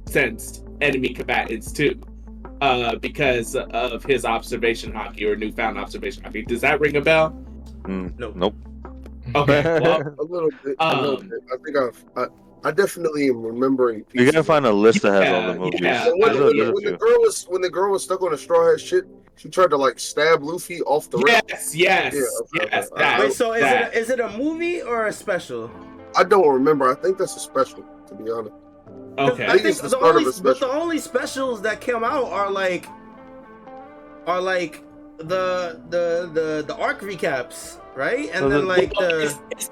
[0.05, 1.99] sensed enemy combatants too.
[2.61, 6.47] Uh, because of his observation Haki or newfound observation Haki.
[6.47, 7.31] Does that ring a bell?
[7.83, 8.31] Mm, No.
[8.33, 8.55] Nope.
[9.35, 9.61] Okay.
[9.81, 10.75] Well, A little bit.
[10.79, 11.39] a little Um, bit.
[11.53, 12.05] I think I've.
[12.15, 12.25] I,
[12.67, 14.05] I definitely am remembering.
[14.13, 15.79] You gotta find a list that has all the movies.
[15.81, 16.05] yeah.
[16.05, 18.37] So when, There's when, when the girl was when the girl was stuck on the
[18.37, 19.05] straw hat shit,
[19.35, 21.43] she tried to like stab Luffy off the rip.
[21.49, 22.21] yes, yes, Yeah,
[22.63, 22.91] okay, yes.
[22.91, 23.01] okay.
[23.03, 23.93] That, Wait, so is that.
[23.93, 25.69] it a, is it a movie or a special?
[26.17, 26.89] I don't remember.
[26.89, 28.55] I think that's a special, to be honest.
[29.19, 29.45] okay?
[29.45, 32.03] I think think it's the the of only, a but the only specials that came
[32.03, 32.87] out are like,
[34.25, 34.81] are like
[35.17, 38.29] the the the the arc recaps, right?
[38.31, 39.69] And So then the- like the it's, it's,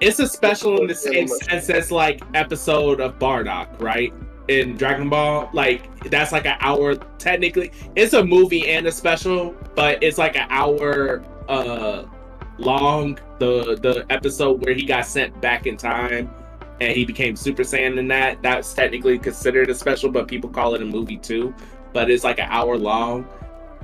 [0.00, 4.12] it's a special in the same sense as like episode of Bardock, right?
[4.48, 6.96] In Dragon Ball, like that's like an hour.
[7.18, 12.04] Technically, it's a movie and a special, but it's like an hour uh
[12.58, 13.18] long.
[13.38, 16.30] The the episode where he got sent back in time
[16.80, 18.42] and he became Super Saiyan in that.
[18.42, 21.54] That's technically considered a special, but people call it a movie too.
[21.92, 23.28] But it's like an hour long.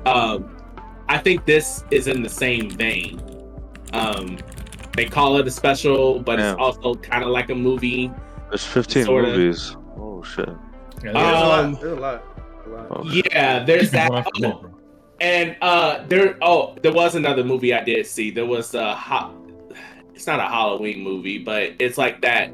[0.05, 0.57] Um,
[1.09, 3.21] I think this is in the same vein.
[3.93, 4.39] Um,
[4.97, 6.53] they call it a special, but Yeah.
[6.53, 8.11] it's also kind of like a movie.
[8.49, 9.29] There's 15 Sorta.
[9.29, 9.77] movies.
[9.99, 10.49] Oh shit.
[11.05, 11.59] Yeah, there's a lot.
[11.65, 12.25] Um, There's a lot.
[12.67, 12.87] A lot.
[12.91, 14.11] Oh, Yeah, there's that.
[14.11, 14.71] One after Oh, one, bro.
[15.21, 16.37] and uh, there.
[16.43, 18.31] Oh, there was another movie I did see.
[18.31, 19.35] There was a hot.
[20.15, 22.51] It's not a Halloween movie, but it's like that.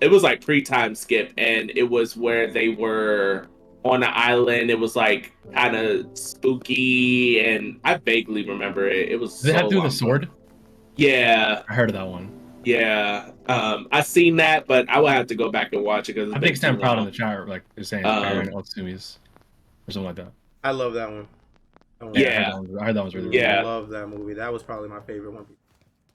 [0.00, 3.46] It was like pre-time skip, and it was where they were
[3.84, 4.68] on an island.
[4.70, 9.08] It was like kind of spooky, and I vaguely remember it.
[9.10, 9.40] It was.
[9.40, 10.28] Does it have to do with long the sword?
[10.96, 12.30] Yeah, I heard of that one.
[12.64, 13.30] yeah.
[13.48, 16.32] Um, I seen that, but I will have to go back and watch it because
[16.32, 19.18] I think Stan Proud in the chat like is saying Um, Baron Omatsuri's
[19.88, 20.30] or something like that.
[20.62, 21.26] I love that one.
[21.98, 22.44] That one- I Yeah.
[22.44, 23.34] heard that one- I heard that was really good.
[23.40, 23.60] Yeah.
[23.60, 24.34] I love that movie.
[24.34, 25.46] That was probably my favorite one.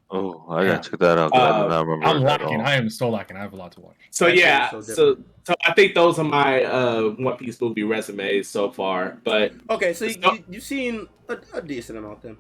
[0.10, 0.78] Oh, I gotta Yeah.
[0.78, 1.32] check that out.
[1.34, 2.62] 'cause I Uh, do not remember I'm it at lacking.
[2.62, 3.36] I am still lacking.
[3.36, 3.96] I have a lot to watch.
[4.12, 7.84] So That yeah, so so so I think those are my uh One Piece movie
[7.84, 9.18] resumes so far.
[9.26, 12.38] But Okay, so you, So- you, you've seen a, a decent amount then.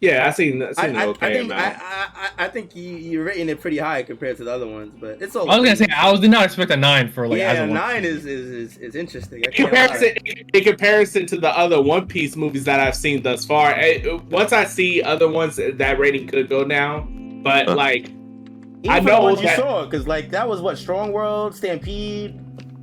[0.00, 1.82] Yeah, I seen I I, seen I, an okay I think I, amount.
[1.82, 2.08] I,
[2.38, 5.22] I- I think you, you're rating it pretty high compared to the other ones, but
[5.22, 5.50] it's okay.
[5.50, 7.64] I was gonna say I was did not expect a nine for like as yeah,
[7.64, 9.42] a nine is, is, is, is interesting.
[9.42, 10.14] In comparison,
[10.52, 14.52] in comparison to the other One Piece movies that I've seen thus far, eh, once
[14.52, 17.40] I see other ones, that rating could go down.
[17.42, 20.60] But like, Even I for the know ones you that- saw, because like that was
[20.60, 22.38] what Strong World, Stampede,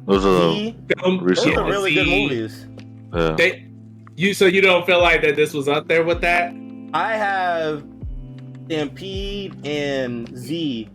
[0.07, 0.75] Those are the Z.
[1.03, 1.69] Those are ones.
[1.71, 2.65] really good see, movies.
[3.13, 3.35] yeah.
[3.37, 3.67] They,
[4.15, 6.53] you so you don't feel like that this was up there with that?
[6.93, 7.83] I have
[8.65, 10.89] Stampede and Z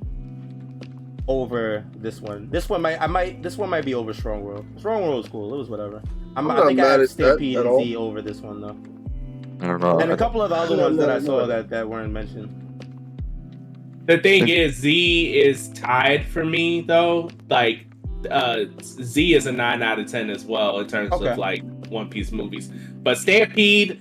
[1.26, 2.48] over this one.
[2.50, 4.64] This one might I might this one might be over Strong World.
[4.78, 5.54] Strong World was cool.
[5.54, 6.02] It was whatever.
[6.36, 7.84] I'm, I'm I not think I mad have at that Stampede and.
[7.84, 8.76] Z over this one though.
[9.60, 9.98] I don't know.
[9.98, 12.54] and a couple of the other ones that I saw that, that weren't mentioned.
[14.06, 17.28] The thing is, Z is tied for me though.
[17.50, 17.84] Like,
[18.30, 21.28] uh, Z is a nine out of ten as well in terms Okay.
[21.28, 22.68] of like One Piece movies.
[23.02, 24.00] But Stampede,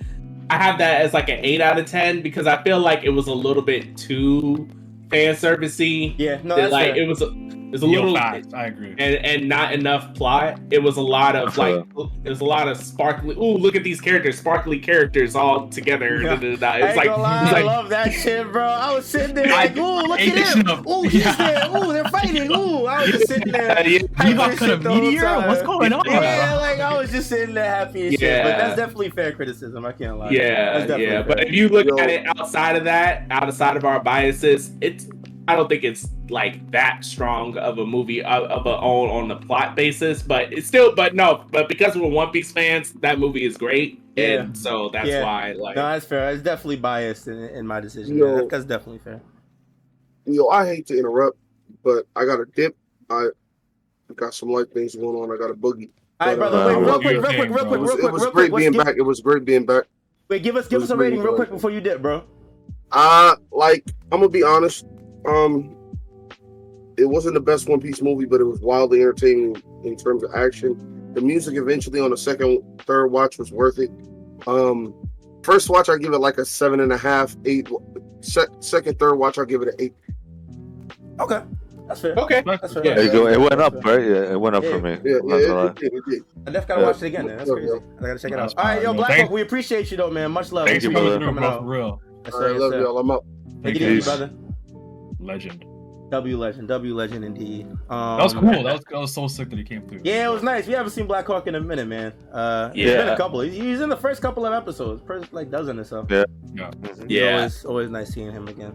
[0.49, 3.09] I have that as like an eight out of ten because I feel like it
[3.09, 4.67] was a little bit too
[5.09, 6.15] fan servicey.
[6.17, 7.03] Yeah, no, That, like fair.
[7.03, 7.27] it was, a,
[7.67, 8.53] it was a Yo, little fast.
[8.53, 8.95] I agree.
[8.97, 10.59] and and not enough plot.
[10.71, 11.83] It was a lot of uh-huh.
[11.97, 13.35] like it was a lot of sparkly.
[13.35, 16.21] Ooh, look at these characters, sparkly characters all together.
[16.21, 16.35] Yeah.
[16.35, 16.73] Da, da, da.
[16.75, 18.63] It's ain't like, lie, it's I love that shit, bro.
[18.65, 20.61] I was sitting there I- like, ooh, look Ain't at this him.
[20.61, 20.87] enough?
[20.87, 21.35] Ooh, he's Yeah.
[21.35, 21.77] there.
[21.83, 22.51] Ooh, they're fighting.
[22.51, 23.67] Ooh, I was just sitting there.
[23.87, 25.21] Yeah, happy cut a shit the whole meteor?
[25.21, 25.47] time.
[25.47, 26.01] What's going on?
[26.05, 28.19] Yeah, like I was just sitting there happy as shit.
[28.21, 28.57] But Yeah.
[28.57, 29.85] that's definitely fair criticism.
[29.85, 30.29] I can't lie.
[30.31, 31.23] Yeah, That's definitely yeah.
[31.23, 31.23] fair.
[31.23, 31.97] But if you look Yo.
[31.99, 35.05] at it outside of that, outside of our biases, it's
[35.47, 39.27] I don't think it's like that strong of a movie of, of a own on
[39.29, 40.21] the plot basis.
[40.21, 44.01] But it's still, but no, but because we're One Piece fans, that movie is great,
[44.15, 44.25] Yeah.
[44.43, 45.23] and so that's Yeah.
[45.23, 46.29] why like No, that's fair.
[46.31, 48.17] It's definitely biased in, in my decision.
[48.17, 48.35] No.
[48.41, 49.21] Yeah, that's definitely fair.
[50.25, 51.37] Yo, I hate to interrupt,
[51.83, 52.75] but I got a dip.
[53.09, 53.27] I
[54.15, 55.31] got some light things going on.
[55.33, 55.89] I got a boogie.
[56.19, 56.57] All right, But, brother.
[56.57, 57.21] uh, Wait, I real love quick, you.
[57.21, 58.61] real quick, real It quick, It was, real it was real great quick.
[58.61, 58.95] Being give- back.
[58.97, 59.83] It was great being back.
[60.29, 62.23] Wait, give us give us a rating real quick before you dip, bro.
[62.91, 64.85] Uh like I'm gonna be honest.
[65.27, 65.75] Um,
[66.97, 70.31] it wasn't the best One Piece movie, but it was wildly entertaining in terms of
[70.35, 71.11] action.
[71.13, 73.91] The music eventually on the second, third watch was worth it.
[74.47, 74.93] Um,
[75.43, 77.69] First watch, I give it like a seven and a half, eight.
[78.19, 79.93] Se- second, third watch, I'll give it an eight.
[81.21, 81.41] Okay,
[81.87, 82.15] that's fair.
[82.15, 82.43] Okay.
[82.45, 82.85] That's fair.
[82.85, 82.99] Yeah.
[82.99, 84.01] It, go- it went up, right?
[84.01, 84.97] Yeah, it went up for me.
[85.05, 85.65] Yeah, Not yeah, lie.
[85.67, 86.23] it, did, it did.
[86.45, 86.87] I definitely gotta Yeah.
[86.87, 87.27] watch it again.
[87.27, 87.37] Then.
[87.37, 87.71] That's Yeah, crazy.
[87.71, 88.59] I gotta check it That's out.
[88.59, 89.31] All right, yo, Black man.
[89.31, 90.31] We appreciate you though, man.
[90.31, 90.67] Much love.
[90.67, 91.25] Thank you, Appreciate brother.
[91.27, 91.59] coming out.
[91.61, 92.01] for real.
[92.25, 92.81] Yes, All sir, right, yes, love sir.
[92.81, 92.97] y'all.
[92.97, 93.25] I'm out.
[93.63, 93.87] Take it you.
[93.89, 94.31] easy, brother.
[95.27, 95.65] Legend.
[96.09, 97.67] W legend, W legend indeed.
[97.89, 98.63] Um, That was cool.
[98.63, 99.99] That was, that was so sick that he came through.
[100.05, 100.65] Yeah, it was nice.
[100.65, 102.13] We haven't seen BlackHawk in a minute, man.
[102.31, 102.97] Uh, it's Yeah.
[103.03, 103.41] been a couple.
[103.41, 106.07] He's, he's in the first couple of episodes, first like dozen or so.
[106.09, 106.23] Yeah.
[106.83, 107.35] It's Yeah.
[107.35, 108.73] always, always nice seeing him again.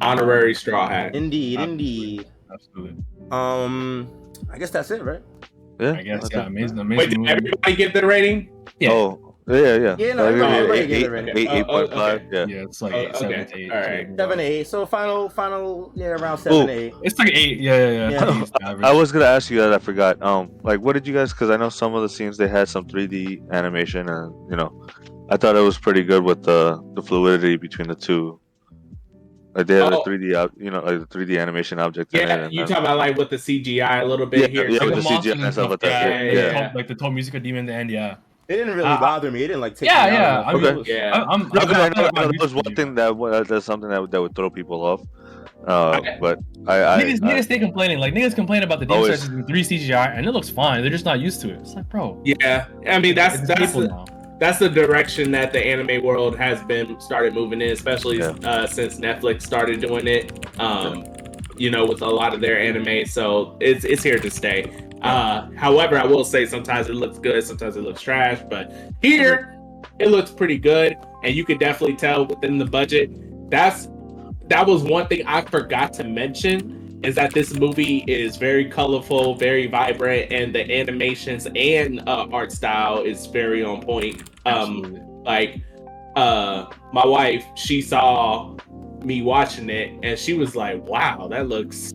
[0.00, 1.16] Honorary straw hat.
[1.16, 2.26] Indeed, Uh, indeed.
[2.52, 3.02] Absolutely.
[3.32, 4.08] Um,
[4.52, 5.22] I guess that's it, right?
[5.80, 5.92] Yeah.
[5.94, 6.46] I guess, that's yeah, it.
[6.46, 7.30] amazing, Wait, amazing did movie.
[7.32, 8.48] everybody get the rating?
[8.78, 8.92] Yeah.
[8.92, 9.96] Oh, yeah, yeah.
[9.98, 11.36] Yeah, no, I'll give everybody- it everybody eight- gave it a eight- rating.
[11.38, 12.26] eight- Oh, eight point five, okay.
[12.32, 12.46] Yeah.
[12.56, 13.44] Yeah, it's like Oh, eight, seven okay.
[13.44, 13.70] to eight.
[13.70, 13.84] All right.
[13.84, 14.36] something like Seven that.
[14.36, 14.66] to eight.
[14.66, 16.66] So final, final, yeah, around seven Ooh.
[16.66, 16.94] to eight.
[17.02, 17.58] It's like eight.
[17.60, 18.10] Yeah, yeah, yeah.
[18.10, 18.42] Yeah.
[18.42, 18.84] It's average.
[18.84, 19.72] I was gonna ask you that.
[19.72, 20.22] I forgot.
[20.22, 21.32] Um, like, what did you guys?
[21.32, 24.86] Because I know some of the scenes they had some 3D animation, and you know,
[25.30, 28.40] I thought it was pretty good with the the fluidity between the two.
[29.54, 30.00] Like they had Oh.
[30.00, 32.26] a 3D, ob- you know, like the 3D animation object in it.
[32.28, 34.68] Yeah, and you then- talking about like with the CGI a little bit Yeah, here.
[34.68, 34.86] yeah, too?
[34.86, 36.42] with the the CGI and stuff like that, Yeah, yeah, yeah.
[36.46, 38.16] The top, like the top music at the end, the end, yeah.
[38.48, 39.42] It didn't really Uh, bother me.
[39.42, 40.20] It didn't like take yeah, me out.
[40.20, 41.10] yeah, I It mean- was- Yeah.
[41.14, 42.94] I, I'm, No, I, but I know, I, I know I'm that was one thing
[42.96, 45.00] that wa- that's something that would- that would throw people off.
[45.66, 46.18] Uh, Okay.
[46.20, 47.98] but I, I, niggas, I- niggas stay complaining.
[47.98, 49.22] Like niggas complain about the Demon Always.
[49.22, 50.82] Slayer in three CGI, and it looks fine.
[50.82, 51.58] They're just not used to it.
[51.60, 54.06] It's like, bro, Yeah, I mean that's it's that's the,
[54.38, 58.34] that's the direction that the anime world has been started moving in, especially Yeah.
[58.44, 60.46] uh, since Netflix started doing it.
[60.60, 61.04] Um,
[61.56, 64.72] you know, with a lot of their anime, so it's it's here to stay.
[65.02, 68.72] Uh, however, I will say sometimes it looks good, sometimes it looks trash, but
[69.02, 69.58] here
[69.98, 73.50] it looks pretty good, and you could definitely tell within the budget.
[73.50, 73.88] That's
[74.46, 79.34] that was one thing I forgot to mention is that this movie is very colorful,
[79.34, 84.22] very vibrant, and the animations and uh, art style is very on point.
[84.46, 85.00] Um, Absolutely.
[85.24, 85.60] like
[86.16, 88.56] uh my wife she saw
[89.04, 91.92] me watching it and she was like wow that looks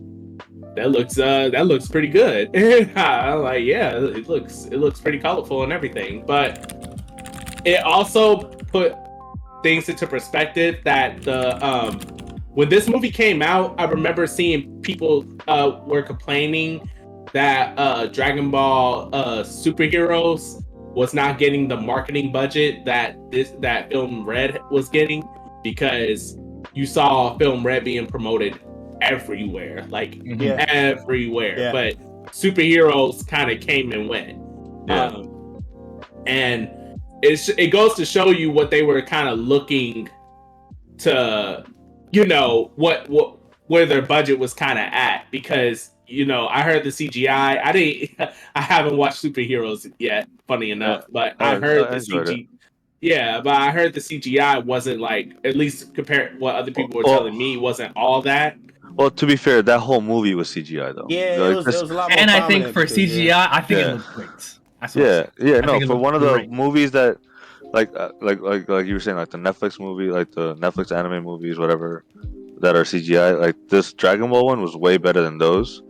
[0.76, 2.56] that looks uh that looks pretty good.
[2.96, 6.24] I'm like yeah it looks it looks pretty colorful and everything.
[6.24, 8.94] But it also put
[9.62, 11.98] things into perspective that the um
[12.52, 16.88] when this movie came out i remember seeing people uh were complaining
[17.32, 20.64] that uh dragon ball uh superheroes
[20.94, 25.22] was not getting the marketing budget that this that film red was getting
[25.62, 26.38] because
[26.74, 28.58] you saw film red being promoted
[29.02, 30.40] everywhere like Mhm.
[30.42, 30.64] Yeah.
[30.68, 31.72] everywhere Yeah.
[31.72, 31.96] but
[32.32, 34.38] superheroes kind of came and went
[34.88, 35.06] Yeah.
[35.06, 35.64] um,
[36.26, 36.68] and
[37.22, 40.08] it's it goes to show you what they were kind of looking
[40.98, 41.64] to
[42.12, 43.36] you know what what
[43.68, 47.72] where their budget was kind of at because you know I heard the CGI I
[47.72, 48.10] didn't
[48.54, 52.48] I haven't watched superheroes yet funny enough but I I- heard I the enjoyed CG
[53.00, 57.04] yeah but I heard the CGI wasn't like at least compared what other people were
[57.04, 58.56] Well- telling me wasn't all that
[58.96, 61.06] well, to be fair, that whole movie was CGI though.
[61.08, 63.24] Yeah, Like, it was, it was a lot more And I think for because, CGI,
[63.24, 63.48] yeah.
[63.50, 63.90] I think Yeah.
[63.90, 64.28] it looks great.
[64.80, 66.50] That's what yeah, yeah, I no, think for one of the great.
[66.50, 67.18] movies that,
[67.72, 70.90] like, uh, like, like, like you were saying, like the Netflix movie, like the Netflix
[70.94, 72.04] anime movies, whatever,
[72.58, 73.38] that are CGI.
[73.40, 75.82] Like this Dragon Ball one was way better than those,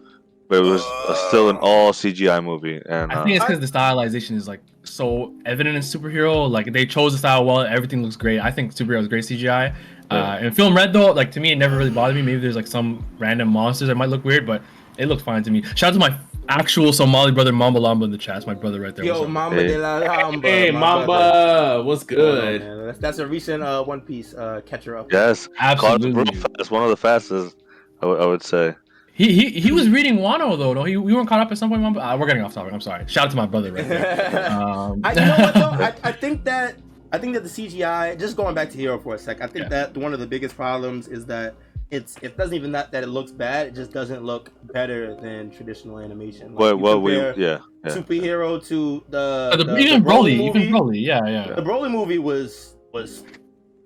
[0.50, 2.82] but it was uh, still an all CGI movie.
[2.86, 6.50] And I uh, think it's because the stylization is like so evident in superhero.
[6.50, 7.60] Like they chose the style well.
[7.60, 8.40] Everything looks great.
[8.40, 9.72] I think superhero is great CGI.
[10.10, 12.22] Uh, and film red though, like to me, it never really bothered me.
[12.22, 14.60] Maybe there's like some random monsters that might look weird, but
[14.98, 15.62] it looked fine to me.
[15.76, 16.18] Shout out to my
[16.48, 18.38] actual Somali brother Mamba Lamba in the chat.
[18.38, 19.04] It's my brother right there.
[19.04, 19.68] Yo, Mamba Hey.
[19.68, 20.42] de la Lamba.
[20.42, 21.82] hey Mamba brother.
[21.84, 22.86] what's Hold on, good man.
[22.86, 25.12] That's, that's a recent uh, One Piece uh, catcher up.
[25.12, 26.34] yes, caught Absolutely.
[26.34, 26.72] fast.
[26.72, 27.54] One of the fastest,
[28.02, 28.74] I would- I would say.
[29.20, 30.72] He, he he was reading Wano though.
[30.72, 31.84] No, he we weren't caught up at some point.
[31.96, 32.72] Uh, we're getting off topic.
[32.72, 33.04] I'm sorry.
[33.06, 34.50] Shout out to my brother right there.
[34.50, 35.84] Um, I, you know what though?
[35.84, 36.76] I, I think that
[37.12, 39.64] I think that the CGI, just going back to Hero for a sec, I think
[39.64, 39.68] Yeah.
[39.84, 41.54] that one of the biggest problems is that
[41.90, 43.66] it's it doesn't even that that it looks bad.
[43.66, 46.54] It just doesn't look better than traditional animation.
[46.54, 47.58] Like, What, you what we, yeah, yeah.
[47.86, 49.18] superhero to the,
[49.52, 50.60] uh, the, the, even the Broly, movie.
[50.60, 51.52] even Broly, yeah, yeah.
[51.54, 53.24] The Broly movie was was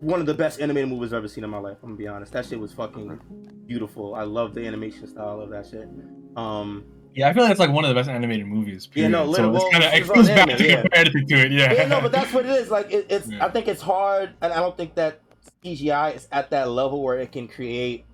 [0.04, 1.78] one of the best animated movies I've ever seen in my life.
[1.82, 2.32] I'm gonna be honest.
[2.32, 3.20] That shit was fucking
[3.66, 4.14] beautiful.
[4.14, 5.88] I love the animation style of that shit.
[6.36, 8.88] Um, Yeah, I feel like it's like one of the best animated movies.
[8.94, 10.80] Yeah, no, literally, so well, it's kind of it's it goes back anime, to yeah.
[10.82, 11.52] compare everything to it.
[11.52, 11.72] Yeah.
[11.72, 12.70] yeah, no, but that's what it is.
[12.70, 13.28] Like it, it's.
[13.28, 13.44] Yeah.
[13.44, 15.20] I think it's hard, and I don't think that
[15.64, 18.04] CGI is at that level where it can create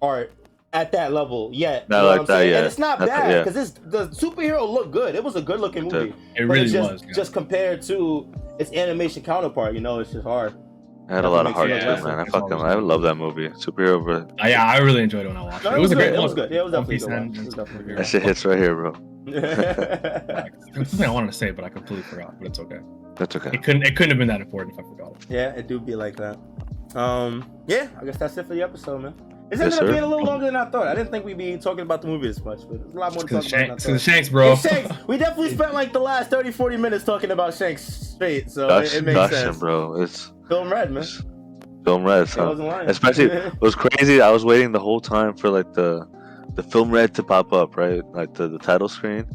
[0.00, 0.32] art
[0.72, 1.88] at that level yet.
[1.88, 2.50] Not you know like what I'm that, saying?
[2.50, 2.56] yeah.
[2.58, 5.14] And it's not Not that- bad because it's the superhero looked good.
[5.14, 6.14] It was a good looking movie.
[6.34, 7.02] it really just was.
[7.02, 7.12] yeah.
[7.12, 9.74] just compared to its animation counterpart.
[9.74, 10.54] You know, it's just hard.
[11.08, 12.18] I had a lot of heart Yeah, too, man.
[12.18, 13.48] I it's fucking, I love that movie.
[13.50, 14.16] Superhero, bro.
[14.42, 15.76] Uh, yeah, I really enjoyed it when I watched No, it.
[15.76, 16.00] It was a good.
[16.10, 16.50] great It was good.
[16.50, 17.22] Yeah, it was One definitely a Piece good watch.
[17.22, 18.92] and- It was definitely a good That shit hits right here, bro.
[20.84, 22.38] Something I wanted to say, but I completely forgot.
[22.38, 22.78] But it's okay.
[23.16, 23.50] That's okay.
[23.52, 23.82] It couldn't.
[23.86, 25.26] It couldn't have been that important if I forgot it.
[25.28, 26.38] yeah, it do be like that.
[26.94, 29.14] Um, yeah, I guess that's it for the episode, man.
[29.50, 29.92] It's Yes, ended up sir.
[29.92, 30.88] being a little longer than I thought.
[30.88, 33.12] I didn't think we'd be talking about the movie as much, but there's a lot
[33.14, 33.58] more to talk Because about.
[33.58, 33.92] than I Shanks, thought.
[33.92, 34.52] cause Shanks, bro.
[34.52, 34.96] It's Shanks.
[35.06, 38.94] We definitely spent like the last 30, 40 minutes talking about Shanks straight, so Gosh,
[38.94, 39.58] it, it makes gosh, sense.
[39.58, 40.00] bro.
[40.02, 41.02] It's Film red, man.
[41.02, 41.22] it's
[41.84, 42.28] film red.
[42.28, 42.46] I Huh?
[42.56, 42.90] wasn't.
[42.90, 44.20] Especially it was crazy.
[44.20, 46.06] I was waiting the whole time for like the
[46.54, 48.04] the film red to pop up, right?
[48.12, 49.26] Like the, the title screen.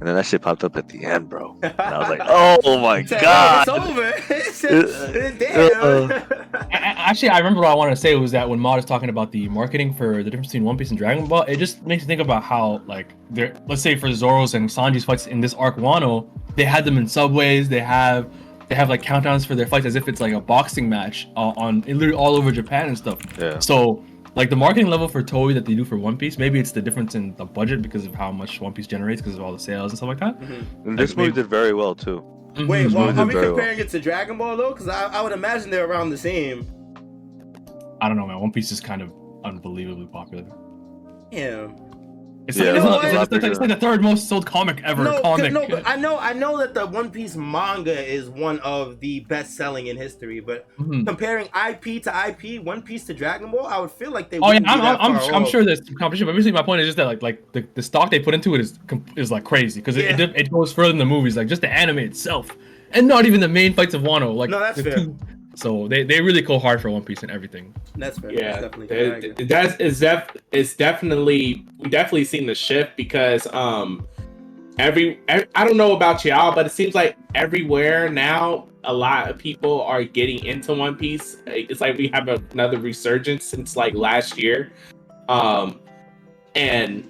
[0.00, 1.58] And then that shit popped up at the end, bro.
[1.60, 3.66] And I was like, oh my It's like, god.
[3.66, 4.12] It's over.
[4.30, 6.10] It's Uh, Damn.
[6.12, 6.14] A-
[6.70, 9.08] a- Actually, I remember what I wanted to say was that when Mod is talking
[9.08, 12.02] about the marketing for the difference between One Piece and Dragon Ball, it just makes
[12.04, 13.54] you think about how, like, there.
[13.66, 17.08] Let's say for Zoro's and Sanji's fights in this arc Wano, they had them in
[17.08, 17.68] subways.
[17.68, 18.30] They have,
[18.68, 21.52] they have like countdowns for their fights as if it's like a boxing match uh,
[21.56, 23.18] on literally all over Japan and stuff.
[23.38, 23.58] Yeah.
[23.58, 24.04] So,
[24.34, 26.82] like the marketing level for Toei that they do for One Piece, maybe it's the
[26.82, 29.58] difference in the budget because of how much One Piece generates because of all the
[29.58, 30.38] sales and stuff like that.
[30.84, 32.22] And this Like, movie maybe- did very well too.
[32.56, 32.92] Wait, Mhm.
[32.94, 33.54] well, movie are we very well.
[33.56, 34.70] comparing it to Dragon Ball though?
[34.72, 36.66] Because I, I would imagine they're around the same.
[38.00, 38.38] I don't know, man.
[38.40, 39.12] One Piece is kind of
[39.44, 40.44] unbelievably popular.
[41.32, 41.68] Yeah.
[42.48, 44.80] It's, Yeah, like, it's it's, like, it's, like, it's like the third most sold comic
[44.82, 45.04] ever.
[45.04, 45.52] No, 'cause- comic.
[45.52, 49.20] no, but I know, I know that the One Piece manga is one of the
[49.20, 50.40] best selling in history.
[50.40, 51.06] But Mhm.
[51.06, 54.38] comparing IP to IP, One Piece to Dragon Ball, I would feel like they.
[54.38, 56.52] Oh yeah, wouldn't be I'm, that I'm, I'm, I'm sure there's some competition, but basically
[56.52, 58.78] my point is just that like like the, the stock they put into it is
[59.16, 60.24] is like crazy because it, Yeah.
[60.28, 62.56] it, it goes further than the movies, like just the anime itself,
[62.92, 64.34] and not even the main fights of Wano.
[64.34, 64.94] Like No, that's fair.
[64.96, 65.16] two-
[65.58, 67.74] so they, they really go hard for One Piece and everything.
[67.96, 68.32] That's fair.
[68.32, 68.86] Yeah, That's Yeah, definitely.
[68.86, 69.32] fair.
[69.42, 74.06] It, that's it's def it's definitely we definitely seen the shift because um
[74.78, 79.28] every, ev- I don't know about y'all, but it seems like everywhere now a lot
[79.28, 81.38] of people are getting into One Piece.
[81.46, 84.70] It's like we have another resurgence since like last year,
[85.28, 85.80] um,
[86.54, 87.08] and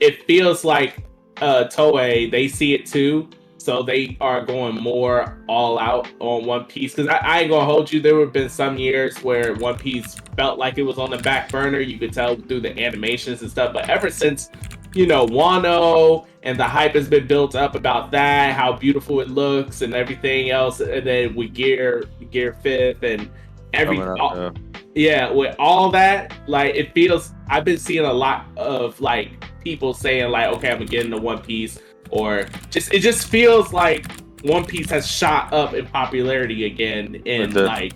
[0.00, 1.02] it feels like
[1.40, 3.30] uh Toei they see it too.
[3.66, 7.64] So they are going more all out on One Piece because I, I ain't gonna
[7.64, 7.98] hold you.
[8.00, 11.50] There have been some years where One Piece felt like it was on the back
[11.50, 11.80] burner.
[11.80, 13.74] You could tell through the animations and stuff.
[13.74, 14.50] But ever since,
[14.94, 19.30] you know, Wano and the hype has been built up about that, how beautiful it
[19.30, 23.28] looks and everything else, and then with Gear Gear Fifth and
[23.72, 24.50] every all- yeah.
[24.94, 29.92] yeah, with all that, like it feels I've been seeing a lot of like people
[29.92, 31.80] saying like, okay, I'm gonna get into One Piece,
[32.10, 34.06] or just it just feels like
[34.42, 37.64] One Piece has shot up in popularity again in did.
[37.64, 37.92] like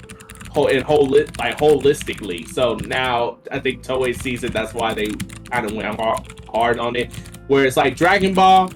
[0.51, 2.49] whole in whole like holistically.
[2.49, 4.53] So now I think Toei sees it.
[4.53, 5.09] That's why they
[5.51, 7.13] kind of went hard, hard on it.
[7.47, 8.73] Whereas like Dragon Ball,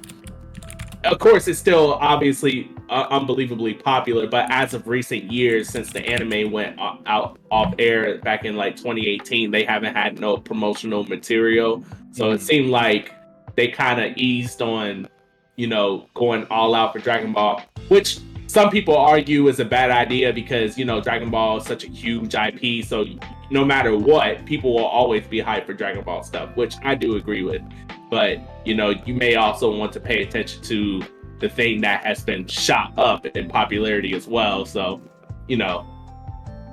[1.04, 6.04] of course, it's still obviously uh, unbelievably popular, but as of recent years, since the
[6.06, 11.84] anime went out off air back in like 2018, they haven't had no promotional material.
[12.12, 13.12] So it seemed like
[13.56, 15.08] they kind of eased on,
[15.56, 19.90] you know, going all out for Dragon Ball, which some people argue is a bad
[19.90, 22.84] idea because you know Dragon Ball is such a huge IP.
[22.84, 23.04] So
[23.50, 27.16] no matter what, people will always be hyped for Dragon Ball stuff, which I do
[27.16, 27.62] agree with.
[28.10, 31.02] But you know, you may also want to pay attention to
[31.40, 34.64] the thing that has been shot up in popularity as well.
[34.64, 35.00] So,
[35.48, 35.86] you know,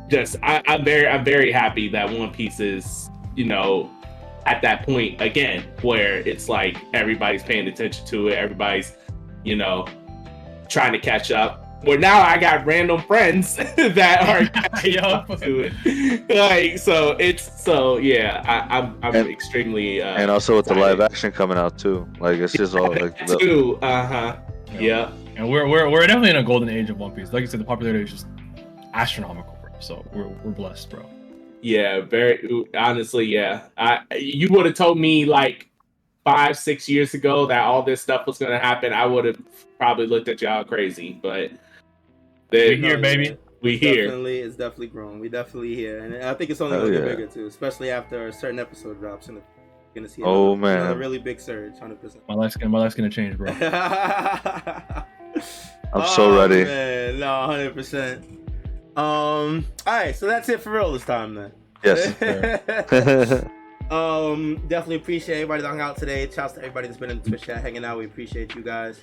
[0.10, 3.90] just I, I'm very I'm very happy that One Piece is, you know,
[4.45, 8.95] at that point again where it's like everybody's paying attention to it, everybody's,
[9.43, 9.88] you know,
[10.69, 11.59] trying to catch up.
[11.84, 16.30] Where now I got random friends that are catching up to it.
[16.30, 20.76] Like so it's so yeah, I, I'm I'm And- extremely uh And also with the
[20.76, 22.07] live action coming out too.
[22.19, 23.77] Like it's just all like the, too.
[23.81, 24.38] Uh-huh.
[24.80, 25.11] Yeah.
[25.38, 27.34] And we're, we're we're definitely in a golden age of One Piece.
[27.34, 28.27] Like you said, the popularity is just
[28.93, 29.72] astronomical, bro.
[29.80, 31.03] So we're we're blessed, bro.
[31.62, 33.64] Yeah, very honestly, yeah.
[33.78, 35.70] I you would have told me like
[36.24, 39.38] five, six years ago that all this stuff was gonna happen, I would have
[39.78, 41.20] probably looked at y'all crazy.
[41.22, 41.52] But
[42.50, 43.38] they, We here, baby.
[43.62, 44.06] we here.
[44.06, 45.20] Definitely, it's definitely grown.
[45.20, 47.16] We definitely here, and I think it's only Hell gonna get yeah.
[47.16, 49.28] bigger too, especially after a certain episode drops.
[49.28, 49.46] And you're
[49.96, 50.82] gonna see Oh, another, man.
[50.82, 52.24] another really big surge, hundred percent.
[52.28, 53.52] My life's gonna my life's gonna change, bro.
[55.94, 56.62] I'm so ready.
[56.62, 58.40] Oh, Man, no, hundred percent.
[58.95, 59.65] Um.
[59.88, 61.51] All right, so that's it for real this time, then.
[61.84, 62.07] yes.
[63.91, 64.55] um.
[64.68, 66.30] Definitely appreciate everybody that hung out today.
[66.30, 67.97] Shouts to everybody that's been in the Twitch chat hanging out.
[67.97, 68.99] We appreciate you guys.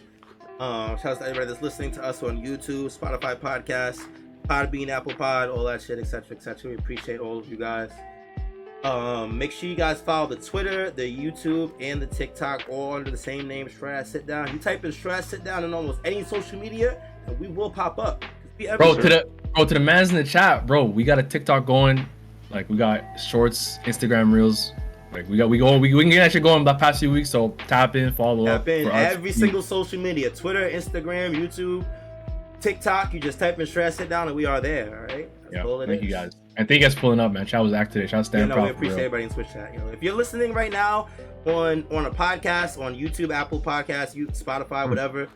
[0.61, 0.99] Um.
[0.99, 4.07] Shouts to everybody that's listening to us on YouTube, Spotify podcast,
[4.47, 6.71] Podbean, Apple Pod, all that shit, etc., etc.
[6.71, 7.91] We appreciate all of you guys.
[8.85, 13.11] Um, make sure you guys follow the Twitter, the YouTube, and the TikTok all under
[13.11, 14.53] the same name, Straw Hat Sit Down.
[14.53, 17.71] You type in Straw Hat Sit Down in almost any social media, and we will
[17.71, 18.25] pop up.
[18.77, 20.85] Bro, to the bro to the mans in the chat, bro.
[20.85, 22.07] We got a TikTok going.
[22.51, 24.73] Like we got shorts, Instagram reels.
[25.13, 27.11] Like we got we go we, we can get that shit going the past few
[27.11, 27.31] weeks.
[27.31, 28.65] So tap in, follow up.
[28.65, 31.87] Tap in every single social media Twitter, Instagram, YouTube,
[32.61, 33.13] TikTok.
[33.15, 34.99] You just type in Straw Hat Sit Down and we are there.
[34.99, 35.29] All right.
[35.51, 36.37] That's Yeah, thank you guys.
[36.57, 37.47] And thank you guys for pulling up, man.
[37.47, 38.07] Chat was active today.
[38.07, 39.73] Shout out to Yeah, no, we appreciate everybody in Twitch chat.
[39.73, 41.09] You know, if you're listening right now
[41.47, 44.91] on on a podcast on YouTube, Apple Podcasts, you Spotify, Hmm.
[44.91, 45.29] whatever,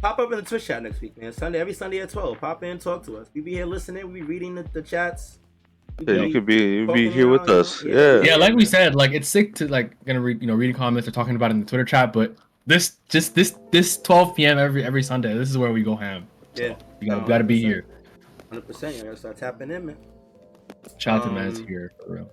[0.00, 1.32] pop up in the Twitch chat next week, man.
[1.32, 2.40] Sunday, every Sunday at twelve.
[2.40, 3.28] Pop in, talk to us.
[3.34, 4.06] We be here listening.
[4.12, 5.38] We be reading the, the chats.
[6.00, 7.84] Yeah, you could be you be poking here with around, you us.
[7.84, 8.20] know?
[8.20, 8.22] Yeah.
[8.30, 11.08] Yeah, like we said, like it's sick to like gonna read you know reading comments
[11.08, 14.58] or talking about it in the Twitter chat, but this just this this 12 p.m.
[14.58, 15.34] every every Sunday.
[15.36, 16.26] This is where we go ham.
[16.54, 16.74] Yeah.
[17.00, 17.84] You gotta, No, gotta be here.
[18.48, 18.96] Hundred percent.
[18.96, 19.96] You gotta start tapping in, man.
[20.98, 22.30] Shout out to Man's Um, here for real.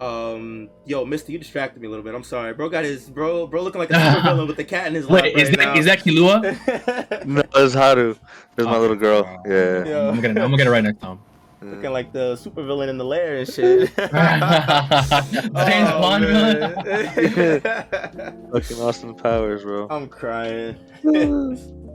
[0.00, 2.14] Um, yo, Mysta, you distracted me a little bit.
[2.14, 2.68] I'm sorry, bro.
[2.68, 5.24] Got his bro, bro, looking like a super villain with the cat in his lap
[5.24, 5.74] Wait, is right that now.
[5.80, 7.24] is that Kilua?
[7.26, 8.10] No, it's Haru.
[8.56, 9.24] It's my little girl.
[9.46, 9.84] Yeah.
[9.84, 10.08] Yeah.
[10.08, 11.18] I'm gonna I'm gonna get it right next time.
[11.60, 13.90] looking like the super villain in the lair and shit.
[13.96, 14.10] James
[15.90, 16.60] Oh, Bond villain.
[16.60, 18.50] man.
[18.52, 19.88] Fucking Austin Powers, bro.
[19.90, 20.76] I'm crying.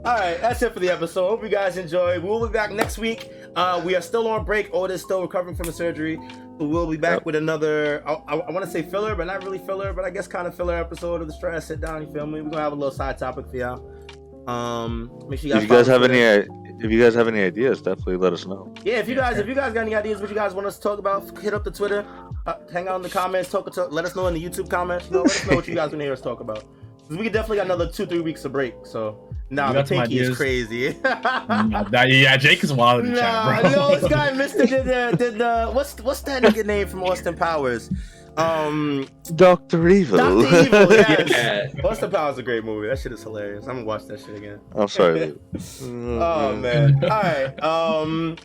[0.04, 1.28] All right, that's it for the episode.
[1.30, 2.22] Hope you guys enjoyed.
[2.22, 3.30] We'll be back next week.
[3.56, 4.68] Uh, we are still on break.
[4.74, 6.18] Oda's still recovering from the surgery.
[6.58, 7.24] But we'll be back Yep.
[7.26, 8.02] with another.
[8.06, 9.94] I, I, I want to say filler, but not really filler.
[9.94, 12.02] But I guess kind of filler episode of the Straw Hat Sit Down.
[12.02, 12.42] You feel me?
[12.42, 14.48] We're gonna have a little side topic for y'all.
[14.48, 15.62] Um, make sure you guys.
[15.64, 18.72] If you guys have any, if you guys have any ideas, definitely let us know.
[18.84, 20.76] Yeah, if you guys if you guys got any ideas what you guys want us
[20.76, 22.04] to talk about, hit up the Twitter,
[22.46, 25.06] uh, hang out in the comments, talk, talk let us know in the YouTube comments.
[25.06, 26.62] You know, let us know what you guys want to hear us talk about.
[27.08, 28.74] we definitely got another two three weeks of break.
[28.84, 30.96] So nah, We the got pinky is crazy.
[31.04, 33.70] Nah, that- yeah, Jake is wild in the nah, chat, bro.
[33.72, 37.36] no, this guy Mysta did the did the what's what's that nigga name from Austin
[37.36, 37.90] Powers?
[38.36, 39.06] Um,
[39.36, 40.18] Doctor Evil.
[40.18, 40.92] Doctor Evil.
[40.92, 41.30] Yes.
[41.76, 41.82] Yeah.
[41.84, 42.88] Austin Powers is a great movie.
[42.88, 43.64] That shit is hilarious.
[43.66, 44.58] I'm gonna watch that shit again.
[44.74, 45.34] I'm sorry.
[45.82, 47.02] Oh man.
[47.04, 47.62] All right.
[47.62, 48.36] Um.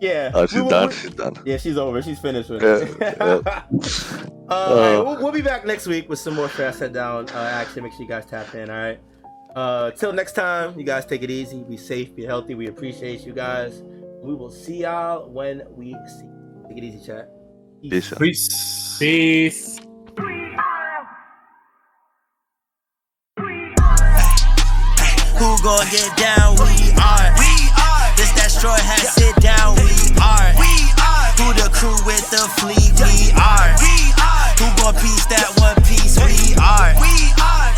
[0.00, 0.30] Yeah.
[0.34, 0.88] Oh, she's We done.
[0.88, 1.34] we- She's done.
[1.46, 2.02] Yeah, she's over.
[2.02, 2.96] She's finished with Yeah, it.
[3.00, 3.24] yeah.
[3.24, 3.62] uh,
[4.50, 5.04] all right, Uh.
[5.04, 7.82] we'll, we'll be back next week with some more fast set down uh, action.
[7.82, 8.70] Make sure you guys tap in.
[8.70, 9.00] All right.
[9.58, 11.64] Uh, till next time, you guys take it easy.
[11.64, 12.14] Be safe.
[12.14, 12.54] Be healthy.
[12.54, 13.82] We appreciate you guys.
[14.22, 16.30] We will see y'all when we see.
[16.68, 17.28] Take it easy, chat.
[17.82, 18.20] Peace out.
[18.20, 18.98] Peace.
[19.00, 19.78] Peace.
[25.34, 26.54] Who gon' get down?
[26.62, 27.26] We are.
[27.34, 28.06] We are.
[28.14, 29.74] This that straw hat sit down.
[29.74, 29.90] We
[30.22, 30.54] are.
[30.54, 30.70] We
[31.02, 31.34] are.
[31.42, 32.94] Who the crew with the fleet?
[33.02, 33.74] We are.
[33.82, 34.54] We are.
[34.54, 36.14] Who gon' piece that one piece?
[36.14, 36.94] We are.
[37.02, 37.77] We are.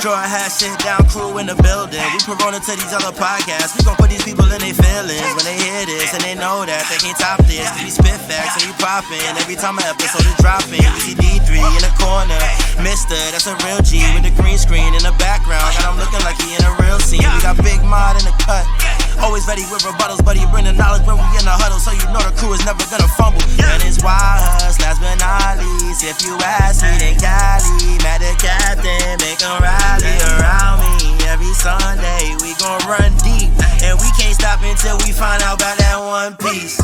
[0.00, 2.00] Straw hat, sit down crew in the building.
[2.16, 3.76] We corona to these other podcasts.
[3.76, 6.64] We gon' put these people in their feelings when they hear this and they know
[6.64, 7.68] that they can't top this.
[7.84, 10.80] We spit facts and we poppin' every time an episode is dropping.
[10.80, 12.40] We see D3 in the corner,
[12.80, 15.68] Mysta, that's a real G with the green screen in the background.
[15.76, 17.20] Got him looking like he in a real scene.
[17.20, 18.64] We got Big Mod in the cut.
[19.20, 21.92] Always ready with rebuttals, but he bring the knowledge when we in the huddle, so
[21.92, 23.44] you know the crew is never gonna fumble.
[23.60, 24.40] And it's wild
[24.80, 26.04] last but not least.
[26.04, 29.60] If you ask me, then Kali, mad the captain, make 'em
[29.90, 31.18] rally around me.
[31.26, 33.50] Every Sunday, we gon' run deep,
[33.82, 36.78] and we can't stop until we find out about that one piece.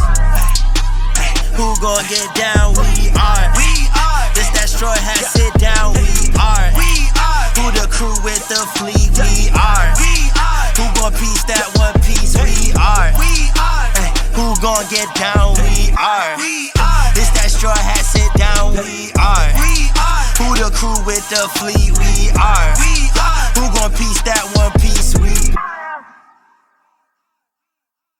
[1.54, 2.74] Who gon' get down?
[2.74, 3.46] We are.
[3.54, 4.26] We are.
[4.34, 5.94] This that straw hat sit down.
[5.94, 6.68] We are.
[6.74, 7.46] We are.
[7.58, 9.10] Who the crew with the fleet?
[9.18, 9.88] We are.
[10.02, 10.68] We are.
[10.76, 12.34] Who gon' piece that one piece?
[12.36, 13.10] We are.
[13.18, 13.88] We are.
[14.36, 15.56] Who gon' get down?
[15.64, 16.36] We are.
[16.36, 17.08] We are.
[17.14, 18.76] This that straw hat sit down.
[18.76, 19.48] We are.
[19.56, 20.25] We are.
[20.38, 21.96] Who the crew with the fleet?
[21.96, 22.74] We are.
[22.76, 23.48] We are.
[23.56, 25.16] Who gon' piece that one piece?
[25.16, 25.32] We